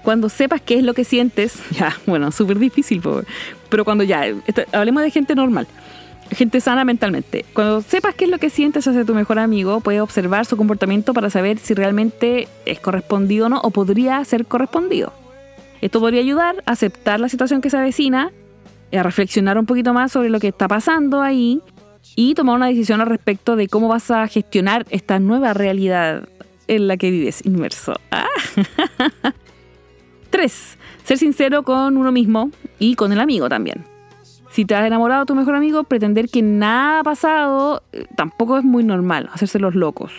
cuando 0.03 0.29
sepas 0.29 0.61
qué 0.61 0.79
es 0.79 0.85
lo 0.85 0.95
que 0.95 1.05
sientes, 1.05 1.61
ya, 1.71 1.97
bueno, 2.07 2.33
súper 2.33 2.59
difícil, 2.59 3.03
pero 3.69 3.85
cuando 3.85 4.05
ya, 4.05 4.25
hablemos 4.73 5.03
de 5.03 5.11
gente 5.11 5.35
normal, 5.35 5.67
gente 6.31 6.61
sana 6.61 6.85
mentalmente, 6.85 7.45
cuando 7.53 7.83
sepas 7.83 8.15
qué 8.15 8.25
es 8.25 8.31
lo 8.31 8.39
que 8.39 8.51
sientes 8.51 8.87
hacia 8.87 9.05
tu 9.05 9.15
mejor 9.15 9.39
amigo, 9.39 9.81
puedes 9.81 10.01
observar 10.01 10.47
su 10.47 10.57
comportamiento 10.57 11.13
para 11.13 11.31
saber 11.31 11.59
si 11.59 11.75
realmente 11.75 12.49
es 12.67 12.81
correspondido 12.81 13.47
o 13.47 13.49
no, 13.49 13.61
o 13.61 13.71
podría 13.71 14.25
ser 14.25 14.47
correspondido. 14.47 15.13
Esto 15.81 15.99
podría 16.01 16.21
ayudar 16.21 16.57
a 16.67 16.73
aceptar 16.73 17.21
la 17.21 17.29
situación 17.29 17.61
que 17.61 17.71
se 17.71 17.79
avecina, 17.79 18.31
a 18.93 19.03
reflexionar 19.03 19.59
un 19.59 19.67
poquito 19.67 19.95
más 19.95 20.13
sobre 20.13 20.29
lo 20.29 20.41
que 20.41 20.49
está 20.49 20.69
pasando 20.69 21.23
ahí 21.23 21.61
y 22.17 22.35
tomar 22.35 22.57
una 22.57 22.67
decisión 22.67 23.01
al 23.01 23.07
respecto 23.07 23.57
de 23.57 23.69
cómo 23.69 23.89
vas 23.89 24.11
a 24.11 24.27
gestionar 24.27 24.85
esta 24.91 25.19
nueva 25.19 25.55
realidad 25.55 26.29
en 26.69 26.87
la 26.87 26.97
que 26.97 27.11
vives 27.11 27.45
inmerso. 27.45 27.95
Ah. 28.11 28.27
Tres, 30.31 30.79
ser 31.05 31.19
sincero 31.19 31.63
con 31.63 31.97
uno 31.97 32.13
mismo 32.13 32.51
y 32.79 32.95
con 32.95 33.13
el 33.13 33.21
amigo 33.21 33.49
también. 33.49 33.85
Si 34.51 34.65
te 34.65 34.75
has 34.75 34.87
enamorado 34.87 35.21
de 35.21 35.27
tu 35.27 35.35
mejor 35.35 35.55
amigo, 35.55 35.85
pretender 35.85 36.29
que 36.29 36.43
nada 36.43 37.01
ha 37.01 37.05
pasado 37.05 37.83
eh, 37.93 38.07
tampoco 38.17 38.59
es 38.59 38.65
muy 38.65 38.83
normal, 38.83 39.29
hacerse 39.33 39.59
los 39.59 39.75
locos. 39.75 40.13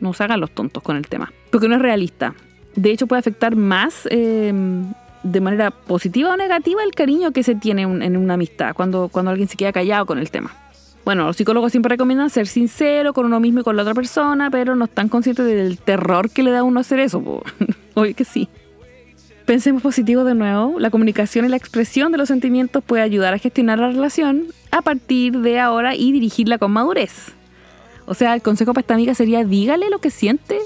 No 0.00 0.12
se 0.12 0.24
hagan 0.24 0.40
los 0.40 0.50
tontos 0.50 0.82
con 0.82 0.96
el 0.96 1.06
tema, 1.06 1.32
porque 1.50 1.68
no 1.68 1.76
es 1.76 1.82
realista. 1.82 2.34
De 2.76 2.90
hecho, 2.90 3.06
puede 3.06 3.20
afectar 3.20 3.56
más 3.56 4.08
em, 4.10 4.92
de 5.22 5.40
manera 5.40 5.70
positiva 5.70 6.32
o 6.32 6.36
negativa 6.36 6.82
el 6.82 6.94
cariño 6.94 7.32
que 7.32 7.42
se 7.42 7.54
tiene 7.54 7.82
en 7.82 8.16
una 8.16 8.34
amistad, 8.34 8.74
cuando, 8.74 9.08
cuando 9.08 9.30
alguien 9.30 9.48
se 9.48 9.56
queda 9.56 9.72
callado 9.72 10.06
con 10.06 10.18
el 10.18 10.30
tema. 10.30 10.52
Bueno, 11.04 11.26
los 11.26 11.36
psicólogos 11.36 11.70
siempre 11.70 11.90
recomiendan 11.90 12.30
ser 12.30 12.46
sincero 12.46 13.12
con 13.12 13.26
uno 13.26 13.38
mismo 13.38 13.60
y 13.60 13.62
con 13.62 13.76
la 13.76 13.82
otra 13.82 13.94
persona, 13.94 14.50
pero 14.50 14.74
no 14.74 14.86
están 14.86 15.10
conscientes 15.10 15.44
del 15.44 15.78
terror 15.78 16.30
que 16.30 16.42
le 16.42 16.50
da 16.50 16.60
a 16.60 16.62
uno 16.62 16.80
hacer 16.80 16.98
eso. 16.98 17.42
Oye 17.94 18.14
que 18.14 18.24
sí. 18.24 18.48
Pensemos 19.44 19.82
positivo 19.82 20.24
de 20.24 20.34
nuevo. 20.34 20.80
La 20.80 20.90
comunicación 20.90 21.44
y 21.44 21.48
la 21.48 21.56
expresión 21.56 22.10
de 22.12 22.18
los 22.18 22.28
sentimientos 22.28 22.82
puede 22.82 23.02
ayudar 23.02 23.34
a 23.34 23.38
gestionar 23.38 23.78
la 23.78 23.88
relación 23.88 24.46
a 24.70 24.80
partir 24.80 25.38
de 25.40 25.60
ahora 25.60 25.94
y 25.94 26.12
dirigirla 26.12 26.56
con 26.56 26.72
madurez. 26.72 27.32
O 28.06 28.14
sea, 28.14 28.34
el 28.34 28.42
consejo 28.42 28.72
para 28.72 28.80
esta 28.80 28.94
amiga 28.94 29.14
sería 29.14 29.44
dígale 29.44 29.90
lo 29.90 29.98
que 29.98 30.10
siente. 30.10 30.58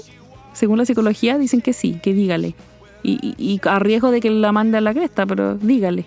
Según 0.53 0.77
la 0.77 0.85
psicología 0.85 1.37
dicen 1.37 1.61
que 1.61 1.73
sí, 1.73 1.99
que 2.01 2.13
dígale. 2.13 2.55
Y, 3.03 3.59
a 3.63 3.79
riesgo 3.79 4.11
de 4.11 4.21
que 4.21 4.29
la 4.29 4.51
mande 4.51 4.77
a 4.77 4.81
la 4.81 4.93
cresta, 4.93 5.25
pero 5.25 5.55
dígale. 5.55 6.05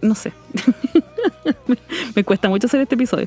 No 0.00 0.14
sé. 0.14 0.32
Me 2.14 2.24
cuesta 2.24 2.48
mucho 2.48 2.66
hacer 2.66 2.80
este 2.80 2.94
episodio. 2.94 3.26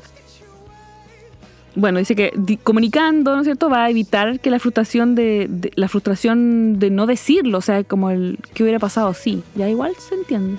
Bueno, 1.78 1.98
dice 1.98 2.14
que 2.16 2.32
comunicando, 2.62 3.34
¿no 3.34 3.40
es 3.40 3.44
cierto?, 3.46 3.70
va 3.70 3.84
a 3.84 3.90
evitar 3.90 4.40
que 4.40 4.50
la 4.50 4.58
frustración 4.58 5.14
de, 5.14 5.46
de- 5.48 5.72
la 5.76 5.88
frustración 5.88 6.78
de 6.78 6.90
no 6.90 7.06
decirlo, 7.06 7.58
o 7.58 7.60
sea, 7.62 7.84
como 7.84 8.10
el 8.10 8.38
que 8.54 8.62
hubiera 8.64 8.78
pasado, 8.78 9.14
sí, 9.14 9.42
ya 9.54 9.68
igual 9.68 9.94
se 9.96 10.14
entiende. 10.16 10.58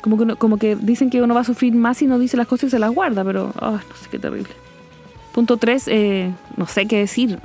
Como 0.00 0.16
que, 0.16 0.22
uno- 0.24 0.36
como 0.36 0.56
que 0.58 0.76
dicen 0.76 1.10
que 1.10 1.22
uno 1.22 1.34
va 1.34 1.40
a 1.40 1.44
sufrir 1.44 1.72
más 1.74 1.98
si 1.98 2.06
no 2.06 2.18
dice 2.18 2.36
las 2.36 2.46
cosas 2.48 2.68
y 2.68 2.70
se 2.70 2.78
las 2.78 2.90
guarda, 2.92 3.24
pero 3.24 3.52
ay, 3.60 3.72
no 3.88 3.96
sé 4.00 4.08
qué 4.10 4.18
terrible. 4.18 4.50
Punto 5.32 5.56
3, 5.56 5.86
no 6.56 6.66
sé 6.66 6.86
qué 6.86 6.98
decir. 6.98 7.38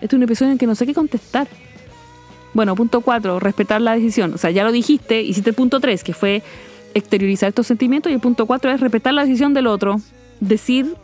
Este 0.00 0.06
es 0.06 0.12
un 0.14 0.22
episodio 0.22 0.52
en 0.52 0.58
que 0.58 0.66
no 0.66 0.74
sé 0.74 0.86
qué 0.86 0.94
contestar. 0.94 1.48
Bueno, 2.52 2.74
punto 2.76 3.00
4, 3.00 3.40
respetar 3.40 3.80
la 3.80 3.94
decisión. 3.94 4.32
O 4.34 4.38
sea, 4.38 4.50
ya 4.50 4.62
lo 4.64 4.70
dijiste, 4.72 5.22
hiciste 5.22 5.50
el 5.50 5.56
punto 5.56 5.80
3, 5.80 6.04
que 6.04 6.14
fue 6.14 6.42
exteriorizar 6.94 7.48
estos 7.48 7.66
sentimientos, 7.66 8.10
y 8.12 8.14
el 8.14 8.20
punto 8.20 8.46
4 8.46 8.70
es 8.70 8.80
respetar 8.80 9.12
la 9.12 9.24
decisión 9.24 9.52
del 9.54 9.66
otro. 9.66 10.00
Decir, 10.40 10.94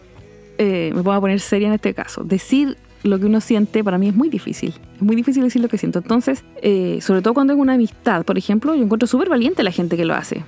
eh, 0.62 0.92
me 0.94 1.01
voy 1.01 1.16
a 1.16 1.20
poner 1.20 1.40
seria 1.40 1.68
en 1.68 1.75
este 1.75 1.94
caso, 1.94 2.23
decir 2.23 2.77
lo 3.03 3.18
que 3.18 3.25
uno 3.25 3.40
siente 3.40 3.83
para 3.83 3.96
mí 3.96 4.09
es 4.09 4.14
muy 4.14 4.29
difícil. 4.29 4.75
Es 4.94 5.01
muy 5.01 5.16
difícil 5.16 5.42
decir 5.42 5.62
lo 5.62 5.68
que 5.68 5.79
siento. 5.79 6.01
Entonces, 6.01 6.44
eh, 6.61 6.99
sobre 7.01 7.23
todo 7.23 7.33
cuando 7.33 7.55
es 7.55 7.59
una 7.59 7.73
amistad, 7.73 8.27
por 8.27 8.37
ejemplo, 8.37 8.75
yo 8.75 8.83
encuentro 8.83 9.07
súper 9.07 9.31
valiente 9.31 9.62
la 9.62 9.70
gente 9.70 9.96
que 9.96 10.05
lo 10.05 10.14
hace. 10.14 10.44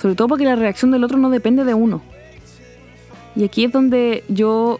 Sobre 0.00 0.14
todo 0.14 0.28
porque 0.28 0.44
la 0.44 0.54
reacción 0.54 0.92
del 0.92 1.02
otro 1.02 1.18
no 1.18 1.28
depende 1.28 1.64
de 1.64 1.74
uno. 1.74 2.02
Y 3.34 3.42
aquí 3.42 3.64
es 3.64 3.72
donde 3.72 4.22
yo 4.28 4.78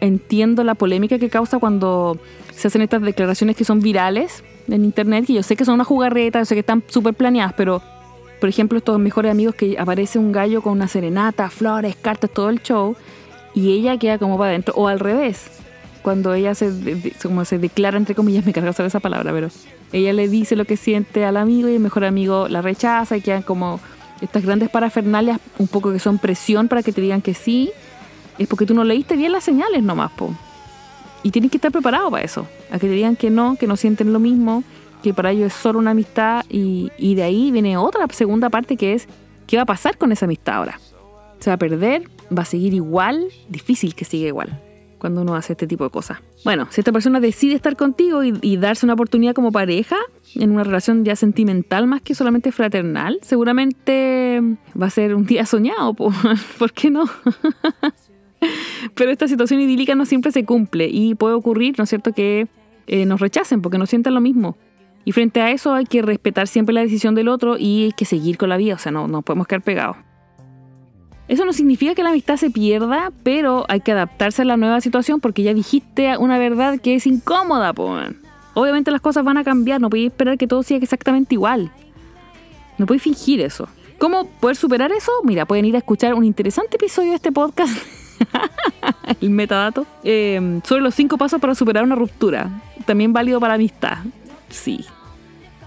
entiendo 0.00 0.62
la 0.62 0.76
polémica 0.76 1.18
que 1.18 1.28
causa 1.28 1.58
cuando 1.58 2.20
se 2.52 2.68
hacen 2.68 2.82
estas 2.82 3.02
declaraciones 3.02 3.56
que 3.56 3.64
son 3.64 3.80
virales 3.80 4.44
en 4.68 4.84
internet, 4.84 5.26
que 5.26 5.32
yo 5.32 5.42
sé 5.42 5.56
que 5.56 5.64
son 5.64 5.74
una 5.74 5.84
jugarreta, 5.84 6.38
yo 6.38 6.44
sé 6.44 6.54
que 6.54 6.60
están 6.60 6.84
súper 6.86 7.14
planeadas, 7.14 7.54
pero 7.54 7.82
por 8.38 8.48
ejemplo 8.48 8.78
estos 8.78 9.00
mejores 9.00 9.32
amigos 9.32 9.56
que 9.56 9.76
aparece 9.76 10.20
un 10.20 10.30
gallo 10.30 10.62
con 10.62 10.74
una 10.74 10.86
serenata, 10.86 11.50
flores, 11.50 11.96
cartas, 11.96 12.30
todo 12.30 12.48
el 12.50 12.62
show, 12.62 12.94
y 13.56 13.72
ella 13.72 13.96
queda 13.96 14.18
como 14.18 14.36
para 14.36 14.50
adentro, 14.50 14.74
o 14.76 14.86
al 14.86 15.00
revés, 15.00 15.46
cuando 16.02 16.34
ella 16.34 16.54
se, 16.54 16.70
como 17.22 17.46
se 17.46 17.58
declara, 17.58 17.96
entre 17.96 18.14
comillas, 18.14 18.44
me 18.44 18.52
carga 18.52 18.74
saber 18.74 18.88
esa 18.88 19.00
palabra, 19.00 19.32
pero 19.32 19.48
ella 19.94 20.12
le 20.12 20.28
dice 20.28 20.56
lo 20.56 20.66
que 20.66 20.76
siente 20.76 21.24
al 21.24 21.38
amigo 21.38 21.70
y 21.70 21.72
el 21.72 21.80
mejor 21.80 22.04
amigo 22.04 22.48
la 22.48 22.60
rechaza 22.60 23.16
y 23.16 23.22
quedan 23.22 23.40
como 23.40 23.80
estas 24.20 24.44
grandes 24.44 24.68
parafernalias, 24.68 25.40
un 25.58 25.68
poco 25.68 25.90
que 25.90 25.98
son 25.98 26.18
presión 26.18 26.68
para 26.68 26.82
que 26.82 26.92
te 26.92 27.00
digan 27.00 27.22
que 27.22 27.32
sí, 27.32 27.70
es 28.38 28.46
porque 28.46 28.66
tú 28.66 28.74
no 28.74 28.84
leíste 28.84 29.16
bien 29.16 29.32
las 29.32 29.44
señales 29.44 29.82
nomás, 29.82 30.12
po. 30.12 30.34
Y 31.22 31.30
tienes 31.30 31.50
que 31.50 31.56
estar 31.56 31.72
preparado 31.72 32.10
para 32.10 32.24
eso, 32.24 32.46
a 32.70 32.78
que 32.78 32.88
te 32.88 32.92
digan 32.92 33.16
que 33.16 33.30
no, 33.30 33.56
que 33.56 33.66
no 33.66 33.78
sienten 33.78 34.12
lo 34.12 34.18
mismo, 34.18 34.64
que 35.02 35.14
para 35.14 35.30
ellos 35.30 35.46
es 35.46 35.54
solo 35.54 35.78
una 35.78 35.92
amistad 35.92 36.44
y, 36.50 36.92
y 36.98 37.14
de 37.14 37.22
ahí 37.22 37.50
viene 37.50 37.78
otra 37.78 38.06
segunda 38.12 38.50
parte 38.50 38.76
que 38.76 38.92
es, 38.92 39.08
¿qué 39.46 39.56
va 39.56 39.62
a 39.62 39.66
pasar 39.66 39.96
con 39.96 40.12
esa 40.12 40.26
amistad 40.26 40.56
ahora? 40.56 40.78
¿Se 41.40 41.48
va 41.48 41.54
a 41.54 41.58
perder? 41.58 42.15
¿Va 42.36 42.42
a 42.42 42.46
seguir 42.46 42.74
igual? 42.74 43.28
Difícil 43.48 43.94
que 43.94 44.04
siga 44.04 44.28
igual 44.28 44.60
cuando 44.98 45.22
uno 45.22 45.34
hace 45.34 45.52
este 45.52 45.66
tipo 45.66 45.84
de 45.84 45.90
cosas. 45.90 46.18
Bueno, 46.44 46.66
si 46.70 46.80
esta 46.80 46.92
persona 46.92 47.20
decide 47.20 47.54
estar 47.54 47.76
contigo 47.76 48.24
y, 48.24 48.56
darse 48.56 48.86
una 48.86 48.94
oportunidad 48.94 49.34
como 49.34 49.52
pareja, 49.52 49.96
en 50.34 50.50
una 50.50 50.64
relación 50.64 51.04
ya 51.04 51.16
sentimental 51.16 51.86
más 51.86 52.02
que 52.02 52.14
solamente 52.14 52.52
fraternal, 52.52 53.18
seguramente 53.22 54.40
va 54.80 54.86
a 54.86 54.90
ser 54.90 55.14
un 55.14 55.26
día 55.26 55.46
soñado, 55.46 55.94
po. 55.94 56.12
¿por 56.58 56.72
qué 56.72 56.90
no? 56.90 57.04
Pero 58.94 59.10
esta 59.10 59.28
situación 59.28 59.60
idílica 59.60 59.94
no 59.94 60.06
siempre 60.06 60.32
se 60.32 60.44
cumple 60.44 60.88
y 60.90 61.14
puede 61.14 61.34
ocurrir, 61.34 61.74
¿no 61.78 61.84
es 61.84 61.90
cierto?, 61.90 62.12
que 62.12 62.48
eh, 62.86 63.06
nos 63.06 63.20
rechacen 63.20 63.62
porque 63.62 63.78
no 63.78 63.86
sientan 63.86 64.14
lo 64.14 64.20
mismo. 64.20 64.56
Y 65.04 65.12
frente 65.12 65.40
a 65.40 65.50
eso 65.50 65.72
hay 65.72 65.84
que 65.84 66.02
respetar 66.02 66.48
siempre 66.48 66.72
la 66.72 66.80
decisión 66.80 67.14
del 67.14 67.28
otro 67.28 67.56
y 67.58 67.84
hay 67.84 67.92
que 67.92 68.04
seguir 68.04 68.38
con 68.38 68.48
la 68.48 68.56
vida, 68.56 68.74
o 68.74 68.78
sea, 68.78 68.92
no, 68.92 69.06
no 69.06 69.22
podemos 69.22 69.46
quedar 69.46 69.62
pegados. 69.62 69.96
Eso 71.28 71.44
no 71.44 71.52
significa 71.52 71.94
que 71.94 72.04
la 72.04 72.10
amistad 72.10 72.36
se 72.36 72.50
pierda, 72.50 73.10
pero 73.22 73.64
hay 73.68 73.80
que 73.80 73.92
adaptarse 73.92 74.42
a 74.42 74.44
la 74.44 74.56
nueva 74.56 74.80
situación 74.80 75.20
porque 75.20 75.42
ya 75.42 75.54
dijiste 75.54 76.16
una 76.18 76.38
verdad 76.38 76.80
que 76.80 76.94
es 76.94 77.06
incómoda, 77.06 77.72
man. 77.72 78.16
Obviamente 78.54 78.90
las 78.90 79.00
cosas 79.00 79.24
van 79.24 79.36
a 79.36 79.44
cambiar, 79.44 79.80
no 79.80 79.90
podéis 79.90 80.10
esperar 80.12 80.38
que 80.38 80.46
todo 80.46 80.62
siga 80.62 80.82
exactamente 80.82 81.34
igual. 81.34 81.70
No 82.78 82.86
podéis 82.86 83.02
fingir 83.02 83.40
eso. 83.40 83.68
¿Cómo 83.98 84.28
poder 84.40 84.56
superar 84.56 84.92
eso? 84.92 85.10
Mira, 85.24 85.46
pueden 85.46 85.64
ir 85.64 85.74
a 85.74 85.78
escuchar 85.78 86.14
un 86.14 86.24
interesante 86.24 86.76
episodio 86.76 87.10
de 87.10 87.16
este 87.16 87.32
podcast, 87.32 87.74
el 89.20 89.30
metadato, 89.30 89.86
eh, 90.04 90.60
sobre 90.64 90.82
los 90.82 90.94
cinco 90.94 91.18
pasos 91.18 91.40
para 91.40 91.54
superar 91.54 91.82
una 91.82 91.96
ruptura. 91.96 92.62
También 92.84 93.12
válido 93.12 93.40
para 93.40 93.54
amistad. 93.54 93.98
Sí. 94.48 94.84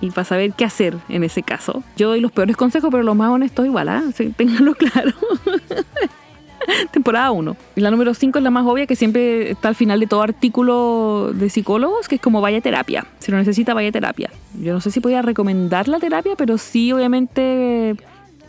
Y 0.02 0.12
para 0.12 0.24
saber 0.26 0.54
qué 0.54 0.66
hacer 0.66 0.96
en 1.10 1.24
ese 1.24 1.44
caso. 1.44 1.84
Yo 1.98 2.10
doy 2.10 2.22
los 2.22 2.32
peores 2.32 2.56
consejos, 2.56 2.90
pero 2.92 3.04
los 3.04 3.16
más 3.16 3.30
honestos 3.30 3.66
igual, 3.66 3.90
¿ah? 3.90 4.04
Ténganlo 4.38 4.74
claro. 4.76 5.12
Temporada 6.92 7.32
1. 7.32 7.56
Y 7.76 7.82
la 7.82 7.92
número 7.92 8.14
5 8.14 8.38
es 8.38 8.44
la 8.44 8.52
más 8.52 8.66
obvia, 8.66 8.86
que 8.86 8.96
siempre 8.96 9.52
está 9.52 9.70
al 9.70 9.76
final 9.76 10.00
de 10.00 10.08
todo 10.08 10.22
artículo 10.22 11.32
de 11.34 11.50
psicólogos, 11.50 12.08
que 12.08 12.16
es 12.16 12.22
como 12.22 12.42
vaya 12.42 12.62
terapia. 12.62 13.06
Si 13.20 13.32
lo 13.32 13.38
necesita, 13.38 13.74
vaya 13.74 13.92
terapia. 13.92 14.30
Yo 14.62 14.74
no 14.74 14.82
sé 14.82 14.92
si 14.92 15.00
podía 15.00 15.22
recomendar 15.22 15.88
la 15.88 16.00
terapia, 16.00 16.36
pero 16.38 16.58
sí, 16.58 16.92
obviamente, 16.92 17.96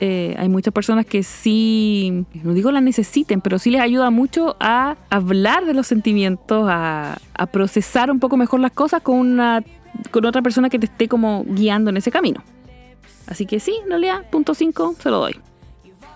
eh, 0.00 0.34
hay 0.38 0.48
muchas 0.48 0.72
personas 0.74 1.06
que 1.06 1.22
sí, 1.22 2.24
no 2.42 2.52
digo 2.52 2.70
la 2.72 2.80
necesiten, 2.80 3.40
pero 3.40 3.58
sí 3.58 3.70
les 3.70 3.80
ayuda 3.80 4.10
mucho 4.10 4.56
a 4.60 4.96
hablar 5.08 5.64
de 5.64 5.74
los 5.74 5.86
sentimientos, 5.86 6.66
a 6.68 7.18
procesar 7.52 8.10
un 8.10 8.20
poco 8.20 8.36
mejor 8.36 8.60
las 8.60 8.72
cosas 8.72 9.02
con, 9.02 9.18
una, 9.18 9.62
con 10.11 10.24
otra 10.24 10.42
persona 10.42 10.68
que 10.70 10.79
te 10.79 10.87
esté 10.87 11.09
como 11.09 11.44
guiando 11.46 11.90
en 11.90 11.96
ese 11.96 12.11
camino. 12.11 12.42
Así 13.26 13.46
que 13.46 13.61
sí, 13.61 13.74
en 13.85 13.90
realidad, 13.90 14.24
punto 14.31 14.55
5 14.55 14.96
se 14.98 15.11
lo 15.11 15.18
doy. 15.20 15.37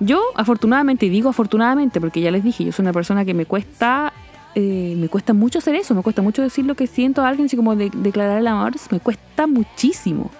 Yo, 0.01 0.21
afortunadamente, 0.35 1.07
y 1.07 1.09
digo 1.09 1.29
afortunadamente 1.31 2.01
porque 2.01 2.21
ya 2.21 2.31
les 2.31 2.43
dije, 2.43 2.65
yo 2.65 2.73
soy 2.73 2.83
una 2.83 2.93
persona 2.93 3.25
que 3.25 3.33
me 3.35 3.47
cuesta, 3.47 4.13
eh, 4.57 4.95
me 4.99 5.09
cuesta 5.09 5.33
mucho 5.33 5.59
hacer 5.61 5.77
eso, 5.77 5.95
me 5.95 6.03
cuesta 6.03 6.21
mucho 6.23 6.43
decir 6.43 6.65
lo 6.67 6.75
que 6.75 6.87
siento 6.89 7.23
a 7.23 7.29
alguien, 7.29 7.47
así 7.47 7.57
como 7.57 7.77
de- 7.77 7.91
declarar 7.95 8.39
el 8.39 8.47
amor, 8.49 8.73
me 8.91 8.99
cuesta 9.01 9.47
muchísimo, 9.47 10.31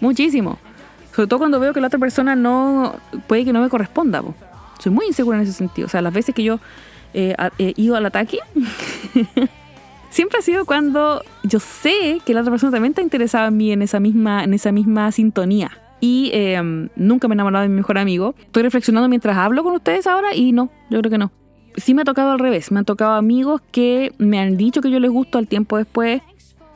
muchísimo. 0.00 0.58
Sobre 1.14 1.26
todo 1.28 1.38
cuando 1.38 1.58
veo 1.60 1.72
que 1.72 1.80
la 1.80 1.86
otra 1.88 1.98
persona 1.98 2.36
no, 2.36 2.94
puede 3.26 3.44
que 3.44 3.52
no 3.52 3.60
me 3.60 3.68
corresponda. 3.70 4.20
po. 4.22 4.34
Soy 4.78 4.92
muy 4.92 5.06
insegura 5.06 5.36
en 5.38 5.44
ese 5.44 5.52
sentido. 5.52 5.86
O 5.86 5.88
sea, 5.88 6.00
las 6.02 6.12
veces 6.12 6.34
que 6.34 6.42
yo 6.42 6.58
eh, 7.14 7.34
he 7.58 7.72
ido 7.76 7.96
al 7.96 8.04
ataque, 8.06 8.38
siempre 10.12 10.38
ha 10.38 10.42
sido 10.42 10.64
cuando 10.64 11.24
yo 11.42 11.58
sé 11.58 12.20
que 12.24 12.34
la 12.34 12.42
otra 12.42 12.52
persona 12.52 12.70
también 12.70 12.92
está 12.92 13.02
interesada 13.02 13.48
en 13.48 13.56
mí 13.56 13.72
en 13.72 13.82
esa 13.82 13.98
misma, 13.98 14.44
en 14.44 14.54
esa 14.54 14.70
misma 14.70 15.10
sintonía. 15.10 15.72
Y 16.00 16.30
eh, 16.32 16.60
nunca 16.96 17.28
me 17.28 17.32
he 17.32 17.36
enamorado 17.36 17.62
de 17.62 17.68
mi 17.68 17.76
mejor 17.76 17.98
amigo. 17.98 18.34
Estoy 18.40 18.62
reflexionando 18.62 19.08
mientras 19.08 19.36
hablo 19.36 19.62
con 19.62 19.74
ustedes 19.74 20.06
ahora 20.06 20.34
y 20.34 20.52
no, 20.52 20.70
yo 20.90 20.98
creo 20.98 21.10
que 21.10 21.18
no. 21.18 21.32
Sí 21.76 21.94
me 21.94 22.02
ha 22.02 22.04
tocado 22.04 22.32
al 22.32 22.38
revés. 22.38 22.70
Me 22.70 22.80
han 22.80 22.84
tocado 22.84 23.12
amigos 23.12 23.62
que 23.70 24.12
me 24.18 24.38
han 24.38 24.56
dicho 24.56 24.80
que 24.80 24.90
yo 24.90 25.00
les 25.00 25.10
gusto 25.10 25.38
al 25.38 25.48
tiempo 25.48 25.78
después. 25.78 26.20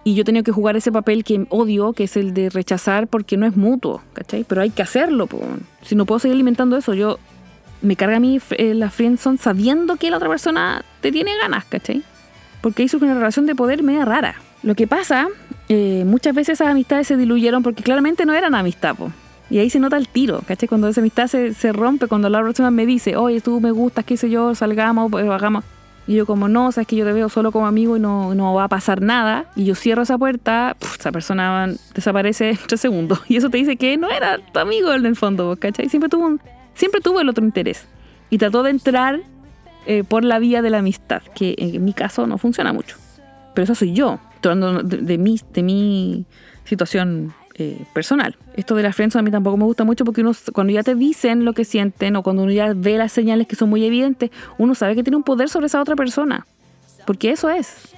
Y 0.04 0.14
yo 0.14 0.22
he 0.22 0.24
tenido 0.24 0.44
que 0.44 0.52
jugar 0.52 0.76
ese 0.76 0.92
papel 0.92 1.24
que 1.24 1.46
odio, 1.50 1.92
que 1.92 2.04
es 2.04 2.16
el 2.16 2.32
de 2.32 2.48
rechazar 2.48 3.08
porque 3.08 3.36
no 3.36 3.44
es 3.44 3.56
mutuo, 3.56 4.02
¿cachai? 4.12 4.44
Pero 4.44 4.62
hay 4.62 4.70
que 4.70 4.82
hacerlo, 4.82 5.26
po. 5.26 5.40
Si 5.82 5.96
no 5.96 6.06
puedo 6.06 6.20
seguir 6.20 6.36
alimentando 6.36 6.76
eso, 6.76 6.94
yo 6.94 7.18
me 7.82 7.96
carga 7.96 8.16
a 8.16 8.20
mí 8.20 8.38
eh, 8.50 8.74
la 8.74 8.88
friendzone 8.88 9.38
sabiendo 9.38 9.96
que 9.96 10.08
la 10.10 10.18
otra 10.18 10.28
persona 10.28 10.84
te 11.00 11.10
tiene 11.10 11.36
ganas, 11.36 11.64
¿cachai? 11.64 12.04
Porque 12.66 12.88
surge 12.88 13.04
una 13.04 13.14
relación 13.14 13.46
de 13.46 13.54
poder 13.54 13.84
media 13.84 14.04
rara. 14.04 14.34
Lo 14.64 14.74
que 14.74 14.88
pasa, 14.88 15.28
eh, 15.68 16.02
muchas 16.04 16.34
veces 16.34 16.54
esas 16.54 16.66
amistades 16.66 17.06
se 17.06 17.16
diluyeron 17.16 17.62
porque 17.62 17.84
claramente 17.84 18.26
no 18.26 18.34
eran 18.34 18.56
amistad, 18.56 18.96
po. 18.96 19.12
Y 19.48 19.60
ahí 19.60 19.70
se 19.70 19.78
nota 19.78 19.96
el 19.96 20.08
tiro, 20.08 20.42
¿cachai? 20.44 20.68
Cuando 20.68 20.88
esa 20.88 21.00
amistad 21.00 21.28
se, 21.28 21.54
se 21.54 21.72
rompe, 21.72 22.08
cuando 22.08 22.28
la 22.28 22.42
persona 22.42 22.72
me 22.72 22.84
dice, 22.84 23.14
oye, 23.14 23.40
tú 23.40 23.60
me 23.60 23.70
gustas, 23.70 24.04
qué 24.04 24.16
sé 24.16 24.30
yo, 24.30 24.56
salgamos, 24.56 25.12
pues, 25.12 25.30
hagamos. 25.30 25.62
Y 26.08 26.16
yo 26.16 26.26
como, 26.26 26.48
no, 26.48 26.72
sabes 26.72 26.88
que 26.88 26.96
yo 26.96 27.04
te 27.04 27.12
veo 27.12 27.28
solo 27.28 27.52
como 27.52 27.68
amigo 27.68 27.96
y 27.96 28.00
no, 28.00 28.34
no 28.34 28.52
va 28.52 28.64
a 28.64 28.68
pasar 28.68 29.00
nada. 29.00 29.44
Y 29.54 29.66
yo 29.66 29.76
cierro 29.76 30.02
esa 30.02 30.18
puerta, 30.18 30.76
esa 30.98 31.12
persona 31.12 31.72
desaparece 31.94 32.50
en 32.50 32.58
tres 32.66 32.80
segundos. 32.80 33.20
Y 33.28 33.36
eso 33.36 33.48
te 33.48 33.58
dice 33.58 33.76
que 33.76 33.96
no 33.96 34.10
era 34.10 34.38
tu 34.38 34.58
amigo 34.58 34.92
en 34.92 35.06
el 35.06 35.14
fondo, 35.14 35.54
¿cachai? 35.54 35.88
Siempre 35.88 36.08
tuvo, 36.08 36.36
siempre 36.74 37.00
tuvo 37.00 37.20
el 37.20 37.28
otro 37.28 37.44
interés. 37.44 37.86
Y 38.28 38.38
trató 38.38 38.64
de 38.64 38.70
entrar 38.70 39.20
eh, 39.86 40.04
por 40.04 40.24
la 40.24 40.38
vía 40.38 40.62
de 40.62 40.70
la 40.70 40.78
amistad, 40.78 41.22
que 41.34 41.54
en 41.58 41.84
mi 41.84 41.92
caso 41.92 42.26
no 42.26 42.38
funciona 42.38 42.72
mucho. 42.72 42.96
Pero 43.54 43.64
eso 43.64 43.74
soy 43.74 43.92
yo, 43.92 44.20
hablando 44.42 44.82
de, 44.82 45.18
mi, 45.18 46.26
situación 46.64 47.32
eh, 47.54 47.84
personal. 47.92 48.36
Esto 48.54 48.74
de 48.74 48.82
la 48.82 48.92
friendzone 48.92 49.20
a 49.20 49.22
mí 49.22 49.30
tampoco 49.30 49.56
me 49.56 49.64
gusta 49.64 49.84
mucho 49.84 50.04
porque 50.04 50.20
uno, 50.20 50.32
cuando 50.52 50.72
ya 50.72 50.82
te 50.82 50.94
dicen 50.94 51.44
lo 51.44 51.52
que 51.52 51.64
sienten 51.64 52.16
o 52.16 52.22
cuando 52.22 52.42
uno 52.42 52.52
ya 52.52 52.72
ve 52.74 52.98
las 52.98 53.12
señales 53.12 53.46
que 53.46 53.56
son 53.56 53.70
muy 53.70 53.84
evidentes, 53.84 54.30
uno 54.58 54.74
sabe 54.74 54.94
que 54.94 55.02
tiene 55.02 55.16
un 55.16 55.22
poder 55.22 55.48
sobre 55.48 55.66
esa 55.66 55.80
otra 55.80 55.96
persona. 55.96 56.46
Porque 57.06 57.30
eso 57.30 57.50
es. 57.50 57.94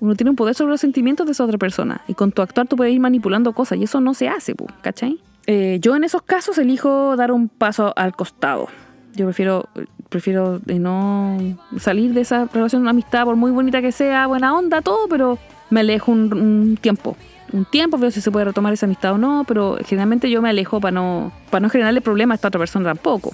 Uno 0.00 0.14
tiene 0.14 0.30
un 0.30 0.36
poder 0.36 0.54
sobre 0.54 0.72
los 0.72 0.80
sentimientos 0.80 1.24
de 1.26 1.32
esa 1.32 1.44
otra 1.44 1.56
persona. 1.56 2.02
Y 2.06 2.14
con 2.14 2.32
tu 2.32 2.42
actuar 2.42 2.68
tú 2.68 2.76
puedes 2.76 2.92
ir 2.92 3.00
manipulando 3.00 3.52
cosas 3.52 3.78
y 3.78 3.84
eso 3.84 4.00
no 4.00 4.12
se 4.12 4.28
hace, 4.28 4.54
¿cachai? 4.82 5.18
Eh, 5.46 5.78
yo 5.80 5.96
en 5.96 6.04
esos 6.04 6.22
casos 6.22 6.58
elijo 6.58 7.16
dar 7.16 7.32
un 7.32 7.48
paso 7.48 7.94
al 7.96 8.14
costado. 8.14 8.68
Yo 9.16 9.24
prefiero, 9.24 9.66
prefiero 10.10 10.58
de 10.58 10.78
no 10.78 11.38
salir 11.78 12.12
de 12.12 12.20
esa 12.20 12.44
relación 12.52 12.84
de 12.84 12.90
amistad, 12.90 13.24
por 13.24 13.34
muy 13.36 13.50
bonita 13.50 13.80
que 13.80 13.90
sea, 13.90 14.26
buena 14.26 14.54
onda, 14.56 14.82
todo, 14.82 15.08
pero 15.08 15.38
me 15.70 15.80
alejo 15.80 16.12
un, 16.12 16.78
tiempo. 16.80 17.16
Un 17.52 17.64
tiempo, 17.64 17.96
veo 17.96 18.10
si 18.10 18.20
se 18.20 18.30
puede 18.30 18.44
retomar 18.44 18.74
esa 18.74 18.84
amistad 18.84 19.14
o 19.14 19.18
no, 19.18 19.44
pero 19.48 19.78
generalmente 19.86 20.28
yo 20.30 20.42
me 20.42 20.50
alejo 20.50 20.80
para 20.80 20.92
no, 20.92 21.32
para 21.50 21.60
no 21.60 21.70
generarle 21.70 22.02
problemas 22.02 22.34
a 22.34 22.36
esta 22.36 22.48
otra 22.48 22.58
persona 22.58 22.84
tampoco. 22.90 23.32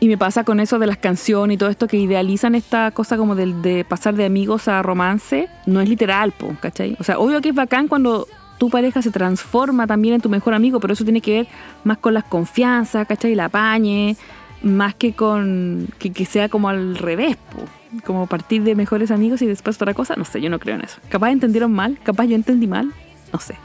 Y 0.00 0.08
me 0.08 0.18
pasa 0.18 0.42
con 0.42 0.58
eso 0.58 0.80
de 0.80 0.88
las 0.88 0.96
canciones 0.96 1.54
y 1.54 1.58
todo 1.58 1.68
esto 1.68 1.86
que 1.86 1.96
idealizan 1.96 2.56
esta 2.56 2.90
cosa 2.90 3.16
como 3.16 3.36
de, 3.36 3.54
de 3.62 3.84
pasar 3.84 4.14
de 4.16 4.24
amigos 4.24 4.66
a 4.66 4.82
romance. 4.82 5.48
No 5.66 5.80
es 5.80 5.88
literal, 5.88 6.32
po, 6.32 6.56
¿cachai? 6.60 6.96
O 6.98 7.04
sea, 7.04 7.20
obvio 7.20 7.40
que 7.40 7.50
es 7.50 7.54
bacán 7.54 7.86
cuando 7.86 8.26
tu 8.62 8.70
pareja 8.70 9.02
se 9.02 9.10
transforma 9.10 9.88
también 9.88 10.14
en 10.14 10.20
tu 10.20 10.28
mejor 10.28 10.54
amigo, 10.54 10.78
pero 10.78 10.92
eso 10.92 11.02
tiene 11.02 11.20
que 11.20 11.32
ver 11.32 11.48
más 11.82 11.98
con 11.98 12.14
las 12.14 12.22
confianzas, 12.22 13.08
¿cachai? 13.08 13.34
La 13.34 13.46
apañe, 13.46 14.16
más 14.62 14.94
que 14.94 15.14
con 15.14 15.88
que, 15.98 16.12
que 16.12 16.24
sea 16.24 16.48
como 16.48 16.68
al 16.68 16.94
revés, 16.94 17.36
po. 17.36 17.64
como 18.06 18.28
partir 18.28 18.62
de 18.62 18.76
mejores 18.76 19.10
amigos 19.10 19.42
y 19.42 19.48
después 19.48 19.74
otra 19.74 19.94
cosa. 19.94 20.14
No 20.14 20.24
sé, 20.24 20.40
yo 20.40 20.48
no 20.48 20.60
creo 20.60 20.76
en 20.76 20.82
eso. 20.82 21.00
Capaz 21.08 21.32
entendieron 21.32 21.72
mal, 21.72 21.98
capaz 22.04 22.26
yo 22.26 22.36
entendí 22.36 22.68
mal, 22.68 22.92
no 23.32 23.40
sé. 23.40 23.56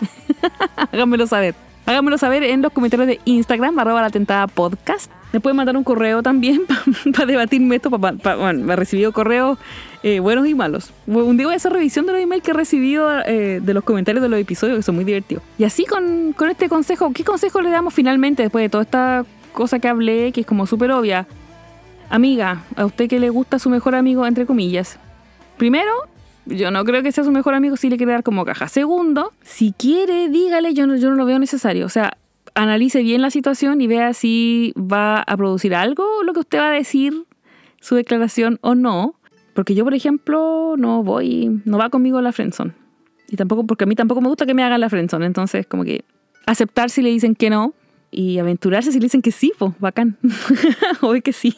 Háganmelo 0.92 1.28
saber. 1.28 1.67
Háganmelo 1.88 2.18
saber 2.18 2.44
en 2.44 2.62
los 2.62 2.74
comentarios 2.74 3.08
de 3.08 3.20
Instagram, 3.26 3.80
arroba 3.80 4.02
la 4.02 4.10
tentada 4.10 4.46
podcast. 4.48 5.10
Me 5.32 5.40
pueden 5.40 5.56
mandar 5.56 5.76
un 5.78 5.84
correo 5.86 6.22
también 6.22 6.64
para 7.14 7.26
debatirme 7.26 7.78
esto. 7.78 7.90
Pa- 7.90 8.36
bueno, 8.36 8.64
me 8.66 8.74
he 8.74 8.76
recibido 8.76 9.14
correos 9.14 9.58
eh, 10.04 10.20
buenos 10.20 10.48
y 10.48 10.54
malos. 10.54 10.92
Un 11.08 11.38
día 11.38 11.46
voy 11.48 11.54
a 11.54 11.56
hacer 11.56 11.72
revisión 11.72 12.06
de 12.06 12.12
los 12.12 12.22
emails 12.22 12.44
que 12.44 12.52
he 12.52 12.54
recibido 12.54 13.10
eh, 13.26 13.62
de 13.64 13.74
los 13.74 13.86
comentarios 13.86 14.22
de 14.22 14.28
los 14.30 14.38
episodios, 14.40 14.76
que 14.78 14.84
son 14.84 14.96
muy 14.96 15.06
divertidos. 15.06 15.44
Y 15.58 15.64
así 15.64 15.86
con, 15.86 16.34
con 16.34 16.50
este 16.50 16.68
consejo, 16.68 17.12
¿qué 17.14 17.24
consejo 17.24 17.62
le 17.62 17.70
damos 17.70 17.94
finalmente 17.94 18.44
después 18.44 18.64
de 18.66 18.70
toda 18.70 18.84
esta 18.84 19.26
cosa 19.54 19.80
que 19.80 19.88
hablé, 19.88 20.34
que 20.34 20.42
es 20.42 20.48
como 20.48 20.68
súper 20.68 20.92
obvia? 20.92 21.26
Amiga, 22.10 22.64
a 22.76 22.86
usted 22.86 23.08
que 23.08 23.20
le 23.20 23.30
gusta 23.30 23.60
su 23.60 23.70
mejor 23.70 23.96
amigo, 23.96 24.26
entre 24.28 24.46
comillas. 24.46 25.00
Primero, 25.58 25.92
yo 26.48 26.72
no 26.72 26.84
creo 26.86 27.04
que 27.04 27.12
sea 27.12 27.24
su 27.24 27.32
mejor 27.32 27.54
amigo 27.54 27.78
si 27.78 27.90
le 27.90 27.98
quiere 27.98 28.12
dar 28.14 28.24
como 28.24 28.46
caja. 28.46 28.68
Segundo, 28.68 29.34
si 29.44 29.74
quiere, 29.74 30.30
dígale, 30.30 30.74
yo 30.74 30.88
no, 30.88 30.96
yo 30.96 31.10
no 31.10 31.16
lo 31.16 31.26
veo 31.26 31.40
necesario. 31.40 31.86
O 31.86 31.90
sea, 31.90 32.18
analice 32.56 33.02
bien 33.04 33.22
la 33.22 33.30
situación 33.30 33.82
y 33.82 33.88
vea 33.88 34.14
si 34.14 34.74
va 34.76 35.22
a 35.22 35.38
producir 35.38 35.76
algo 35.76 36.06
lo 36.24 36.34
que 36.34 36.40
usted 36.40 36.60
va 36.60 36.70
a 36.70 36.74
decir, 36.74 37.26
su 37.80 37.96
declaración 37.96 38.60
o 38.62 38.76
no. 38.76 39.16
Porque 39.54 39.74
yo, 39.74 39.84
por 39.84 39.94
ejemplo, 39.94 40.76
no 40.78 41.04
voy, 41.04 41.62
no 41.66 41.78
va 41.78 41.90
conmigo 41.90 42.22
la 42.22 42.32
friendzone. 42.32 42.74
Y 43.30 43.36
tampoco, 43.36 43.66
porque 43.66 43.84
a 43.86 43.88
mí 43.88 43.96
tampoco 43.96 44.22
me 44.22 44.28
gusta 44.28 44.46
que 44.46 44.54
me 44.54 44.64
hagan 44.64 44.80
la 44.80 44.90
friendzone. 44.90 45.26
Entonces, 45.26 45.66
como 45.66 45.84
que 45.84 46.06
aceptar 46.46 46.90
si 46.90 47.02
le 47.02 47.10
dicen 47.10 47.36
que 47.36 47.50
no 47.50 47.74
y 48.12 48.38
aventurarse 48.38 48.92
si 48.92 49.00
le 49.00 49.06
dicen 49.06 49.22
que 49.22 49.32
sí, 49.32 49.52
pues, 49.58 49.74
bacán. 49.80 50.18
Hoy 51.02 51.22
que 51.22 51.34
sí. 51.34 51.56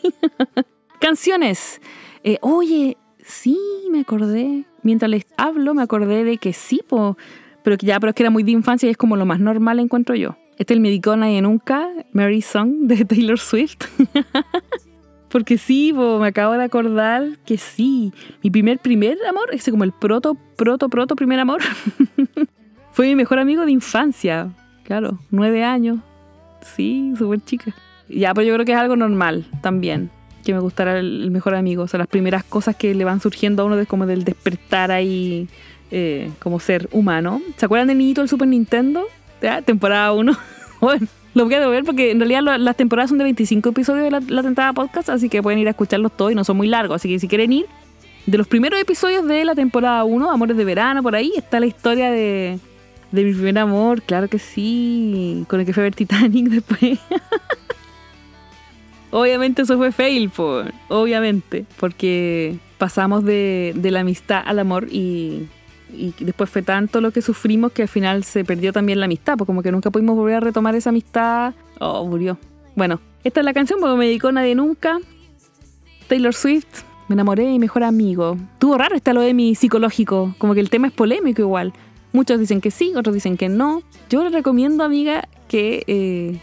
Canciones. 1.00 1.82
Eh, 2.24 2.38
oye, 2.42 2.98
sí, 3.24 3.58
me 3.92 4.00
acordé. 4.00 4.66
Mientras 4.84 5.10
les 5.10 5.26
hablo, 5.38 5.74
me 5.74 5.82
acordé 5.82 6.24
de 6.24 6.38
que 6.38 6.54
sí, 6.54 6.82
po, 6.88 7.18
pero 7.64 7.78
que 7.78 7.86
ya, 7.86 8.00
pero 8.00 8.10
es 8.10 8.16
que 8.16 8.24
era 8.24 8.30
muy 8.30 8.44
de 8.44 8.52
infancia 8.52 8.88
y 8.88 8.92
es 8.92 8.98
como 8.98 9.16
lo 9.16 9.26
más 9.26 9.40
normal 9.40 9.80
encuentro 9.80 10.16
yo. 10.16 10.38
Este 10.58 10.74
es 10.74 10.78
el 10.78 10.82
Medicó 10.82 11.16
Nadie 11.16 11.42
Nunca, 11.42 11.90
Mary 12.12 12.42
Song 12.42 12.88
de 12.88 13.06
Taylor 13.06 13.40
Swift. 13.40 13.86
Porque 15.30 15.58
sí, 15.58 15.94
po, 15.94 16.20
me 16.20 16.28
acabo 16.28 16.54
de 16.54 16.64
acordar 16.64 17.38
que 17.46 17.58
sí. 17.58 18.12
Mi 18.44 18.50
primer, 18.50 18.80
primer 18.80 19.18
amor, 19.28 19.50
ese 19.54 19.72
como 19.72 19.84
el 19.84 19.92
proto, 19.92 20.36
proto, 20.58 20.90
proto 20.90 21.16
primer 21.16 21.40
amor, 21.40 21.62
fue 22.92 23.08
mi 23.08 23.16
mejor 23.16 23.40
amigo 23.40 23.66
de 23.66 23.72
infancia. 23.72 24.50
Claro, 24.84 25.20
nueve 25.30 25.64
años. 25.64 26.00
Sí, 26.62 27.14
súper 27.18 27.42
chica. 27.42 27.74
Ya, 28.10 28.34
pero 28.34 28.48
yo 28.48 28.54
creo 28.56 28.66
que 28.66 28.72
es 28.72 28.78
algo 28.78 28.96
normal 28.96 29.46
también. 29.62 30.10
Que 30.50 30.56
me 30.56 30.62
gustara 30.62 30.98
el, 30.98 31.30
mejor 31.30 31.54
amigo. 31.54 31.84
O 31.84 31.88
sea, 31.88 32.00
las 32.00 32.08
primeras 32.08 32.44
cosas 32.44 32.76
que 32.76 32.96
le 32.96 33.06
van 33.06 33.22
surgiendo 33.22 33.62
a 33.62 33.66
uno 33.66 33.78
de 33.78 33.86
como 33.86 34.08
del 34.08 34.24
despertar 34.24 34.90
ahí 34.90 35.48
eh, 35.92 36.32
como 36.40 36.60
ser 36.60 36.90
humano. 36.92 37.40
¿Se 37.56 37.68
acuerdan 37.68 37.88
del 37.88 38.00
niñito 38.00 38.22
del 38.22 38.30
Super 38.30 38.48
Nintendo? 38.48 39.06
¿Ya? 39.44 39.62
Temporada 39.62 40.12
1. 40.12 40.36
bueno, 40.82 41.06
lo 41.36 41.46
voy 41.46 41.54
a 41.54 41.68
ver 41.68 41.84
porque 41.84 42.10
en 42.10 42.20
realidad 42.20 42.58
las 42.58 42.76
temporadas 42.76 43.10
son 43.10 43.20
de 43.20 43.26
25 43.26 43.70
episodios 43.70 44.06
de 44.06 44.10
la, 44.10 44.22
la 44.22 44.42
tentada 44.42 44.74
podcast, 44.74 45.10
así 45.10 45.30
que 45.30 45.44
pueden 45.44 45.60
ir 45.60 45.68
a 45.68 45.70
escucharlos 45.70 46.18
todos 46.18 46.32
y 46.32 46.36
no 46.36 46.44
son 46.44 46.58
muy 46.58 46.68
largos. 46.68 46.96
Así 46.96 47.10
que 47.10 47.20
si 47.20 47.28
quieren 47.28 47.54
ir, 47.54 47.68
de 48.26 48.38
los 48.40 48.48
primeros 48.48 48.82
episodios 48.82 49.28
de 49.28 49.46
la 49.46 49.54
temporada 49.54 50.04
1, 50.04 50.32
Amores 50.32 50.58
de 50.58 50.66
Verano, 50.66 51.04
por 51.04 51.14
ahí, 51.16 51.32
está 51.38 51.60
la 51.60 51.68
historia 51.68 52.10
de, 52.10 52.58
de 53.12 53.24
mi 53.24 53.34
primer 53.34 53.60
amor, 53.60 54.02
claro 54.02 54.28
que 54.28 54.40
sí, 54.40 55.46
con 55.48 55.60
el 55.60 55.68
que 55.68 55.74
fue 55.74 55.84
a 55.84 55.86
ver 55.86 55.94
Titanic 55.94 56.48
después. 56.50 56.98
Obviamente 59.12 59.64
eso 59.64 59.78
fue 59.78 59.92
fail, 59.92 60.30
por, 60.30 60.72
obviamente, 60.88 61.66
porque 61.80 62.58
pasamos 62.78 63.26
de, 63.26 63.74
de 63.76 63.92
la 63.92 64.02
amistad 64.02 64.44
al 64.46 64.60
amor 64.60 64.88
y, 64.92 65.48
y 65.94 66.14
después 66.20 66.50
fue 66.50 66.62
tanto 66.62 67.02
lo 67.02 67.12
que 67.12 67.22
sufrimos 67.22 67.72
que 67.72 67.84
al 67.84 67.88
final 67.88 68.24
se 68.24 68.46
perdió 68.46 68.72
también 68.72 69.00
la 69.00 69.06
amistad, 69.06 69.36
pues 69.38 69.46
como 69.46 69.64
que 69.64 69.72
nunca 69.72 69.90
pudimos 69.90 70.16
volver 70.16 70.36
a 70.36 70.40
retomar 70.40 70.76
esa 70.76 70.90
amistad. 70.92 71.54
Oh, 71.80 72.06
murió. 72.06 72.38
Bueno, 72.76 73.00
esta 73.24 73.42
es 73.42 73.46
la 73.46 73.54
canción 73.54 73.80
porque 73.80 73.98
me 73.98 74.06
dedicó 74.06 74.32
Nadie 74.32 74.56
Nunca. 74.56 75.00
Taylor 76.08 76.34
Swift, 76.34 76.84
me 77.08 77.14
enamoré 77.14 77.44
de 77.44 77.50
mi 77.50 77.60
mejor 77.60 77.84
amigo. 77.84 78.38
Tuvo 78.60 78.78
raro 78.78 78.96
está 78.96 79.14
lo 79.14 79.22
de 79.22 79.34
mi 79.34 79.56
psicológico, 79.56 80.36
como 80.38 80.54
que 80.54 80.60
el 80.60 80.70
tema 80.70 80.88
es 80.88 80.94
polémico 80.94 81.42
igual. 81.42 81.74
Muchos 82.14 82.40
dicen 82.40 82.62
que 82.62 82.72
sí, 82.72 82.94
otros 82.96 83.14
dicen 83.14 83.38
que 83.38 83.50
no. 83.50 83.84
Yo 84.10 84.24
le 84.24 84.30
recomiendo, 84.30 84.84
amiga, 84.84 85.28
que 85.48 85.84
eh, 85.88 86.40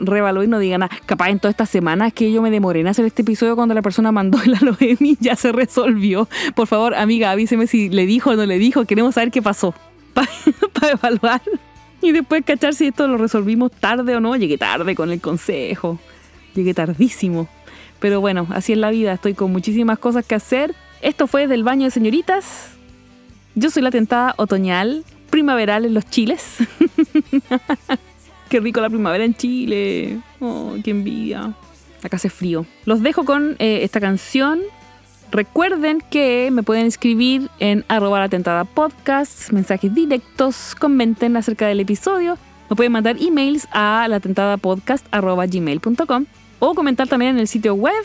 revalúe 0.00 0.44
y 0.44 0.46
no 0.48 0.58
diga 0.58 0.78
nada. 0.78 0.90
Capaz 1.06 1.30
en 1.30 1.38
todas 1.38 1.52
estas 1.52 1.70
semanas 1.70 2.12
que 2.12 2.32
yo 2.32 2.42
me 2.42 2.50
demoré 2.50 2.80
en 2.80 2.88
hacer 2.88 3.04
este 3.04 3.22
episodio 3.22 3.56
cuando 3.56 3.74
la 3.74 3.82
persona 3.82 4.12
mandó 4.12 4.40
el 4.42 4.54
Aloemi 4.54 5.16
ya 5.20 5.36
se 5.36 5.52
resolvió. 5.52 6.28
Por 6.54 6.66
favor, 6.66 6.94
amiga, 6.94 7.30
avíseme 7.30 7.66
si 7.66 7.88
le 7.88 8.06
dijo 8.06 8.30
o 8.30 8.36
no 8.36 8.46
le 8.46 8.58
dijo. 8.58 8.84
Queremos 8.84 9.14
saber 9.14 9.30
qué 9.30 9.42
pasó. 9.42 9.74
Para 10.14 10.92
evaluar. 10.92 11.42
Y 12.02 12.12
después 12.12 12.44
cachar 12.44 12.74
si 12.74 12.86
esto 12.86 13.06
lo 13.06 13.18
resolvimos 13.18 13.70
tarde 13.72 14.16
o 14.16 14.20
no. 14.20 14.34
Llegué 14.36 14.58
tarde 14.58 14.94
con 14.94 15.10
el 15.10 15.20
consejo. 15.20 15.98
Llegué 16.54 16.74
tardísimo. 16.74 17.48
Pero 17.98 18.20
bueno, 18.20 18.46
así 18.50 18.72
es 18.72 18.78
la 18.78 18.90
vida. 18.90 19.12
Estoy 19.12 19.34
con 19.34 19.52
muchísimas 19.52 19.98
cosas 19.98 20.24
que 20.24 20.34
hacer. 20.34 20.74
Esto 21.02 21.26
fue 21.26 21.46
del 21.46 21.64
baño 21.64 21.84
de 21.84 21.90
señoritas. 21.90 22.72
Yo 23.54 23.70
soy 23.70 23.82
la 23.82 23.90
tentada 23.90 24.34
otoñal, 24.38 25.04
primaveral 25.28 25.84
en 25.84 25.94
los 25.94 26.08
chiles. 26.08 26.58
Qué 28.50 28.58
rico 28.58 28.80
la 28.80 28.90
primavera 28.90 29.24
en 29.24 29.32
Chile. 29.32 30.18
Oh, 30.40 30.74
qué 30.82 30.90
envidia. 30.90 31.54
Acá 32.02 32.16
hace 32.16 32.28
frío. 32.28 32.66
Los 32.84 33.00
dejo 33.00 33.24
con 33.24 33.54
eh, 33.60 33.84
esta 33.84 34.00
canción. 34.00 34.58
Recuerden 35.30 36.02
que 36.10 36.50
me 36.50 36.64
pueden 36.64 36.86
escribir 36.86 37.48
en 37.60 37.84
arroba 37.86 38.28
mensajes 39.52 39.94
directos, 39.94 40.74
comenten 40.74 41.36
acerca 41.36 41.68
del 41.68 41.78
episodio. 41.78 42.38
Me 42.68 42.74
pueden 42.74 42.90
mandar 42.90 43.16
emails 43.20 43.68
a 43.70 44.08
la 44.08 44.18
tentada 44.18 44.56
podcast 44.56 45.06
arroba 45.12 45.46
gmail.com 45.46 46.26
o 46.58 46.74
comentar 46.74 47.06
también 47.06 47.36
en 47.36 47.38
el 47.38 47.46
sitio 47.46 47.74
web. 47.74 48.02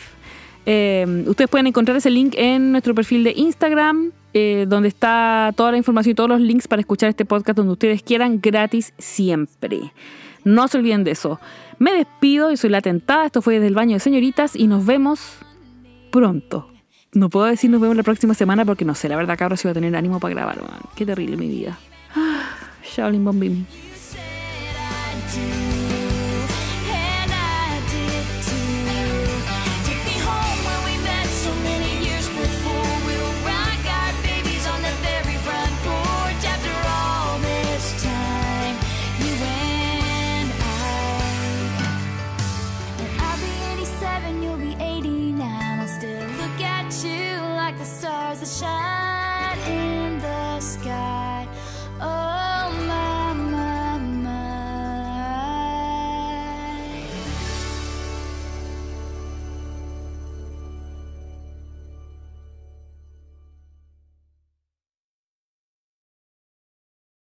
Eh, 0.68 1.24
ustedes 1.26 1.50
pueden 1.50 1.66
encontrar 1.66 1.98
ese 1.98 2.12
link 2.12 2.36
en 2.38 2.72
nuestro 2.72 2.94
perfil 2.94 3.24
de 3.24 3.34
Instagram, 3.36 4.12
eh, 4.36 4.66
donde 4.68 4.90
está 4.90 5.52
toda 5.56 5.72
la 5.72 5.78
información 5.78 6.12
y 6.12 6.16
todos 6.16 6.30
los 6.30 6.40
links 6.40 6.68
para 6.68 6.82
escuchar 6.82 7.10
este 7.10 7.26
podcast 7.26 7.58
donde 7.58 7.74
ustedes 7.74 8.04
quieran, 8.04 8.40
gratis 8.40 8.94
siempre. 9.00 9.92
No 10.46 10.68
se 10.68 10.78
olviden 10.78 11.04
de 11.04 11.12
eso. 11.12 11.42
Me 11.80 11.92
despido, 11.92 12.52
yo 12.52 12.58
soy 12.58 12.70
la 12.70 12.82
tentada, 12.82 13.26
esto 13.26 13.42
fue 13.42 13.56
desde 13.56 13.68
el 13.68 13.74
baño 13.76 13.96
de 13.96 14.00
señoritas 14.00 14.56
y 14.56 14.68
nos 14.68 14.86
vemos 14.86 15.40
pronto. 16.12 16.70
No 17.14 17.30
puedo 17.30 17.48
decir 17.48 17.70
nos 17.70 17.82
vemos 17.82 17.98
la 17.98 18.04
próxima 18.04 18.34
semana 18.34 18.64
porque 18.64 18.86
no 18.86 18.94
sé, 18.96 19.10
la 19.10 19.16
verdad, 19.16 19.38
cabros, 19.38 19.60
si 19.60 19.68
voy 19.68 19.72
a 19.72 19.74
tener 19.74 19.96
ánimo 19.96 20.20
para 20.20 20.34
grabar, 20.34 20.62
man. 20.62 20.80
Qué 20.96 21.06
terrible 21.06 21.36
mi 21.36 21.50
vida. 21.50 21.78
Ah, 22.16 22.44
Shaolin 22.84 23.26
Bombim. 23.26 23.66